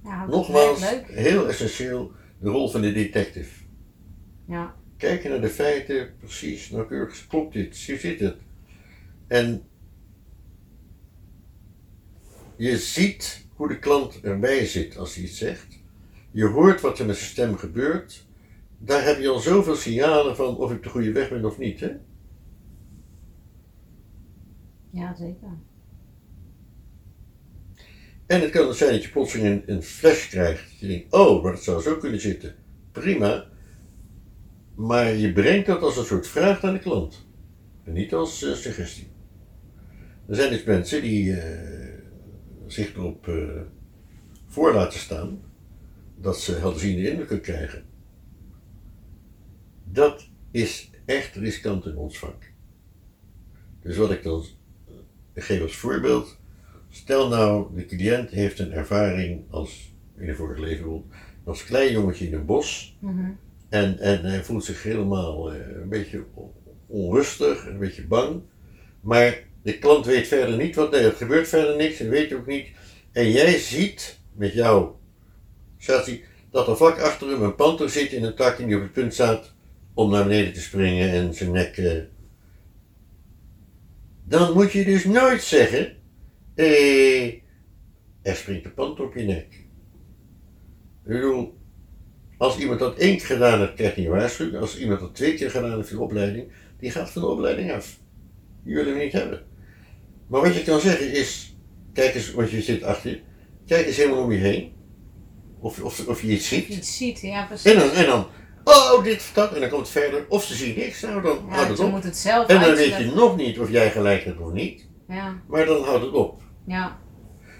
ja 0.03 0.25
dat 0.25 0.35
Nogmaals, 0.35 1.01
heel 1.05 1.47
essentieel, 1.47 2.11
de 2.39 2.49
rol 2.49 2.69
van 2.69 2.81
de 2.81 2.91
detective. 2.91 3.63
Ja. 4.47 4.75
Kijken 5.01 5.29
naar 5.29 5.41
de 5.41 5.49
feiten, 5.49 6.09
precies, 6.19 6.69
nauwkeurig, 6.69 7.27
klopt 7.27 7.53
dit, 7.53 7.85
hoe 7.85 7.97
zit 7.97 8.19
het? 8.19 8.37
En 9.27 9.63
je 12.55 12.77
ziet 12.77 13.45
hoe 13.55 13.67
de 13.67 13.79
klant 13.79 14.21
erbij 14.21 14.65
zit 14.65 14.97
als 14.97 15.15
hij 15.15 15.23
iets 15.23 15.37
zegt. 15.37 15.79
Je 16.31 16.45
hoort 16.45 16.81
wat 16.81 16.99
er 16.99 17.05
met 17.05 17.17
zijn 17.17 17.29
stem 17.29 17.57
gebeurt. 17.57 18.25
Daar 18.77 19.03
heb 19.03 19.19
je 19.19 19.29
al 19.29 19.39
zoveel 19.39 19.75
signalen 19.75 20.35
van 20.35 20.57
of 20.57 20.71
ik 20.71 20.83
de 20.83 20.89
goede 20.89 21.11
weg 21.11 21.29
ben 21.29 21.45
of 21.45 21.57
niet. 21.57 21.79
Hè? 21.79 21.91
ja, 24.89 25.15
zeker. 25.15 25.57
En 28.25 28.41
het 28.41 28.49
kan 28.49 28.67
ook 28.67 28.75
zijn 28.75 28.91
dat 28.91 29.03
je 29.03 29.09
plotseling 29.09 29.47
een, 29.47 29.75
een 29.75 29.83
flash 29.83 30.29
krijgt. 30.29 30.69
Dat 30.69 30.79
je 30.79 30.87
denkt, 30.87 31.13
oh, 31.13 31.43
maar 31.43 31.51
dat 31.51 31.63
zou 31.63 31.81
zo 31.81 31.97
kunnen 31.97 32.21
zitten. 32.21 32.55
Prima. 32.91 33.50
Maar 34.81 35.15
je 35.15 35.33
brengt 35.33 35.67
dat 35.67 35.81
als 35.81 35.97
een 35.97 36.05
soort 36.05 36.27
vraag 36.27 36.61
naar 36.61 36.73
de 36.73 36.79
klant. 36.79 37.27
En 37.83 37.93
niet 37.93 38.13
als 38.13 38.43
eh, 38.43 38.53
suggestie. 38.53 39.07
Er 40.27 40.35
zijn 40.35 40.49
dus 40.49 40.63
mensen 40.63 41.01
die 41.01 41.33
eh, 41.33 41.97
zich 42.67 42.95
erop 42.95 43.27
eh, 43.27 43.61
voor 44.47 44.73
laten 44.73 44.99
staan 44.99 45.41
dat 46.17 46.39
ze 46.39 46.55
helderziende 46.55 47.09
indrukken 47.09 47.41
krijgen. 47.41 47.83
Dat 49.83 50.29
is 50.51 50.89
echt 51.05 51.35
riskant 51.35 51.85
in 51.85 51.95
ons 51.95 52.19
vak. 52.19 52.51
Dus 53.81 53.97
wat 53.97 54.11
ik 54.11 54.23
dan 54.23 54.45
geef 55.33 55.61
als 55.61 55.75
voorbeeld. 55.75 56.37
Stel 56.89 57.27
nou, 57.27 57.75
de 57.75 57.85
cliënt 57.85 58.29
heeft 58.29 58.59
een 58.59 58.71
ervaring 58.71 59.43
als, 59.49 59.93
in 60.17 60.29
een 60.29 60.35
vorig 60.35 60.59
leven 60.59 61.03
als 61.43 61.63
klein 61.63 61.91
jongetje 61.91 62.27
in 62.27 62.33
een 62.33 62.45
bos. 62.45 62.97
Mhm. 62.99 63.29
En, 63.71 63.99
en 63.99 64.25
hij 64.25 64.43
voelt 64.43 64.63
zich 64.63 64.83
helemaal 64.83 65.51
eh, 65.51 65.59
een 65.81 65.89
beetje 65.89 66.23
onrustig, 66.87 67.65
een 67.65 67.79
beetje 67.79 68.07
bang. 68.07 68.41
Maar 69.01 69.43
de 69.63 69.79
klant 69.79 70.05
weet 70.05 70.27
verder 70.27 70.57
niet 70.57 70.75
wat, 70.75 70.93
er 70.93 71.11
gebeurt 71.11 71.47
verder 71.47 71.75
niks 71.75 71.99
en 71.99 72.09
weet 72.09 72.33
ook 72.33 72.45
niet. 72.45 72.67
En 73.11 73.31
jij 73.31 73.57
ziet 73.57 74.19
met 74.33 74.53
jouw 74.53 74.99
statie 75.77 76.23
dat 76.49 76.67
er 76.67 76.77
vlak 76.77 76.99
achter 76.99 77.27
hem 77.27 77.41
een 77.41 77.55
panter 77.55 77.89
zit 77.89 78.11
in 78.11 78.23
een 78.23 78.35
tak 78.35 78.59
en 78.59 78.67
die 78.67 78.75
op 78.75 78.81
het 78.81 78.91
punt 78.91 79.13
staat 79.13 79.53
om 79.93 80.11
naar 80.11 80.23
beneden 80.23 80.53
te 80.53 80.61
springen 80.61 81.09
en 81.09 81.33
zijn 81.33 81.51
nek. 81.51 81.77
eh, 81.77 82.01
dan 84.23 84.53
moet 84.53 84.71
je 84.71 84.85
dus 84.85 85.05
nooit 85.05 85.41
zeggen: 85.41 85.95
eh, 86.55 87.33
er 88.21 88.35
springt 88.35 88.65
een 88.65 88.73
panter 88.73 89.05
op 89.05 89.15
je 89.15 89.23
nek. 89.23 89.53
Ik 91.03 91.11
bedoel, 91.11 91.59
als 92.41 92.57
iemand 92.57 92.79
dat 92.79 92.97
één 92.97 93.17
keer 93.17 93.25
gedaan 93.25 93.59
heeft, 93.59 93.73
krijgt 93.73 93.95
hij 93.95 94.05
een 94.05 94.11
waarschuwing. 94.11 94.57
Als 94.57 94.77
iemand 94.77 94.99
dat 94.99 95.15
twee 95.15 95.33
keer 95.33 95.51
gedaan 95.51 95.75
heeft 95.75 95.89
in 95.89 95.95
de 95.95 96.01
opleiding, 96.01 96.51
die 96.79 96.91
gaat 96.91 97.09
van 97.09 97.21
de 97.21 97.27
opleiding 97.27 97.71
af. 97.71 97.97
Die 98.63 98.75
willen 98.75 98.93
we 98.93 98.99
niet 99.03 99.11
hebben. 99.13 99.41
Maar 100.27 100.41
wat 100.41 100.55
je 100.55 100.63
kan 100.63 100.79
zeggen 100.79 101.11
is, 101.11 101.55
kijk 101.93 102.15
eens, 102.15 102.31
want 102.31 102.49
je 102.51 102.61
zit 102.61 102.83
achter 102.83 103.09
je, 103.09 103.19
kijk 103.65 103.85
eens 103.87 103.97
helemaal 103.97 104.23
om 104.23 104.31
je 104.31 104.37
heen. 104.37 104.71
Of, 105.59 105.81
of, 105.81 106.07
of 106.07 106.21
je 106.21 106.27
iets 106.27 106.47
ziet. 106.47 106.67
iets 106.67 106.97
ziet, 106.97 107.21
ja 107.21 107.45
precies. 107.45 107.71
En 107.71 107.79
dan, 107.79 107.91
en 107.91 108.05
dan, 108.05 108.27
oh, 108.63 109.03
dit 109.03 109.17
of 109.17 109.31
dat, 109.33 109.53
en 109.53 109.59
dan 109.59 109.69
komt 109.69 109.81
het 109.81 109.91
verder. 109.91 110.25
Of 110.29 110.43
ze 110.43 110.53
zien 110.55 110.77
niks, 110.77 111.01
nou 111.01 111.21
dan 111.21 111.37
ja, 111.49 111.55
houdt 111.55 111.69
het 111.69 111.79
op. 111.79 111.91
moet 111.91 112.03
het 112.03 112.17
zelf 112.17 112.47
En 112.47 112.61
dan 112.61 112.75
weet 112.75 112.97
je 112.97 113.11
nog 113.15 113.37
niet 113.37 113.59
of 113.59 113.69
jij 113.71 113.91
gelijk 113.91 114.23
hebt 114.23 114.39
of 114.39 114.51
niet, 114.51 114.87
Ja, 115.07 115.41
maar 115.47 115.65
dan 115.65 115.83
houdt 115.83 116.05
het 116.05 116.13
op. 116.13 116.41
ja, 116.65 116.99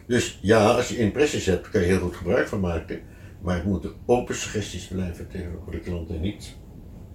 Dus 0.07 0.39
ja, 0.41 0.71
als 0.71 0.87
je 0.89 0.97
impressies 0.97 1.45
hebt, 1.45 1.69
kan 1.69 1.81
je 1.81 1.87
heel 1.87 1.99
goed 1.99 2.15
gebruik 2.15 2.47
van 2.47 2.59
maken. 2.59 3.01
Maar 3.41 3.55
het 3.55 3.65
moeten 3.65 3.93
open 4.05 4.35
suggesties 4.35 4.87
blijven 4.87 5.27
tegenover 5.27 5.71
de 5.71 5.79
klant 5.79 6.09
en 6.09 6.21
niet 6.21 6.55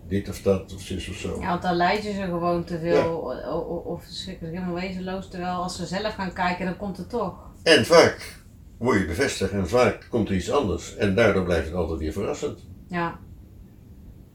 dit 0.09 0.29
of 0.29 0.43
dat 0.43 0.75
of 0.75 0.81
zus 0.81 1.09
of 1.09 1.15
zo. 1.17 1.41
ja, 1.41 1.49
want 1.49 1.63
dan 1.63 1.75
leid 1.77 2.03
je 2.03 2.13
ze 2.13 2.23
gewoon 2.23 2.65
te 2.65 2.79
veel 2.79 3.33
o- 3.33 3.51
o- 3.51 3.83
of 3.93 4.03
verschrikkelijk 4.05 4.55
helemaal 4.55 4.81
wezenloos. 4.81 5.29
Terwijl 5.29 5.55
als 5.55 5.77
ze 5.77 5.87
zelf 5.87 6.15
gaan 6.15 6.33
kijken, 6.33 6.65
dan 6.65 6.77
komt 6.77 6.97
het 6.97 7.09
toch. 7.11 7.51
En 7.63 7.85
vaak 7.85 8.45
word 8.79 8.99
je 9.01 9.07
bevestigd 9.07 9.53
en 9.53 9.69
vaak 9.69 10.07
komt 10.11 10.29
er 10.29 10.35
iets 10.35 10.51
anders. 10.51 10.97
En 10.97 11.15
daardoor 11.15 11.45
blijft 11.45 11.67
het 11.67 11.75
altijd 11.75 11.99
weer 11.99 12.13
verrassend. 12.13 12.59
Ja. 12.89 13.19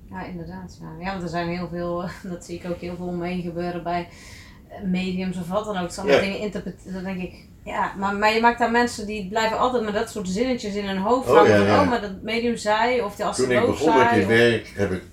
Ja, 0.10 0.26
inderdaad. 0.26 0.78
Ja. 0.82 0.96
ja, 1.00 1.12
want 1.12 1.24
er 1.24 1.30
zijn 1.30 1.48
heel 1.50 1.68
veel, 1.68 2.06
dat 2.34 2.46
zie 2.46 2.60
ik 2.60 2.70
ook 2.70 2.78
heel 2.82 2.96
veel 2.96 3.06
omheen 3.08 3.42
gebeuren 3.42 3.84
bij 3.84 4.08
mediums 4.86 5.38
of 5.38 5.48
wat 5.50 5.66
dan 5.66 5.78
ook. 5.78 5.90
Sommige 5.92 6.18
Ja. 6.18 6.24
dingen 6.24 6.40
interpreteren, 6.40 6.94
dan 6.94 7.04
denk 7.04 7.22
ik, 7.22 7.50
ja, 7.66 7.94
maar, 7.98 8.16
maar 8.16 8.34
je 8.34 8.42
maakt 8.42 8.60
daar 8.60 8.72
mensen 8.72 9.08
die 9.08 9.28
blijven 9.30 9.58
altijd 9.58 9.84
met 9.84 9.94
dat 9.94 10.10
soort 10.10 10.28
zinnetjes 10.28 10.76
in 10.76 10.86
hun 10.88 10.98
hoofd 10.98 11.30
Oh, 11.30 11.36
hangen. 11.36 11.52
ja, 11.60 11.66
ja. 11.66 11.82
oh, 11.82 11.90
maar 11.90 12.02
dat 12.02 12.22
medium 12.22 12.58
zei, 12.58 13.02
of 13.02 13.16
de 13.16 13.18
Toen 13.18 13.26
ik 13.26 13.32
astroloog 13.32 13.66
begon 13.66 13.98
met 13.98 14.08
zei. 14.08 14.16
dit 14.16 14.24
of- 14.24 14.30
werk, 14.30 14.74
heb 14.76 14.92
ik 14.92 15.04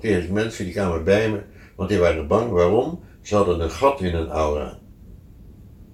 kreeg 0.00 0.24
ik 0.24 0.30
mensen 0.30 0.64
die 0.64 0.72
kwamen 0.74 1.04
bij 1.04 1.30
me, 1.30 1.42
want 1.76 1.88
die 1.88 1.98
waren 1.98 2.26
bang. 2.28 2.50
Waarom? 2.50 3.00
Ze 3.22 3.36
hadden 3.36 3.60
een 3.60 3.70
gat 3.70 4.00
in 4.00 4.14
hun 4.14 4.28
aura. 4.28 4.78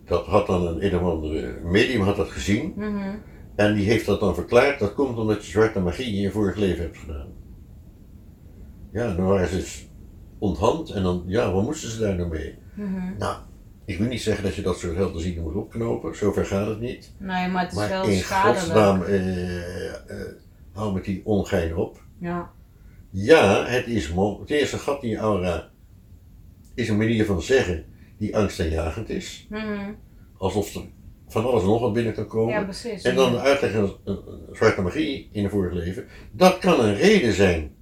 Dat 0.04 0.26
had 0.26 0.46
dan 0.46 0.66
een, 0.66 0.84
een 0.84 0.96
of 0.96 1.02
andere 1.02 1.58
medium 1.62 2.00
had 2.00 2.16
dat 2.16 2.28
gezien. 2.30 2.72
Mhm. 2.76 3.14
En 3.56 3.74
die 3.74 3.84
heeft 3.90 4.06
dat 4.06 4.20
dan 4.20 4.34
verklaard, 4.34 4.78
dat 4.78 4.94
komt 4.94 5.18
omdat 5.18 5.44
je 5.44 5.50
zwarte 5.50 5.80
magie 5.80 6.14
in 6.14 6.20
je 6.20 6.30
vorig 6.30 6.56
leven 6.56 6.82
hebt 6.82 6.98
gedaan. 6.98 7.26
Ja, 8.92 9.14
dan 9.14 9.26
waren 9.26 9.48
ze 9.48 9.56
dus 9.56 9.88
onthand 10.38 10.90
en 10.90 11.02
dan, 11.02 11.22
ja, 11.26 11.52
wat 11.52 11.62
moesten 11.64 11.90
ze 11.90 12.00
daar 12.00 12.14
nou 12.14 12.28
mee? 12.28 12.58
Mhm. 12.74 13.16
Nou, 13.18 13.36
ik 13.92 13.98
wil 13.98 14.08
niet 14.08 14.22
zeggen 14.22 14.44
dat 14.44 14.54
je 14.54 14.62
dat 14.62 14.78
soort 14.78 14.96
helderzienden 14.96 15.42
moet 15.42 15.54
opknopen, 15.54 16.16
zover 16.16 16.46
gaat 16.46 16.66
het 16.66 16.80
niet. 16.80 17.12
Nee, 17.18 17.48
maar 17.48 17.62
het 17.62 17.72
is 17.72 17.78
Maar 17.78 17.88
wel 17.88 18.04
in 18.04 18.18
schadelijk. 18.18 18.58
godsnaam, 18.58 19.02
eh, 19.02 19.86
eh, 19.86 19.94
hou 20.72 20.92
met 20.94 21.04
die 21.04 21.20
ongein 21.24 21.76
op. 21.76 22.00
Ja. 22.18 22.50
Ja, 23.10 23.66
het 23.66 23.86
is 23.86 24.06
het 24.40 24.50
eerste 24.50 24.78
gat 24.78 25.02
in 25.02 25.08
je 25.08 25.16
aura 25.16 25.70
is 26.74 26.88
een 26.88 26.96
manier 26.96 27.24
van 27.24 27.42
zeggen 27.42 27.84
die 28.18 28.36
angstaanjagend 28.36 29.08
is. 29.08 29.46
Mhm. 29.50 29.92
Alsof 30.36 30.74
er 30.74 30.82
van 31.28 31.44
alles 31.44 31.62
nog 31.62 31.80
wat 31.80 31.92
binnen 31.92 32.14
kan 32.14 32.26
komen. 32.26 32.54
ja, 32.54 32.64
precies. 32.64 33.02
En 33.02 33.14
dan 33.14 33.32
de 33.32 33.38
uitleg 33.38 33.72
van 33.72 33.96
zwarte 34.52 34.82
magie 34.82 35.28
in 35.32 35.44
een 35.44 35.50
vorig 35.50 35.72
leven. 35.72 36.06
Dat 36.32 36.58
kan 36.58 36.80
een 36.80 36.94
reden 36.94 37.32
zijn. 37.32 37.74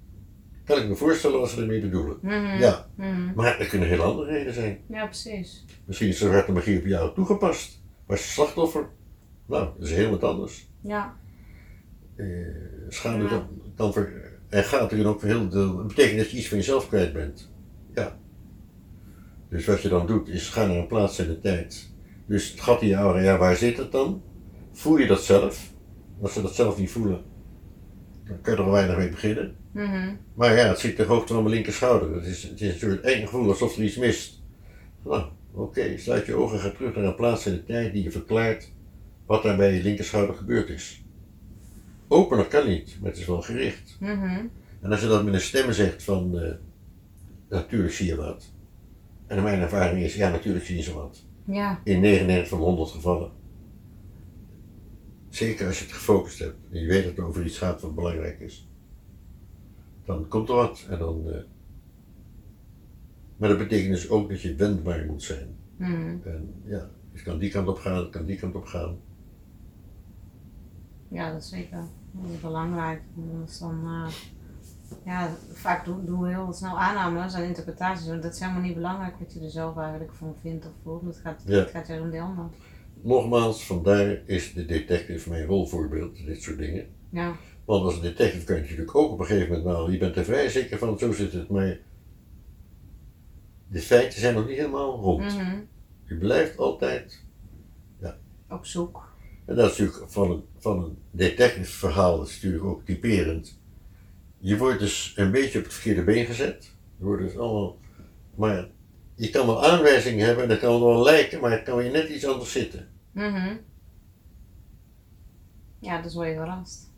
Kan 0.71 0.83
ik 0.83 0.89
me 0.89 0.95
voorstellen 0.95 1.41
wat 1.41 1.51
ze 1.51 1.61
ermee 1.61 1.81
bedoelen. 1.81 2.19
Mhm. 2.23 2.59
Ja, 2.59 2.87
Mhm. 2.97 3.33
maar 3.35 3.59
er 3.61 3.67
kunnen 3.67 3.89
hele 3.89 4.03
andere 4.03 4.31
redenen 4.31 4.55
zijn. 4.55 4.79
Ja, 4.89 5.05
precies. 5.07 5.65
Misschien 5.85 6.09
is 6.09 6.19
de 6.19 6.27
zwarte 6.27 6.53
magie 6.53 6.79
op 6.79 6.87
jou 6.87 7.15
toegepast. 7.15 7.83
Was 8.07 8.19
je 8.25 8.31
slachtoffer? 8.31 8.89
Nou, 9.47 9.69
dat 9.79 9.89
is 9.89 9.95
heel 9.95 10.11
wat 10.11 10.25
anders. 10.25 10.69
Ja. 10.81 11.17
Eh 12.17 12.27
schade 12.89 13.23
Ja. 13.25 13.49
kan, 13.77 13.93
ver, 13.93 14.39
en 14.49 14.65
gaat 14.65 14.93
er 14.93 15.07
ook 15.07 15.23
heel 15.23 15.49
deel. 15.49 15.77
Dat 15.77 15.87
betekent 15.87 16.19
dat 16.19 16.31
je 16.31 16.37
iets 16.39 16.49
van 16.49 16.57
jezelf 16.59 16.89
kwijt 16.89 17.13
bent. 17.13 17.51
Ja. 17.95 18.19
Dus 19.49 19.67
wat 19.67 19.83
je 19.83 19.89
dan 19.89 20.07
doet, 20.07 20.29
is 20.29 20.49
ga 20.49 20.67
naar 20.67 20.77
een 20.77 20.87
plaats 20.87 21.19
en 21.19 21.27
de 21.27 21.41
tijd. 21.41 21.91
Dus 22.27 22.51
het 22.51 22.61
gat 22.61 22.83
in 22.83 22.89
je 22.89 22.95
aura, 22.95 23.21
ja, 23.21 23.39
waar 23.39 23.57
zit 23.57 23.77
het 23.77 23.93
dan? 23.93 24.23
Voel 24.73 24.97
je 24.97 25.07
dat 25.07 25.23
zelf? 25.23 25.73
Als 26.23 26.33
ze 26.33 26.43
dat 26.43 26.55
zelf 26.55 26.79
niet 26.79 26.91
voelen, 26.91 27.23
dan 28.31 28.41
kan 28.41 28.55
je 28.55 28.63
er 28.63 28.71
weinig 28.71 28.97
mee 28.97 29.09
beginnen. 29.09 29.55
Mhm. 29.71 30.15
Maar 30.35 30.57
ja, 30.57 30.69
het 30.69 30.79
zit 30.79 30.97
ter 30.97 31.07
hoogte 31.07 31.33
van 31.33 31.43
mijn 31.43 31.55
linker 31.55 31.73
schouder. 31.73 32.15
Het 32.15 32.27
is, 32.27 32.43
het 32.43 32.61
is 32.61 32.79
soort 32.79 33.01
eng 33.01 33.27
gevoel 33.27 33.49
alsof 33.49 33.77
er 33.77 33.83
iets 33.83 33.97
mist. 33.97 34.43
Nou, 35.05 35.25
oké, 35.53 35.99
sluit 35.99 36.27
je 36.27 36.35
ogen, 36.35 36.59
ga 36.59 36.71
terug 36.71 36.95
naar 36.95 37.05
een 37.05 37.15
plaats 37.15 37.47
in 37.47 37.53
de 37.53 37.65
tijd 37.65 37.93
die 37.93 38.03
je 38.03 38.11
verklaart 38.11 38.73
wat 39.27 39.43
daar 39.43 39.57
bij 39.57 39.75
je 39.75 39.83
linker 39.83 40.05
schouder 40.05 40.35
gebeurd 40.35 40.69
is. 40.69 41.05
Opener 42.09 42.47
kan 42.47 42.69
niet, 42.69 42.97
maar 43.01 43.11
het 43.11 43.19
is 43.19 43.27
wel 43.27 43.43
gericht. 43.43 43.97
Mhm. 44.01 44.47
En 44.81 44.91
als 44.91 45.01
je 45.01 45.07
dat 45.07 45.25
met 45.25 45.35
een 45.35 45.41
stem 45.41 45.73
zegt 45.73 46.03
van, 46.03 46.39
eh, 46.39 46.55
natuurlijk 47.49 47.93
zie 47.93 48.07
je 48.07 48.17
wat. 48.17 48.53
En 49.27 49.43
mijn 49.43 49.61
ervaring 49.61 50.03
is, 50.03 50.15
ja 50.15 50.31
natuurlijk 50.31 50.65
zie 50.65 50.77
je 50.77 50.83
zo 50.83 50.95
wat. 50.95 51.25
Ja. 51.45 51.81
In 51.85 52.01
99 52.01 52.49
van 52.49 52.59
100 52.59 52.91
gevallen. 52.91 53.31
Zeker 55.31 55.67
als 55.67 55.79
je 55.79 55.85
het 55.85 55.95
gefocust 55.95 56.39
hebt 56.39 56.57
en 56.71 56.81
je 56.81 56.87
weet 56.87 57.05
dat 57.05 57.17
het 57.17 57.25
over 57.25 57.45
iets 57.45 57.59
gaat 57.59 57.81
wat 57.81 57.95
belangrijk 57.95 58.41
is. 58.41 58.69
Dan 60.05 60.29
komt 60.29 60.49
er 60.49 60.55
wat 60.55 60.87
en 60.91 60.99
dan. 60.99 61.31
eh, 61.31 61.41
maar 63.37 63.49
dat 63.49 63.59
betekent 63.59 63.91
dus 63.95 64.11
ook 64.11 64.29
dat 64.29 64.41
je 64.41 64.55
wendbaar 64.55 65.05
moet 65.07 65.23
zijn. 65.23 65.57
Mhm. 65.77 66.17
En 66.25 66.55
ja, 66.65 66.91
het 67.13 67.23
kan 67.23 67.39
die 67.39 67.51
kant 67.51 67.69
op 67.69 67.79
gaan, 67.79 67.97
het 67.97 68.11
kan 68.11 68.25
die 68.25 68.37
kant 68.39 68.55
op 68.55 68.65
gaan. 68.65 68.99
Ja, 71.09 71.33
dat 71.33 71.43
is 71.43 71.49
zeker. 71.49 71.79
Dat 72.13 72.31
is 72.31 72.41
belangrijk. 72.41 73.03
Dus 73.15 73.59
dan, 73.59 73.81
eh, 73.85 74.13
ja, 75.05 75.31
vaak 75.53 75.85
doen, 75.85 76.21
we 76.23 76.29
heel 76.29 76.53
snel 76.53 76.79
aannames 76.79 77.35
en 77.35 77.45
interpretaties. 77.45 78.07
Want 78.07 78.23
dat 78.23 78.33
is 78.35 78.41
helemaal 78.41 78.63
niet 78.63 78.75
belangrijk 78.75 79.19
wat 79.19 79.33
je 79.33 79.41
er 79.41 79.51
zelf 79.51 79.77
eigenlijk 79.77 80.13
van 80.13 80.35
vindt 80.41 80.67
of 80.67 80.73
voelt. 80.83 81.05
Het 81.05 81.17
gaat, 81.17 81.43
Ja. 81.47 81.59
het 81.59 81.71
gaat 81.71 81.87
je 81.87 82.01
om 82.01 82.11
de 82.11 82.21
ander. 82.21 82.45
Nogmaals, 83.03 83.65
vandaar 83.67 84.23
is 84.27 84.53
de 84.53 84.67
detective 84.67 85.29
mijn 85.29 85.47
rolvoorbeeld, 85.47 86.25
dit 86.27 86.43
soort 86.43 86.59
dingen. 86.59 86.87
Ja. 87.11 87.37
Want 87.65 87.85
als 87.85 88.01
detective 88.01 88.45
kan 88.45 88.57
je 88.57 88.63
natuurlijk 88.63 88.95
ook 88.95 89.13
op 89.13 89.19
een 89.19 89.27
gegeven 89.27 89.49
moment, 89.49 89.67
nou, 89.67 89.93
je 89.93 89.99
bent 89.99 90.17
er 90.17 90.25
vrij 90.25 90.49
zeker 90.49 90.79
van, 90.79 90.99
zo 90.99 91.13
zit 91.13 91.33
het, 91.33 91.49
maar 91.49 91.79
de 93.69 93.81
feiten 93.81 94.21
zijn 94.21 94.35
nog 94.35 94.47
niet 94.47 94.57
helemaal 94.57 95.01
rond. 95.01 95.23
Mhm. 95.37 95.59
Je 96.05 96.15
blijft 96.17 96.59
altijd, 96.59 97.25
Op 98.49 98.67
zoek. 98.67 99.15
en 99.45 99.57
dat 99.57 99.71
is 99.71 99.79
natuurlijk 99.79 100.11
van 100.11 100.31
een, 100.31 100.43
van 100.59 100.85
een 100.85 100.99
detective 101.11 101.73
verhaal, 101.73 102.19
dat 102.19 102.29
is 102.29 102.35
natuurlijk 102.35 102.65
ook 102.65 102.85
typerend. 102.85 103.61
Je 104.39 104.57
wordt 104.57 104.79
dus 104.79 105.13
een 105.17 105.31
beetje 105.31 105.59
op 105.59 105.65
het 105.65 105.75
verkeerde 105.75 106.05
been 106.05 106.27
gezet. 106.27 106.75
Je 106.99 107.05
wordt 107.05 107.23
dus 107.23 107.37
allemaal, 107.37 107.79
maar 108.35 108.69
je 109.21 109.31
kan 109.31 109.47
wel 109.47 109.65
aanwijzingen 109.67 110.27
hebben 110.27 110.43
en 110.43 110.49
dat 110.49 110.59
kan 110.59 110.81
wel 110.81 111.03
lijken, 111.03 111.41
maar 111.41 111.51
het 111.51 111.63
kan 111.63 111.77
weer 111.77 111.91
net 111.91 112.09
iets 112.09 112.27
anders 112.27 112.53
zitten. 112.53 112.89
Mhm. 113.13 113.57
Ja, 115.79 116.03
dus 116.03 116.15
word 116.15 116.29
je 116.29 116.35
verrast. 116.35 116.93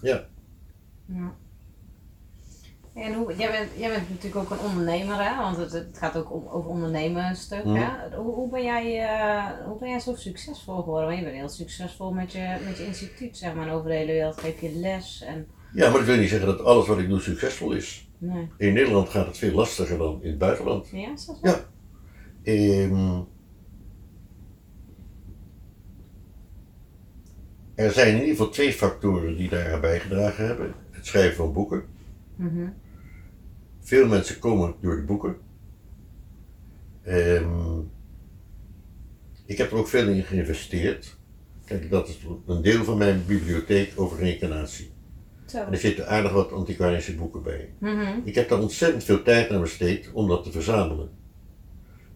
Ja. 0.00 0.26
Ja. 1.06 1.34
En 2.94 3.14
hoe, 3.14 3.36
jij, 3.36 3.50
bent, 3.50 3.70
jij 3.76 3.88
bent 3.90 4.08
natuurlijk 4.08 4.36
ook 4.36 4.50
een 4.50 4.66
ondernemer, 4.66 5.24
hè? 5.24 5.36
want 5.36 5.56
het, 5.56 5.72
het 5.72 5.98
gaat 5.98 6.16
ook 6.16 6.32
om, 6.32 6.46
over 6.48 6.70
ondernemen 6.70 7.24
een 7.24 7.36
stuk. 7.36 7.64
Hè? 7.64 8.16
Hoe, 8.16 8.34
hoe, 8.34 8.50
ben 8.50 8.62
jij, 8.62 9.02
eh, 9.02 9.66
hoe 9.66 9.78
ben 9.78 9.88
jij 9.88 10.00
zo 10.00 10.14
succesvol 10.14 10.82
geworden? 10.82 11.06
Want 11.06 11.18
je 11.18 11.24
bent 11.24 11.36
heel 11.36 11.48
succesvol 11.48 12.12
met 12.12 12.32
je, 12.32 12.56
met 12.64 12.78
je 12.78 12.86
instituut, 12.86 13.36
zeg 13.36 13.54
maar. 13.54 13.66
En 13.66 13.72
over 13.72 13.88
de 13.88 13.96
hele 13.96 14.12
wereld 14.12 14.40
geef 14.40 14.60
je 14.60 14.72
les. 14.72 15.22
En, 15.26 15.48
Ja, 15.72 15.88
maar 15.88 15.98
dat 15.98 16.06
wil 16.06 16.16
niet 16.16 16.28
zeggen 16.28 16.48
dat 16.48 16.64
alles 16.64 16.86
wat 16.86 16.98
ik 16.98 17.08
doe 17.08 17.20
succesvol 17.20 17.72
is. 17.72 18.09
Nee. 18.20 18.48
In 18.56 18.72
Nederland 18.72 19.08
gaat 19.08 19.26
het 19.26 19.38
veel 19.38 19.54
lastiger 19.54 19.98
dan 19.98 20.22
in 20.22 20.28
het 20.28 20.38
buitenland. 20.38 20.88
Ja, 20.92 21.12
is 21.12 21.26
dat 21.26 21.38
zo? 21.42 21.48
Ja. 21.48 21.64
Ehm, 22.42 23.20
er 27.74 27.90
zijn 27.90 28.08
in 28.08 28.20
ieder 28.20 28.30
geval 28.30 28.48
twee 28.48 28.72
factoren 28.72 29.36
die 29.36 29.48
daaraan 29.48 29.80
bijgedragen 29.80 30.46
hebben. 30.46 30.74
Het 30.90 31.06
schrijven 31.06 31.36
van 31.36 31.52
boeken. 31.52 31.84
Mhm. 32.36 32.68
Veel 33.80 34.06
mensen 34.08 34.38
komen 34.38 34.74
door 34.80 34.96
de 34.96 35.02
boeken. 35.02 35.36
Ehm, 37.02 37.78
ik 39.46 39.58
heb 39.58 39.70
er 39.70 39.76
ook 39.78 39.88
veel 39.88 40.08
in 40.08 40.22
geïnvesteerd. 40.22 41.18
Kijk, 41.64 41.90
dat 41.90 42.08
is 42.08 42.18
een 42.46 42.62
deel 42.62 42.84
van 42.84 42.98
mijn 42.98 43.22
bibliotheek 43.26 43.92
over 43.96 44.18
reïncarnatie. 44.18 44.90
Zo. 45.50 45.58
En 45.58 45.72
er 45.72 45.78
zitten 45.78 46.08
aardig 46.08 46.32
wat 46.32 46.52
antiquarische 46.52 47.14
boeken 47.14 47.42
bij. 47.42 47.68
Mhm. 47.78 48.20
Ik 48.24 48.34
heb 48.34 48.48
daar 48.48 48.60
ontzettend 48.60 49.04
veel 49.04 49.22
tijd 49.22 49.50
aan 49.50 49.60
besteed 49.60 50.10
om 50.12 50.28
dat 50.28 50.44
te 50.44 50.50
verzamelen. 50.50 51.10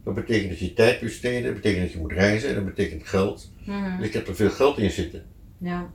Dat 0.04 0.14
betekent 0.14 0.50
dat 0.50 0.58
je 0.58 0.72
tijd 0.72 1.02
moet 1.02 1.10
steden, 1.10 1.42
dat 1.44 1.54
betekent 1.54 1.82
dat 1.82 1.92
je 1.92 1.98
moet 1.98 2.12
reizen, 2.12 2.54
dat 2.54 2.64
betekent 2.64 3.06
geld. 3.06 3.52
Mhm. 3.66 3.96
Dus 3.98 4.06
ik 4.06 4.12
heb 4.12 4.28
er 4.28 4.34
veel 4.36 4.50
geld 4.50 4.78
in 4.78 4.90
zitten. 4.90 5.24
Ja, 5.58 5.92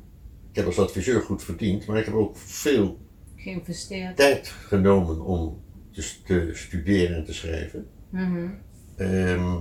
Ik 0.50 0.56
heb 0.56 0.66
als 0.66 0.80
adviseur 0.80 1.22
goed 1.22 1.44
verdiend, 1.44 1.86
maar 1.86 1.98
ik 1.98 2.06
heb 2.06 2.14
ook 2.14 2.38
veel 2.38 3.00
geïnvesteerd. 3.36 4.16
tijd 4.16 4.48
genomen 4.48 5.22
om 5.22 5.62
te 5.92 6.52
studeren 6.54 7.16
en 7.18 7.24
te 7.24 7.34
schrijven. 7.34 7.88
Mhm. 8.10 8.50
Ehm, 8.96 9.58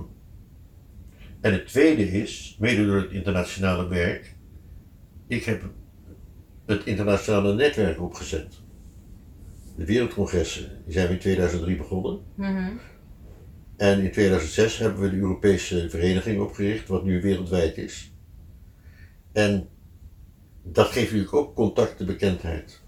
en 1.41 1.53
het 1.53 1.67
tweede 1.67 2.11
is, 2.11 2.57
mede 2.59 2.85
door 2.85 2.97
het 2.97 3.11
internationale 3.11 3.87
werk, 3.87 4.35
ik 5.27 5.43
heb 5.43 5.63
het 6.69 6.85
internationale 6.85 7.53
netwerk 7.53 8.01
opgezet. 8.01 8.61
De 9.75 9.85
wereldcongressen, 9.85 10.81
die 10.83 10.93
zijn 10.93 11.07
we 11.07 11.13
in 11.13 11.19
2003 11.19 11.77
begonnen. 11.77 12.19
Mhm. 12.35 12.71
En 13.77 13.99
in 14.03 14.11
2006 14.11 14.77
hebben 14.77 15.01
we 15.01 15.09
de 15.09 15.17
Europese 15.17 15.89
vereniging 15.89 16.41
opgericht, 16.41 16.87
wat 16.87 17.03
nu 17.03 17.21
wereldwijd 17.21 17.77
is. 17.77 18.13
En 19.31 19.67
dat 20.63 20.87
geeft 20.87 21.05
natuurlijk 21.05 21.33
ook 21.33 21.55
contact 21.55 21.99
en 21.99 22.05
bekendheid. 22.05 22.81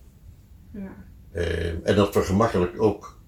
Ja. 0.73 0.95
Eh, 1.31 1.87
en 1.87 1.95
dat 1.95 2.11
vergemakkelijkt 2.11 2.77
ook. 2.77 3.19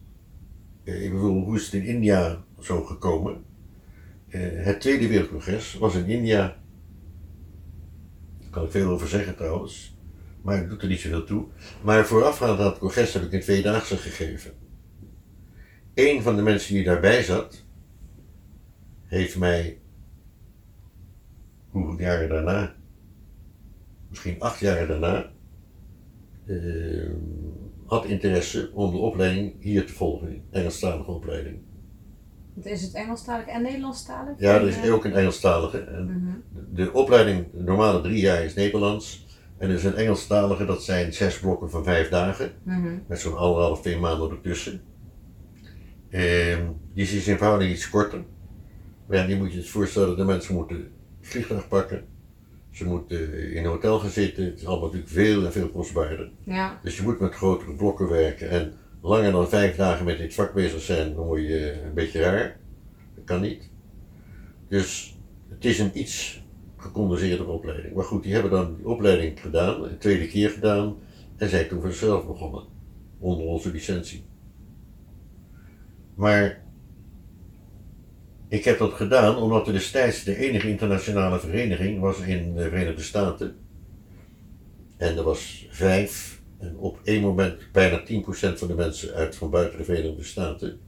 eh, 0.84 1.04
ik 1.04 1.12
bedoel, 1.12 1.44
hoe 1.44 1.56
is 1.56 1.64
het 1.66 1.74
in 1.74 1.86
India 1.86 2.44
zo 2.60 2.84
gekomen? 2.84 3.44
Eh, 4.28 4.42
het 4.66 4.82
Tweede 4.82 5.08
Wereldcongres 5.08 5.74
was 5.74 5.96
in 5.96 6.06
India. 6.06 6.58
Daar 8.40 8.50
kan 8.50 8.64
ik 8.64 8.72
veel 8.72 8.90
over 8.90 9.08
zeggen 9.08 9.36
trouwens, 9.36 9.98
maar 10.44 10.58
het 10.58 10.70
doet 10.70 10.82
er 10.82 10.88
niet 10.88 11.00
zoveel 11.00 11.24
toe. 11.24 11.46
Maar 11.84 12.06
voorafgaand 12.06 12.60
aan 12.60 12.66
het 12.66 12.78
congres 12.78 13.14
heb 13.14 13.24
ik 13.24 13.34
een 13.34 13.40
tweedaagse 13.42 13.98
gegeven. 13.98 14.52
Een 15.94 16.22
van 16.22 16.36
de 16.36 16.42
mensen 16.42 16.74
die 16.74 16.84
daarbij 16.84 17.24
zat, 17.24 17.64
heeft 19.04 19.38
mij, 19.38 19.80
hoeveel 21.70 22.00
jaren 22.00 22.30
daarna, 22.30 22.76
misschien 24.10 24.40
acht 24.40 24.60
jaar 24.60 24.88
daarna, 24.88 25.32
eh, 26.46 27.10
had 27.86 28.06
interesse 28.06 28.72
om 28.74 28.92
de 28.92 28.98
opleiding 28.98 29.54
hier 29.60 29.86
te 29.86 29.94
volgen, 29.94 30.44
Engelstalige 30.52 31.12
opleiding. 31.12 31.58
Want 32.54 32.66
Is 32.66 32.82
het 32.82 32.94
Engelstalig 32.94 33.46
en 33.46 33.62
Nederlandstalig? 33.62 34.34
Ja, 34.40 34.54
er 34.56 34.68
is 34.68 34.90
ook 34.90 35.06
een 35.06 35.14
Engelstalige. 35.14 35.80
En 35.80 36.06
Mhm. 36.06 36.32
de, 36.54 36.84
de 36.84 36.94
opleiding, 36.94 37.46
de 37.54 37.64
normale 37.64 38.02
drie 38.02 38.20
jaar 38.22 38.44
is 38.44 38.54
Nederlands. 38.54 39.23
En 39.64 39.70
er 39.70 39.76
is 39.76 39.84
een 39.84 39.96
Engelstalige, 39.96 40.66
dat 40.66 40.84
zijn 40.84 41.14
zes 41.14 41.40
blokken 41.40 41.70
van 41.70 41.84
vijf 41.84 42.10
dagen, 42.10 42.52
Mhm. 42.64 42.98
met 43.08 43.20
zo'n 43.20 43.38
anderhalf, 43.38 43.82
twee 43.82 43.98
maanden 43.98 44.30
ertussen. 44.30 44.82
Ehm, 46.10 46.62
die 46.94 47.04
is 47.04 47.28
in 47.28 47.38
verhouding 47.38 47.72
iets 47.72 47.90
korter. 47.90 48.24
Maar 49.08 49.18
ja, 49.18 49.26
die 49.26 49.36
moet 49.36 49.52
je 49.52 49.58
je 49.58 49.66
voorstellen, 49.66 50.18
de 50.18 50.24
mensen 50.24 50.54
moeten 50.56 50.76
het 50.76 51.28
vliegtuig 51.30 51.68
pakken. 51.68 52.06
Ze 52.72 52.86
moeten 52.86 53.52
in 53.52 53.58
een 53.64 53.70
hotel 53.70 54.00
gaan 54.00 54.10
zitten. 54.10 54.46
Het 54.46 54.60
is 54.60 54.66
allemaal 54.66 54.86
natuurlijk 54.86 55.12
veel 55.12 55.46
en 55.46 55.52
veel 55.52 55.70
kostbaarder. 55.70 56.30
Ja. 56.44 56.80
Dus 56.84 56.98
je 56.98 57.04
moet 57.04 57.20
met 57.20 57.34
grotere 57.34 57.74
blokken 57.74 58.10
werken. 58.10 58.50
En 58.50 58.74
langer 59.02 59.32
dan 59.32 59.50
vijf 59.50 59.76
dagen 59.76 60.06
met 60.06 60.18
dit 60.18 60.34
vak 60.34 60.54
bezig 60.54 60.82
zijn, 60.82 61.14
dan 61.16 61.26
word 61.26 61.42
je 61.42 61.82
een 61.86 61.94
beetje 61.94 62.22
raar. 62.22 62.58
Dat 63.16 63.24
kan 63.26 63.42
niet. 63.42 63.70
Dus 64.68 65.18
het 65.50 65.66
is 65.66 65.80
een 65.80 66.00
iets 66.00 66.43
gecondenseerde 66.84 67.46
opleiding. 67.46 67.96
Maar 67.96 68.04
goed, 68.04 68.24
die 68.24 68.34
hebben 68.34 68.52
dan 68.52 68.76
die 68.76 68.88
opleiding 68.88 69.40
gedaan, 69.40 69.84
een 69.84 69.98
tweede 69.98 70.28
keer 70.28 70.50
gedaan. 70.50 70.96
En 71.38 71.50
zijn 71.50 71.68
toen 71.68 71.82
zichzelf 71.82 72.28
begonnen. 72.28 72.64
Onder 73.20 73.46
onze 73.46 73.72
licentie. 73.72 74.26
Maar 76.16 76.64
ik 78.48 78.64
heb 78.64 78.78
dat 78.78 78.94
gedaan 78.94 79.36
omdat 79.36 79.68
er 79.68 79.74
destijds 79.74 80.24
de 80.24 80.38
enige 80.38 80.70
internationale 80.70 81.40
vereniging 81.40 82.00
was 82.00 82.20
in 82.20 82.56
de 82.56 82.70
Verenigde 82.70 83.02
Staten. 83.02 83.56
En 84.98 85.18
er 85.18 85.24
was 85.24 85.68
vijf, 85.70 86.42
en 86.60 86.78
op 86.78 87.00
één 87.04 87.22
moment 87.22 87.72
bijna 87.72 88.02
10% 88.02 88.04
van 88.54 88.68
de 88.68 88.76
mensen 88.76 89.14
uit 89.14 89.36
van 89.36 89.50
buiten 89.50 89.78
de 89.78 89.84
Verenigde 89.84 90.24
Staten. 90.24 90.80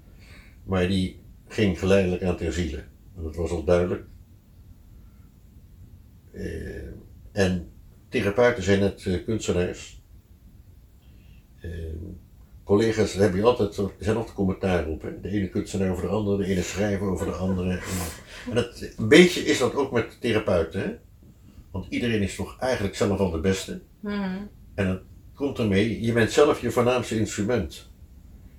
Maar 0.63 0.87
die 0.87 1.19
ging 1.47 1.79
geleidelijk 1.79 2.23
aan 2.23 2.37
ter 2.37 2.53
ziele. 2.53 2.83
En 3.17 3.23
dat 3.23 3.35
was 3.35 3.51
al 3.51 3.63
duidelijk. 3.63 4.03
Eh, 6.35 7.41
en 7.43 7.69
therapeuten 8.09 8.63
zijn 8.63 8.79
net 8.79 9.05
eh, 9.05 9.23
kunstenaars. 9.25 10.03
Eh, 11.61 11.69
collega's, 12.63 13.13
daar 13.13 13.23
heb 13.23 13.35
je 13.35 13.43
altijd, 13.43 13.81
zijn 13.99 14.15
altijd 14.15 14.35
commentaar 14.35 14.87
op. 14.87 15.01
Hè? 15.01 15.21
De 15.21 15.29
ene 15.29 15.49
kunstenaar 15.49 15.91
over 15.91 16.03
de 16.03 16.09
andere, 16.09 16.43
de 16.43 16.49
ene 16.49 16.61
schrijver 16.61 17.07
over 17.07 17.25
de 17.25 17.31
andere. 17.31 17.79
En, 18.49 18.55
dat, 18.55 18.89
een 18.97 19.07
beetje 19.07 19.41
is 19.41 19.57
dat 19.57 19.75
ook 19.75 19.91
met 19.91 20.21
therapeuten. 20.21 20.81
Hè? 20.81 20.95
Want 21.71 21.85
iedereen 21.89 22.21
is 22.21 22.35
toch 22.35 22.59
eigenlijk 22.59 22.95
zelf 22.95 23.19
al 23.19 23.31
de 23.31 23.39
beste. 23.39 23.81
Mhm. 23.99 24.37
En 24.75 24.87
dat 24.87 25.01
komt 25.33 25.59
ermee, 25.59 26.01
je 26.01 26.13
bent 26.13 26.31
zelf 26.31 26.61
je 26.61 26.71
voornaamste 26.71 27.19
instrument. 27.19 27.89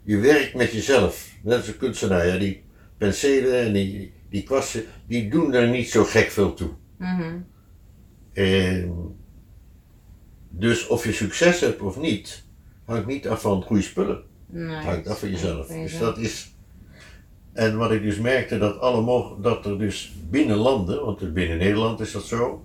Je 0.02 0.16
werkt 0.18 0.54
met 0.54 0.72
jezelf. 0.72 1.30
Net 1.42 1.56
als 1.56 1.68
een 1.68 1.76
kunstenaar, 1.76 2.26
ja, 2.26 2.38
die 2.38 2.62
penselen 2.98 3.60
en 3.60 3.72
die, 3.72 4.12
die 4.30 4.42
kwasten, 4.42 4.84
die 5.06 5.30
doen 5.30 5.54
er 5.54 5.68
niet 5.68 5.90
zo 5.90 6.04
gek 6.04 6.30
veel 6.30 6.54
toe. 6.54 6.70
Mhm. 6.98 7.38
Dus 10.48 10.86
of 10.86 11.04
je 11.04 11.12
succes 11.12 11.60
hebt 11.60 11.80
of 11.80 12.00
niet, 12.00 12.44
hangt 12.84 13.06
niet 13.06 13.28
af 13.28 13.40
van 13.40 13.62
goede 13.62 13.82
spullen. 13.82 14.22
Nee. 14.46 14.74
Het 14.76 14.84
hangt 14.84 15.08
af 15.08 15.18
van 15.18 15.30
jezelf. 15.30 15.66
Dus 15.66 15.98
dat 15.98 16.18
is. 16.18 16.54
En 17.52 17.76
wat 17.76 17.92
ik 17.92 18.02
dus 18.02 18.18
merkte, 18.18 18.58
dat, 18.58 18.80
alle 18.80 19.00
mog- 19.00 19.36
dat 19.40 19.66
er 19.66 19.78
dus 19.78 20.12
binnen 20.30 20.56
landen, 20.56 21.04
want 21.04 21.32
binnen 21.34 21.58
Nederland 21.58 22.00
is 22.00 22.12
dat 22.12 22.22
zo, 22.24 22.62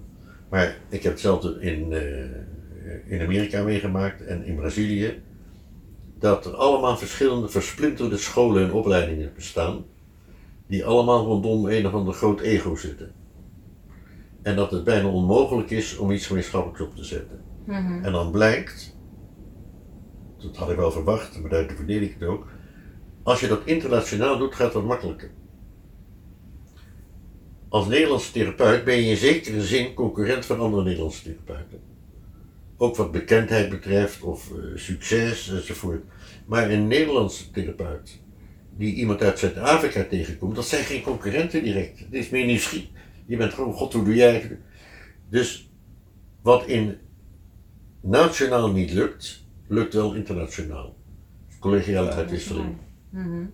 maar 0.50 0.78
ik 0.90 1.04
heb 1.04 1.12
hetzelfde 1.12 1.58
in, 1.62 1.94
eh, 1.94 3.12
in 3.14 3.22
Amerika 3.22 3.64
meegemaakt 3.64 4.26
en 4.26 4.46
in 4.46 4.56
Brazilië, 4.56 5.22
dat 6.20 6.46
er 6.46 6.56
allemaal 6.56 6.98
verschillende 6.98 7.50
versplinterde 7.50 8.18
scholen 8.18 8.64
en 8.64 8.72
opleidingen 8.74 9.32
bestaan, 9.36 9.86
die 10.68 10.86
allemaal 10.86 11.26
rondom 11.26 11.66
een 11.68 11.88
of 11.88 11.94
ander 11.94 12.14
groot 12.14 12.40
ego 12.40 12.76
zitten. 12.76 13.12
En 14.42 14.56
dat 14.56 14.72
het 14.72 14.84
bijna 14.84 15.08
onmogelijk 15.08 15.70
is 15.70 15.98
om 15.98 16.12
iets 16.12 16.28
gemeenschappelijks 16.28 16.82
op 16.82 16.96
te 16.96 17.04
zetten. 17.04 17.42
Mhm. 17.66 18.04
En 18.04 18.12
dan 18.12 18.32
blijkt, 18.32 18.96
dat 20.38 20.56
had 20.56 20.70
ik 20.70 20.76
wel 20.76 20.92
verwacht, 20.92 21.40
maar 21.42 21.50
daartoe 21.50 21.76
verdedig 21.76 22.10
ik 22.10 22.16
het 22.20 22.30
ook. 22.30 22.48
Als 23.24 23.40
je 23.40 23.48
dat 23.48 23.62
internationaal 23.66 24.38
doet, 24.38 24.56
gaat 24.56 24.74
dat 24.74 24.86
makkelijker. 24.86 25.32
Als 27.70 27.88
Nederlandse 27.88 28.32
therapeut 28.32 28.84
ben 28.84 28.96
je 28.96 29.10
in 29.10 29.18
zekere 29.18 29.62
zin 29.62 29.94
concurrent 29.94 30.46
van 30.46 30.60
andere 30.60 30.84
Nederlandse 30.84 31.24
therapeuten. 31.24 31.80
Ook 32.78 32.96
wat 32.96 33.12
bekendheid 33.12 33.70
betreft, 33.70 34.22
of 34.22 34.52
eh, 34.52 34.64
succes 34.76 35.50
enzovoort. 35.50 36.04
Maar 36.46 36.70
een 36.70 36.88
Nederlandse 36.88 37.52
therapeut 37.52 38.20
die 38.78 38.94
iemand 38.94 39.22
uit 39.22 39.40
Zuid-Afrika 39.40 40.04
tegenkomt, 40.04 40.56
dat 40.56 40.68
zijn 40.68 40.84
geen 40.84 41.02
concurrenten 41.02 41.64
direct. 41.64 42.00
Het 42.00 42.14
is 42.14 42.30
meer 42.30 42.46
nieuwsgierig. 42.46 42.90
Je 43.26 43.38
bent 43.38 43.54
gewoon, 43.54 43.74
god, 43.74 43.94
hoe 43.94 44.04
doe 44.04 44.16
jij? 44.16 44.60
Dus 45.30 45.72
wat 46.42 46.66
in 46.68 46.98
nationaal 48.02 48.72
niet 48.72 48.92
lukt, 48.92 49.46
lukt 49.68 49.94
wel 49.94 50.14
internationaal. 50.16 50.96
Collegiale 51.60 52.12
uitwisseling. 52.12 52.78
Mhm. 53.10 53.46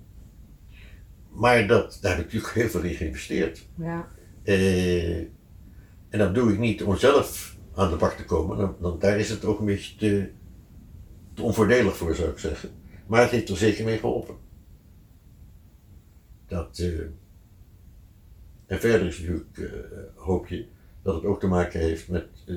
Maar 1.31 1.67
dat, 1.67 1.97
daar 2.01 2.11
heb 2.17 2.25
ik 2.25 2.33
natuurlijk 2.33 2.53
heel 2.53 2.69
veel 2.69 2.89
in 2.89 2.95
geïnvesteerd. 2.95 3.67
Ja. 3.75 4.07
Eh, 4.43 5.17
en 6.09 6.19
dat 6.19 6.35
doe 6.35 6.53
ik 6.53 6.59
niet 6.59 6.83
om 6.83 6.97
zelf 6.97 7.57
aan 7.75 7.89
de 7.89 7.95
bak 7.95 8.11
te 8.13 8.25
komen, 8.25 8.57
dan- 8.57 8.75
want 8.79 9.01
daar 9.01 9.19
is 9.19 9.29
het 9.29 9.45
ook 9.45 9.59
een 9.59 9.65
beetje 9.65 9.95
te, 9.95 10.29
te 11.33 11.41
onvoordelig 11.41 11.97
voor, 11.97 12.15
zou 12.15 12.29
ik 12.29 12.37
zeggen. 12.37 12.69
Maar 13.07 13.21
het 13.21 13.29
heeft 13.31 13.49
er 13.49 13.57
zeker 13.57 13.85
mee 13.85 13.97
geholpen. 13.97 14.35
Dat, 16.47 16.79
eh, 16.79 16.99
en 18.67 18.79
verder 18.79 19.07
is 19.07 19.19
natuurlijk, 19.19 19.57
eh, 19.57 19.69
hoop 20.15 20.47
je, 20.47 20.65
dat 21.01 21.15
het 21.15 21.23
ook 21.25 21.39
te 21.39 21.47
maken 21.47 21.79
heeft 21.79 22.09
met 22.09 22.27
eh, 22.47 22.55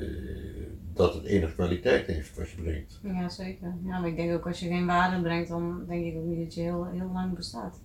dat 0.95 1.15
het 1.15 1.25
enige 1.25 1.55
kwaliteit 1.55 2.07
heeft 2.07 2.37
wat 2.37 2.51
je 2.51 2.63
brengt. 2.63 3.01
ja, 3.03 3.29
zeker. 3.29 3.75
Ja, 3.85 3.99
maar 4.01 4.09
ik 4.09 4.17
denk 4.17 4.33
ook 4.33 4.47
als 4.47 4.61
je 4.61 4.67
geen 4.69 4.87
waarde 4.87 5.23
brengt, 5.23 5.49
dan 5.49 5.85
denk 5.89 6.05
ik 6.05 6.17
ook 6.17 6.25
niet 6.25 6.45
dat 6.45 6.55
je 6.55 6.61
heel, 6.61 6.85
heel 6.93 7.11
lang 7.13 7.35
bestaat. 7.35 7.81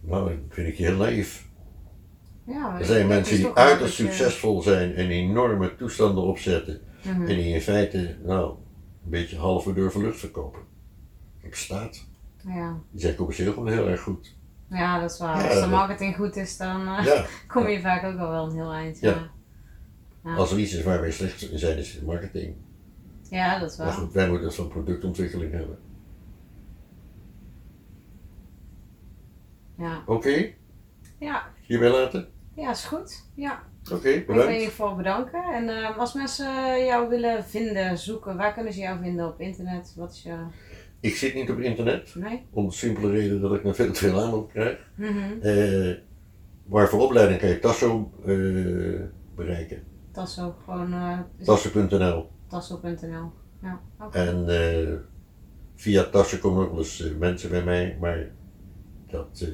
Nou, 0.00 0.28
dat 0.28 0.36
vind 0.48 0.68
ik 0.68 0.76
heel 0.76 0.96
naïef. 0.96 1.48
Ja, 2.46 2.78
Er 2.78 2.84
zijn 2.84 3.06
mensen 3.06 3.36
die 3.36 3.52
uiterst 3.52 3.98
dat 3.98 4.06
je- 4.06 4.12
succesvol 4.12 4.62
zijn 4.62 4.94
en 4.94 5.08
enorme 5.10 5.76
toestanden 5.76 6.24
opzetten. 6.24 6.80
Mhm. 7.04 7.20
En 7.20 7.26
die 7.36 7.54
in 7.54 7.60
feite, 7.60 8.16
nou, 8.24 8.50
een 9.04 9.10
beetje 9.10 9.36
halve 9.36 9.72
durven 9.72 10.00
lucht 10.02 10.18
verkopen. 10.18 10.60
op 11.44 11.54
staat. 11.54 12.04
Ja. 12.44 12.78
Die 12.90 13.00
zijn 13.00 13.14
commercieel 13.14 13.52
gewoon 13.52 13.68
heel 13.72 13.88
erg 13.88 14.00
goed. 14.00 14.35
Ja, 14.68 15.00
dat 15.00 15.10
is 15.10 15.18
waar. 15.18 15.42
Ja, 15.42 15.48
Als 15.50 15.60
de 15.60 15.66
marketing 15.66 16.16
goed 16.16 16.36
is, 16.36 16.56
dan 16.56 16.86
eh, 16.86 17.24
kom 17.52 17.68
je 17.68 17.80
vaak 17.80 18.04
ook 18.04 18.18
al 18.18 18.28
wel 18.30 18.44
een 18.46 18.54
heel 18.54 18.72
eind. 18.72 19.00
Als 20.36 20.52
er 20.52 20.58
iets 20.58 20.72
is 20.74 20.82
waar 20.82 21.00
wij 21.00 21.10
slecht 21.10 21.42
in 21.50 21.58
zijn, 21.58 21.78
is 21.78 21.92
het 21.92 22.06
marketing. 22.06 22.54
ja 23.30 23.58
dat 23.58 23.70
is 23.70 23.76
Maar 23.76 23.86
waar. 23.86 23.96
goed, 23.96 24.12
wij 24.12 24.28
moeten 24.28 24.52
zo'n 24.52 24.68
productontwikkeling 24.68 25.52
hebben. 25.52 25.78
Ja. 29.78 30.02
Oké, 30.06 30.52
Ja. 31.18 31.46
hierbij 31.62 31.90
laten? 31.90 32.28
ja, 32.54 32.70
is 32.70 32.84
goed. 32.84 33.24
Ja. 33.34 33.62
Oké, 33.92 33.94
Ik 33.94 34.02
wil 34.02 34.12
je 34.12 34.18
in 34.20 34.26
bedankt. 34.26 34.52
ieder 34.52 34.68
geval 34.68 34.96
bedanken. 34.96 35.44
En 35.54 35.68
eh, 35.68 35.98
als 35.98 36.12
mensen 36.14 36.84
jou 36.84 37.08
willen 37.08 37.44
vinden, 37.44 37.98
zoeken, 37.98 38.36
waar 38.36 38.52
kunnen 38.54 38.72
ze 38.72 38.80
jou 38.80 38.98
vinden 39.02 39.26
op 39.26 39.40
internet? 39.40 39.92
Wat 39.96 40.12
is 40.12 40.22
je... 40.22 40.34
Ik 41.00 41.16
zit 41.16 41.34
niet 41.34 41.50
op 41.50 41.58
internet, 41.58 42.14
Nee? 42.14 42.42
om 42.50 42.66
de 42.66 42.72
simpele 42.72 43.10
reden 43.10 43.40
dat 43.40 43.54
ik 43.54 43.64
er 43.64 43.74
veel 43.74 43.92
te 43.92 43.98
veel 44.00 44.20
aanloop 44.20 44.50
krijg. 44.50 44.78
Eh, 45.42 45.94
maar 46.66 46.88
voor 46.88 47.00
opleiding 47.00 47.40
kan 47.40 47.48
je 47.48 47.58
Tasso 47.58 48.10
eh, 48.24 49.00
bereiken. 49.34 49.82
Tasso, 50.12 50.54
gewoon 50.64 50.92
eh, 50.92 51.18
is- 51.38 51.46
Tasso.nl. 51.46 52.28
tasso.nl. 52.48 53.30
Ja. 53.62 53.80
En 54.12 54.48
eh, 54.48 54.94
via 55.74 56.04
Tasso 56.04 56.36
komen 56.38 56.62
ook 56.64 56.70
wel 56.70 56.78
eens 56.78 57.02
eh, 57.04 57.16
mensen 57.18 57.50
bij 57.50 57.64
mij, 57.64 57.96
maar 58.00 58.30
dat, 59.10 59.40
eh, 59.42 59.48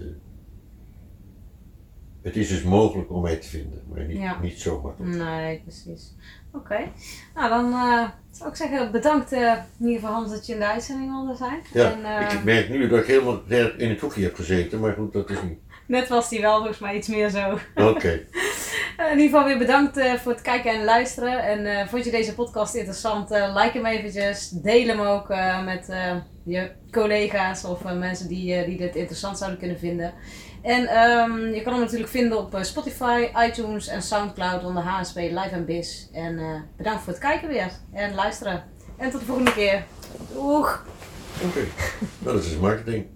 het 2.23 2.37
is 2.37 2.49
dus 2.49 2.63
mogelijk 2.63 3.11
om 3.11 3.23
mij 3.23 3.37
te 3.37 3.49
vinden, 3.49 3.83
maar 3.89 4.05
niet, 4.05 4.17
Ja. 4.17 4.41
niet 4.41 4.61
zo 4.61 4.81
makkelijk. 4.81 5.17
Nee, 5.17 5.61
precies. 5.61 6.15
Oké. 6.53 6.79
Nou, 7.35 7.49
dan 7.49 7.73
eh, 7.73 8.09
zou 8.31 8.51
ik 8.51 8.57
zeggen 8.57 8.93
bedankt 8.93 9.33
eh, 9.33 9.53
in 9.79 9.87
ieder 9.87 10.01
geval 10.01 10.15
Hans 10.15 10.31
dat 10.31 10.47
je 10.47 10.53
in 10.53 10.59
de 10.59 10.67
uitzending 10.67 11.11
wilde 11.11 11.37
zijn. 11.37 11.61
Ja, 11.73 11.93
En, 11.93 12.05
eh, 12.05 12.33
ik 12.33 12.45
merk 12.45 12.69
nu 12.69 12.89
dat 12.89 12.99
ik 12.99 13.07
helemaal 13.07 13.43
in 13.77 13.89
het 13.89 14.01
hoekje 14.01 14.23
heb 14.23 14.35
gezeten, 14.35 14.81
maar 14.81 14.93
goed, 14.93 15.13
dat 15.13 15.31
is 15.31 15.43
niet. 15.43 15.59
Net 15.87 16.09
was 16.09 16.29
die 16.29 16.41
wel 16.41 16.57
volgens 16.57 16.79
mij 16.79 16.97
iets 16.97 17.09
meer 17.09 17.29
zo. 17.29 17.59
Oké, 17.75 18.09
in 19.13 19.19
ieder 19.19 19.25
geval 19.25 19.45
weer 19.45 19.59
bedankt 19.59 20.01
voor 20.21 20.33
het 20.33 20.41
kijken 20.41 20.73
en 20.73 20.85
luisteren. 20.85 21.43
En 21.43 21.89
vond 21.89 22.05
je 22.05 22.11
deze 22.11 22.35
podcast 22.35 22.75
interessant? 22.75 23.31
like 23.31 23.71
hem 23.73 23.87
eventjes. 23.87 24.49
Deel 24.49 24.87
hem 24.87 25.01
ook 25.01 25.29
met 25.65 25.87
je 26.45 26.71
collega's 26.91 27.65
of 27.65 27.85
mensen 27.85 28.29
die, 28.29 28.65
die 28.65 28.77
dit 28.77 28.97
interessant 28.97 29.39
zouden 29.39 29.59
kunnen 29.59 29.79
vinden. 29.79 30.15
En 30.63 30.87
ehm, 30.87 31.39
je 31.39 31.63
kan 31.63 31.73
hem 31.73 31.83
natuurlijk 31.83 32.11
vinden 32.11 32.39
op 32.39 32.55
eh, 32.55 32.63
Spotify, 32.63 33.29
iTunes 33.49 33.89
en 33.89 34.03
Soundcloud 34.03 34.65
onder 34.65 34.83
HSP 34.83 35.17
Live 35.17 35.49
en 35.51 35.65
Biz. 35.65 36.09
En 36.13 36.39
eh, 36.39 36.61
bedankt 36.77 37.03
voor 37.03 37.13
het 37.13 37.23
kijken 37.23 37.49
weer 37.49 37.71
en 37.93 38.15
luisteren. 38.15 38.65
En 38.97 39.11
tot 39.11 39.21
de 39.21 39.27
volgende 39.27 39.53
keer. 39.53 39.85
Doeg! 40.33 40.85
oké. 41.45 41.67
Nou, 42.19 42.37
dat 42.37 42.45
is 42.45 42.57
marketing. 42.57 43.07